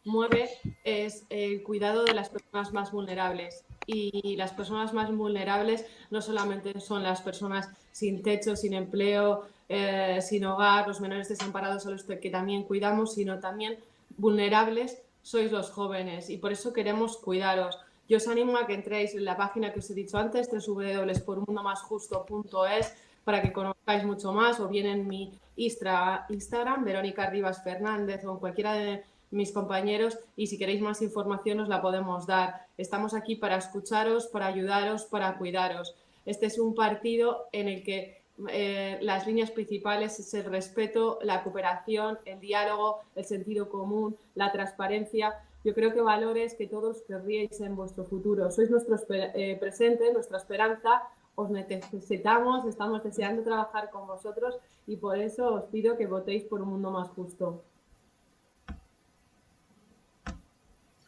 mueve 0.07 0.49
es 0.85 1.27
el 1.29 1.63
cuidado 1.63 2.05
de 2.05 2.15
las 2.15 2.31
personas 2.31 2.73
más 2.73 2.93
vulnerables. 2.93 3.63
Y 3.87 4.37
las 4.37 4.53
personas 4.53 4.95
más 4.95 5.15
vulnerables 5.15 5.85
no 6.11 6.23
solamente 6.23 6.81
son 6.81 7.03
las 7.03 7.21
personas 7.21 7.69
sin 7.93 8.23
techo, 8.23 8.57
sin 8.57 8.73
empleo, 8.73 9.45
eh, 9.69 10.21
sin 10.23 10.45
hogar, 10.45 10.87
los 10.87 11.01
menores 11.01 11.29
desamparados 11.29 11.87
los 11.87 12.05
que 12.05 12.31
también 12.31 12.63
cuidamos, 12.65 13.15
sino 13.15 13.41
también 13.41 13.79
vulnerables 14.17 15.03
sois 15.23 15.51
los 15.51 15.71
jóvenes 15.71 16.31
y 16.31 16.39
por 16.39 16.53
eso 16.53 16.73
queremos 16.73 17.17
cuidaros. 17.17 17.77
Yo 18.09 18.19
os 18.19 18.29
animo 18.29 18.57
a 18.57 18.69
que 18.69 18.75
entréis 18.75 19.17
en 19.17 19.25
la 19.25 19.37
página 19.37 19.73
que 19.73 19.81
os 19.81 19.91
he 19.91 19.95
dicho 19.95 20.19
antes, 20.19 20.49
www.pormundomasjusto.es, 20.49 22.95
para 23.25 23.43
que 23.43 23.53
conozcáis 23.53 24.05
mucho 24.05 24.33
más, 24.33 24.61
o 24.61 24.69
bien 24.69 24.87
en 24.87 25.09
mi 25.09 25.33
Instagram, 25.57 26.85
Verónica 26.85 27.29
Rivas 27.29 27.65
Fernández, 27.65 28.25
o 28.25 28.31
en 28.31 28.39
cualquiera 28.39 28.75
de 28.75 29.03
mis 29.33 29.51
compañeros, 29.51 30.17
y 30.37 30.47
si 30.47 30.57
queréis 30.57 30.81
más 30.81 31.03
información 31.03 31.59
os 31.59 31.69
la 31.69 31.83
podemos 31.83 32.29
dar. 32.29 32.69
Estamos 32.79 33.13
aquí 33.13 33.35
para 33.35 33.57
escucharos, 33.57 34.29
para 34.29 34.47
ayudaros, 34.47 35.07
para 35.07 35.37
cuidaros. 35.37 35.97
Este 36.25 36.47
es 36.47 36.61
un 36.61 36.77
partido 36.77 37.49
en 37.51 37.67
el 37.67 37.83
que 37.83 38.23
eh, 38.51 38.99
las 39.01 39.27
líneas 39.27 39.51
principales 39.51 40.19
es 40.21 40.35
el 40.35 40.45
respeto, 40.45 41.19
la 41.23 41.43
cooperación, 41.43 42.19
el 42.25 42.39
diálogo, 42.41 43.01
el 43.15 43.25
sentido 43.25 43.69
común, 43.69 44.17
la 44.35 44.53
transparencia. 44.53 45.35
Yo 45.65 45.75
creo 45.75 45.93
que 45.93 46.01
valores 46.01 46.55
que 46.55 46.67
todos 46.67 47.03
querríais 47.03 47.61
en 47.61 47.75
vuestro 47.75 48.05
futuro. 48.05 48.51
Sois 48.51 48.71
nuestro 48.71 48.97
eh, 49.11 49.57
presente, 49.59 50.13
nuestra 50.13 50.39
esperanza. 50.39 51.03
Os 51.35 51.51
necesitamos, 51.51 52.67
estamos 52.67 53.03
deseando 53.03 53.43
trabajar 53.43 53.91
con 53.91 54.07
vosotros 54.07 54.59
y 54.87 54.97
por 54.97 55.19
eso 55.19 55.55
os 55.55 55.65
pido 55.65 55.97
que 55.97 56.07
votéis 56.07 56.45
por 56.45 56.63
un 56.63 56.69
mundo 56.69 56.91
más 56.91 57.09
justo. 57.09 57.63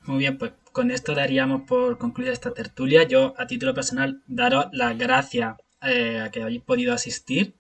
Muy 0.07 0.19
bien, 0.19 0.39
pues 0.39 0.53
con 0.73 0.91
esto 0.91 1.15
daríamos 1.15 1.63
por 1.63 1.99
concluida 1.99 2.33
esta 2.33 2.53
tertulia. 2.53 3.03
Yo, 3.05 3.35
a 3.37 3.47
título 3.47 3.75
personal, 3.75 4.23
daros 4.27 4.67
las 4.73 4.97
gracias 4.97 5.57
eh, 5.83 6.21
a 6.21 6.31
que 6.31 6.43
habéis 6.43 6.63
podido 6.63 6.93
asistir 6.93 7.55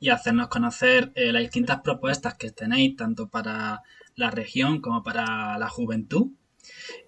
y 0.00 0.10
hacernos 0.10 0.48
conocer 0.48 1.12
eh, 1.14 1.32
las 1.32 1.42
distintas 1.42 1.80
propuestas 1.80 2.34
que 2.34 2.50
tenéis, 2.50 2.96
tanto 2.96 3.28
para 3.28 3.82
la 4.16 4.30
región 4.30 4.80
como 4.80 5.02
para 5.02 5.58
la 5.58 5.68
juventud. 5.68 6.28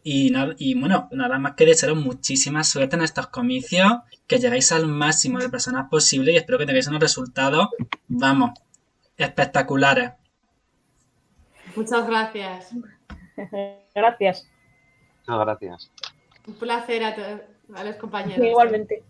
Y, 0.03 0.31
nada, 0.31 0.55
y 0.59 0.79
bueno, 0.79 1.09
nada 1.13 1.39
más 1.39 1.55
que 1.55 1.67
desearos 1.67 1.99
muchísima 1.99 2.65
suerte 2.65 2.97
en 2.97 3.03
estos 3.03 3.29
comicios, 3.29 3.93
que 4.27 4.39
llegáis 4.39 4.73
al 4.73 4.87
máximo 4.87 5.39
de 5.39 5.49
personas 5.49 5.89
posible 5.91 6.33
y 6.33 6.37
espero 6.37 6.59
que 6.59 6.67
tengáis 6.67 6.89
unos 6.89 7.01
resultados, 7.01 7.69
vamos, 8.09 8.59
espectaculares. 9.17 10.13
Muchas 11.75 12.07
gracias. 12.07 12.75
Gracias. 13.95 14.49
No, 15.27 15.39
gracias. 15.39 15.91
Un 16.47 16.55
placer 16.55 17.05
a, 17.05 17.41
a 17.75 17.85
los 17.85 17.97
compañeros. 17.97 18.41
Sí, 18.41 18.49
igualmente. 18.49 19.03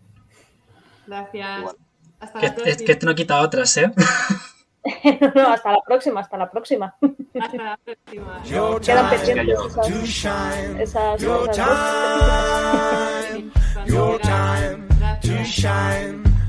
Gracias. 1.07 1.77
Hasta 2.19 2.41
Que, 2.41 2.47
la 2.47 2.55
próxima. 2.55 2.77
es 2.77 2.83
que 2.83 2.93
esto 2.93 3.07
no 3.07 3.15
quita 3.15 3.41
otras, 3.41 3.77
¿eh? 3.77 3.93
no, 5.35 5.49
hasta 5.49 5.73
la 5.73 5.81
próxima, 5.87 6.21
hasta 6.21 6.37
la 6.37 6.51
próxima. 6.51 6.95
Hasta 7.41 7.57
la 7.57 7.79
próxima. 7.85 8.43
Your 8.45 8.81
Quedan 8.81 9.11
esas, 10.81 11.21
Your 11.21 11.51
time. 14.21 14.87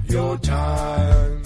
Your 0.08 0.40
time. 0.40 1.37